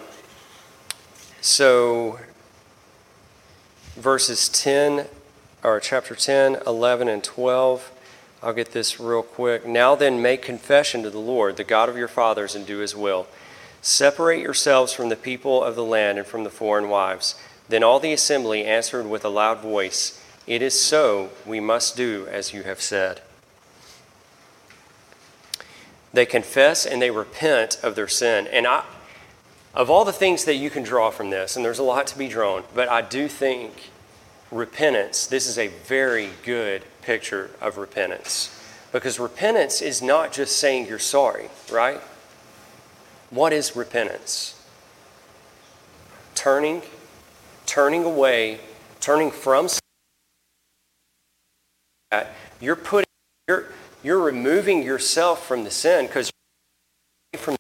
so, 1.42 2.20
verses 3.96 4.50
10, 4.50 5.06
or 5.64 5.80
chapter 5.80 6.16
10, 6.16 6.58
11, 6.66 7.08
and 7.08 7.24
12. 7.24 7.92
I'll 8.44 8.54
get 8.54 8.72
this 8.72 9.00
real 9.00 9.22
quick. 9.22 9.68
Now 9.68 9.96
then, 9.96 10.22
make 10.22 10.42
confession 10.42 11.04
to 11.04 11.10
the 11.10 11.20
Lord, 11.20 11.58
the 11.58 11.64
God 11.64 11.90
of 11.90 11.98
your 11.98 12.08
fathers, 12.08 12.56
and 12.56 12.66
do 12.66 12.80
his 12.80 12.96
will. 12.96 13.28
Separate 13.82 14.42
yourselves 14.42 14.94
from 14.94 15.10
the 15.10 15.16
people 15.16 15.64
of 15.64 15.76
the 15.76 15.84
land 15.84 16.18
and 16.18 16.28
from 16.28 16.44
the 16.44 16.50
foreign 16.50 16.90
wives. 16.90 17.36
Then 17.70 17.84
all 17.84 18.00
the 18.00 18.14
assembly 18.14 18.66
answered 18.66 19.08
with 19.08 19.24
a 19.24 19.30
loud 19.30 19.60
voice, 19.60 20.21
It 20.48 20.62
is 20.62 20.80
so, 20.80 21.30
we 21.46 21.60
must 21.60 21.96
do 21.96 22.28
as 22.30 22.54
you 22.54 22.64
have 22.64 22.82
said. 22.82 23.22
They 26.14 26.26
confess 26.26 26.86
and 26.86 27.02
they 27.02 27.12
repent 27.12 27.80
of 27.84 27.96
their 27.96 28.08
sin. 28.08 28.48
And 28.48 28.68
I, 28.68 28.84
of 29.74 29.90
all 29.90 30.04
the 30.04 30.12
things 30.12 30.46
that 30.46 30.56
you 30.56 30.70
can 30.70 30.84
draw 30.84 31.10
from 31.10 31.30
this, 31.30 31.56
and 31.56 31.64
there's 31.64 31.80
a 31.80 31.84
lot 31.84 32.08
to 32.08 32.18
be 32.18 32.28
drawn, 32.28 32.64
but 32.76 32.90
I 32.90 33.02
do 33.02 33.28
think 33.28 33.92
repentance, 34.52 35.26
this 35.26 35.48
is 35.48 35.58
a 35.58 35.68
very 35.68 36.30
good 36.44 36.84
picture 37.02 37.52
of 37.62 37.78
repentance. 37.78 38.58
Because 38.92 39.20
repentance 39.20 39.82
is 39.82 40.02
not 40.02 40.34
just 40.34 40.58
saying 40.58 40.88
you're 40.88 41.00
sorry, 41.00 41.50
right? 41.72 42.02
What 43.30 43.54
is 43.54 43.76
repentance? 43.76 44.62
Turning, 46.36 46.82
turning 47.66 48.04
away, 48.04 48.60
turning 49.00 49.32
from 49.32 49.70
that. 52.12 52.34
You're 52.60 52.76
putting, 52.76 53.08
you're, 53.48 53.68
you're 54.04 54.20
removing 54.20 54.84
yourself 54.84 55.46
from 55.48 55.64
the 55.64 55.72
sin 55.72 56.06
because 56.06 56.32
from 57.38 57.56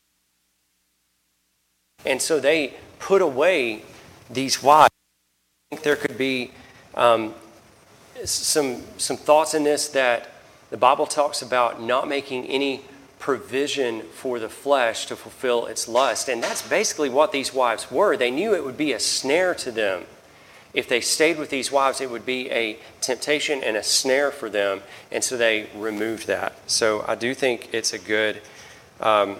and 2.06 2.22
so 2.22 2.40
they 2.40 2.74
put 3.00 3.22
away 3.22 3.84
these 4.30 4.62
wives. 4.62 4.92
I 5.72 5.76
think 5.76 5.84
there 5.84 5.96
could 5.96 6.18
be 6.18 6.52
um, 6.96 7.34
some, 8.26 8.82
some 8.98 9.18
thoughts 9.18 9.54
in 9.54 9.64
this 9.64 9.88
that 9.90 10.30
the 10.72 10.78
Bible 10.78 11.06
talks 11.06 11.42
about 11.42 11.82
not 11.82 12.08
making 12.08 12.46
any 12.48 12.82
provision 13.20 14.02
for 14.02 14.40
the 14.40 14.50
flesh 14.50 15.06
to 15.06 15.16
fulfill 15.16 15.68
its 15.68 15.88
lust. 15.88 16.28
And 16.28 16.44
that's 16.44 16.68
basically 16.68 17.10
what 17.10 17.32
these 17.32 17.54
wives 17.54 17.92
were. 17.92 18.18
They 18.18 18.32
knew 18.32 18.56
it 18.56 18.66
would 18.66 18.78
be 18.78 18.94
a 18.94 19.00
snare 19.00 19.54
to 19.56 19.72
them. 19.72 20.04
If 20.74 20.88
they 20.88 21.02
stayed 21.02 21.38
with 21.38 21.50
these 21.50 21.72
wives, 21.72 22.00
it 22.00 22.10
would 22.10 22.26
be 22.26 22.50
a 22.50 22.78
temptation 23.02 23.62
and 23.62 23.76
a 23.76 23.84
snare 23.84 24.32
for 24.32 24.50
them. 24.50 24.82
And 25.12 25.24
so 25.24 25.36
they 25.36 25.68
removed 25.76 26.28
that. 26.28 26.54
So 26.68 27.04
I 27.08 27.16
do 27.16 27.34
think 27.34 27.70
it's 27.74 27.92
a 27.92 28.00
good 28.00 28.42
um, 29.02 29.38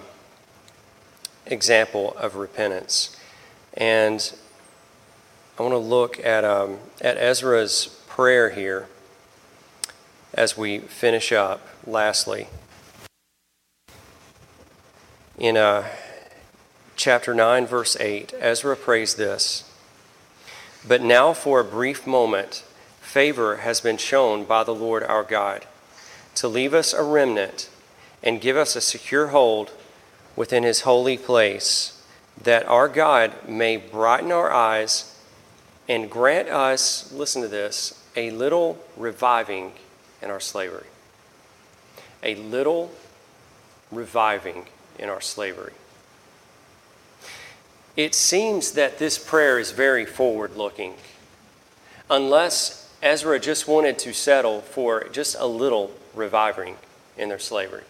example 1.46 2.14
of 2.18 2.36
repentance. 2.36 3.16
And 3.74 4.32
I 5.58 5.62
want 5.62 5.72
to 5.72 5.78
look 5.78 6.22
at, 6.24 6.44
um, 6.44 6.78
at 7.00 7.16
Ezra's 7.16 7.98
prayer 8.08 8.50
here 8.50 8.88
as 10.34 10.56
we 10.56 10.78
finish 10.80 11.32
up, 11.32 11.66
lastly. 11.86 12.48
In 15.38 15.56
uh, 15.56 15.88
chapter 16.96 17.34
9, 17.34 17.66
verse 17.66 17.96
8, 17.98 18.34
Ezra 18.38 18.76
prays 18.76 19.14
this 19.14 19.71
But 20.86 21.02
now, 21.02 21.32
for 21.32 21.60
a 21.60 21.64
brief 21.64 22.06
moment, 22.06 22.64
favor 23.00 23.58
has 23.58 23.80
been 23.80 23.98
shown 23.98 24.44
by 24.44 24.64
the 24.64 24.74
Lord 24.74 25.02
our 25.02 25.22
God 25.22 25.66
to 26.36 26.48
leave 26.48 26.74
us 26.74 26.92
a 26.92 27.02
remnant 27.02 27.68
and 28.22 28.40
give 28.40 28.56
us 28.56 28.74
a 28.74 28.80
secure 28.80 29.28
hold 29.28 29.70
within 30.34 30.62
his 30.62 30.80
holy 30.80 31.18
place, 31.18 32.02
that 32.40 32.66
our 32.66 32.88
God 32.88 33.48
may 33.48 33.76
brighten 33.76 34.32
our 34.32 34.50
eyes 34.50 35.20
and 35.88 36.10
grant 36.10 36.48
us, 36.48 37.12
listen 37.12 37.42
to 37.42 37.48
this, 37.48 38.02
a 38.16 38.30
little 38.30 38.78
reviving 38.96 39.72
in 40.22 40.30
our 40.30 40.40
slavery. 40.40 40.86
A 42.22 42.34
little 42.36 42.92
reviving 43.90 44.66
in 44.98 45.08
our 45.08 45.20
slavery. 45.20 45.72
It 47.96 48.14
seems 48.14 48.72
that 48.72 48.98
this 48.98 49.18
prayer 49.18 49.58
is 49.58 49.72
very 49.72 50.06
forward 50.06 50.56
looking, 50.56 50.94
unless 52.08 52.90
Ezra 53.02 53.38
just 53.38 53.68
wanted 53.68 53.98
to 54.00 54.14
settle 54.14 54.62
for 54.62 55.08
just 55.08 55.36
a 55.38 55.46
little 55.46 55.92
reviving 56.14 56.76
in 57.18 57.28
their 57.28 57.38
slavery. 57.38 57.84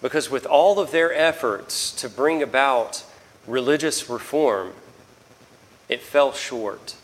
Because 0.00 0.30
with 0.30 0.46
all 0.46 0.78
of 0.78 0.90
their 0.90 1.12
efforts 1.12 1.92
to 1.92 2.08
bring 2.08 2.42
about 2.42 3.04
religious 3.46 4.08
reform, 4.08 4.72
it 5.88 6.00
fell 6.00 6.32
short. 6.32 6.94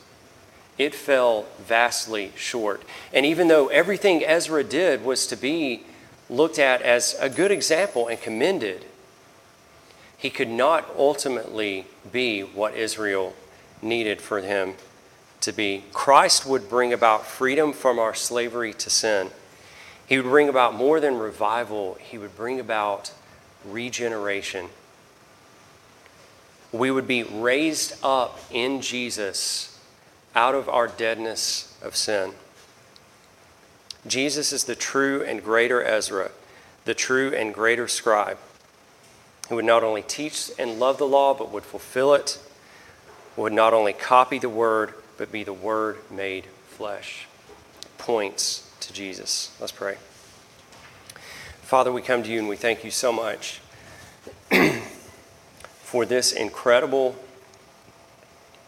It 0.79 0.95
fell 0.95 1.47
vastly 1.59 2.33
short. 2.37 2.83
And 3.13 3.27
even 3.27 3.49
though 3.49 3.69
everything 3.69 4.25
Ezra 4.25 4.65
did 4.65 5.05
was 5.05 5.27
to 5.27 5.37
be 5.37 5.85
looked 6.31 6.59
at 6.59 6.81
as 6.83 7.15
a 7.21 7.29
good 7.29 7.51
example 7.51 8.09
and 8.09 8.21
commended, 8.21 8.85
he 10.23 10.31
could 10.31 10.49
not 10.49 10.89
ultimately 10.97 11.85
be 12.13 12.43
what 12.43 12.77
Israel 12.77 13.35
needed 13.83 14.23
for 14.23 14.41
him 14.41 14.75
to 15.41 15.51
be. 15.51 15.83
Christ 15.93 16.47
would 16.47 16.69
bring 16.69 16.93
about 16.93 17.27
freedom 17.27 17.73
from 17.73 17.99
our 17.99 18.15
slavery 18.15 18.73
to 18.75 18.89
sin. 18.89 19.31
He 20.07 20.17
would 20.17 20.31
bring 20.31 20.49
about 20.49 20.77
more 20.77 21.01
than 21.01 21.19
revival, 21.19 21.99
he 22.01 22.19
would 22.19 22.37
bring 22.37 22.61
about 22.61 23.11
regeneration. 23.65 24.69
We 26.71 26.93
would 26.93 27.09
be 27.09 27.25
raised 27.25 27.97
up 28.05 28.39
in 28.53 28.81
Jesus 28.81 29.77
out 30.37 30.55
of 30.55 30.69
our 30.69 30.87
deadness 30.87 31.77
of 31.83 31.97
sin. 31.97 32.35
Jesus 34.07 34.53
is 34.53 34.65
the 34.65 34.77
true 34.77 35.25
and 35.25 35.43
greater 35.43 35.83
Ezra, 35.83 36.31
the 36.85 36.95
true 36.95 37.35
and 37.35 37.53
greater 37.53 37.89
scribe, 37.89 38.39
who 39.53 39.57
would 39.57 39.67
not 39.67 39.85
only 39.85 40.01
teach 40.01 40.51
and 40.59 40.81
love 40.81 40.97
the 40.97 41.07
law, 41.07 41.35
but 41.35 41.53
would 41.53 41.63
fulfill 41.63 42.15
it, 42.15 42.39
would 43.37 43.53
not 43.53 43.75
only 43.75 43.93
copy 43.93 44.39
the 44.39 44.49
word, 44.49 44.95
but 45.19 45.31
be 45.31 45.45
the 45.45 45.53
word 45.53 45.99
made 46.11 46.47
flesh. 46.69 47.27
Points 47.99 48.73
to 48.81 48.95
Jesus. 48.95 49.55
Let's 49.61 49.71
pray. 49.71 49.97
Father, 51.61 51.93
we 51.93 52.01
come 52.01 52.23
to 52.23 52.31
you 52.31 52.39
and 52.39 52.49
we 52.49 52.57
thank 52.57 52.83
you 52.83 52.91
so 52.91 53.13
much 53.13 53.61
for 55.83 56.07
this 56.07 56.33
incredible 56.33 57.15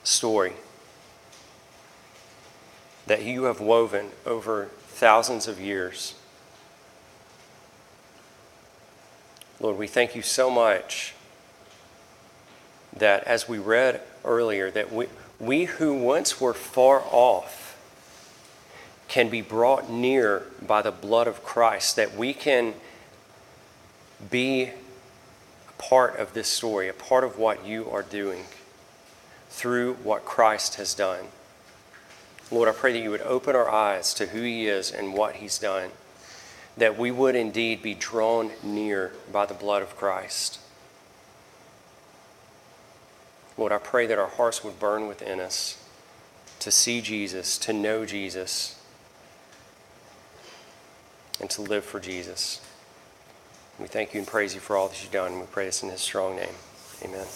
story 0.03 0.53
that 3.07 3.23
you 3.23 3.45
have 3.45 3.59
woven 3.59 4.11
over 4.27 4.67
thousands 4.89 5.49
of 5.49 5.59
years. 5.59 6.13
Lord, 9.65 9.79
we 9.79 9.87
thank 9.87 10.15
you 10.15 10.21
so 10.21 10.51
much 10.51 11.15
that 12.95 13.25
as 13.25 13.49
we 13.49 13.57
read 13.57 14.03
earlier, 14.23 14.71
that 14.71 14.93
we, 14.93 15.07
we 15.41 15.65
who 15.65 15.95
once 15.95 16.39
were 16.39 16.53
far 16.53 17.03
off 17.11 17.75
can 19.09 19.31
be 19.31 19.41
brought 19.41 19.89
near 19.89 20.43
by 20.61 20.83
the 20.83 20.91
blood 20.91 21.27
of 21.27 21.43
Christ, 21.43 21.97
that 21.97 22.15
we 22.15 22.35
can 22.35 22.75
be 24.31 24.65
a 24.65 25.83
part 25.83 26.19
of 26.19 26.35
this 26.35 26.49
story, 26.49 26.87
a 26.91 26.93
part 26.93 27.25
of 27.25 27.39
what 27.39 27.65
you 27.65 27.89
are 27.91 28.03
doing 28.03 28.45
through 29.49 29.95
what 30.03 30.27
Christ 30.27 30.75
has 30.75 30.93
done. 30.93 31.25
Lord, 32.51 32.69
I 32.69 32.73
pray 32.73 32.93
that 32.93 32.99
you 32.99 33.09
would 33.09 33.23
open 33.23 33.57
our 33.57 33.71
eyes 33.71 34.13
to 34.13 34.27
who 34.27 34.43
He 34.43 34.67
is 34.67 34.93
and 34.93 35.15
what 35.15 35.37
He's 35.37 35.57
done, 35.59 35.89
that 36.77 36.99
we 36.99 37.11
would 37.11 37.37
indeed 37.37 37.83
be 37.83 37.95
drawn 37.95 38.51
near 38.63 39.13
by 39.33 39.47
the 39.47 39.55
blood 39.55 39.83
of 39.83 39.97
Christ. 39.97 40.59
Lord, 43.57 43.73
I 43.73 43.79
pray 43.79 44.07
that 44.07 44.19
our 44.19 44.29
hearts 44.29 44.65
would 44.65 44.81
burn 44.81 45.07
within 45.07 45.39
us 45.39 45.81
to 46.59 46.71
see 46.71 47.01
Jesus, 47.01 47.57
to 47.59 47.73
know 47.73 48.05
Jesus 48.05 48.81
and 51.41 51.49
to 51.51 51.63
live 51.63 51.85
for 51.85 52.01
Jesus. 52.01 52.61
We 53.79 53.87
thank 53.87 54.15
you 54.15 54.19
and 54.19 54.27
praise 54.27 54.55
you 54.55 54.61
for 54.61 54.77
all 54.77 54.89
that 54.89 55.03
you've 55.03 55.13
done. 55.13 55.39
We 55.39 55.47
pray 55.47 55.67
this 55.67 55.83
in 55.83 55.91
his 55.91 56.01
strong 56.01 56.37
name. 56.37 56.55
Amen. 57.03 57.27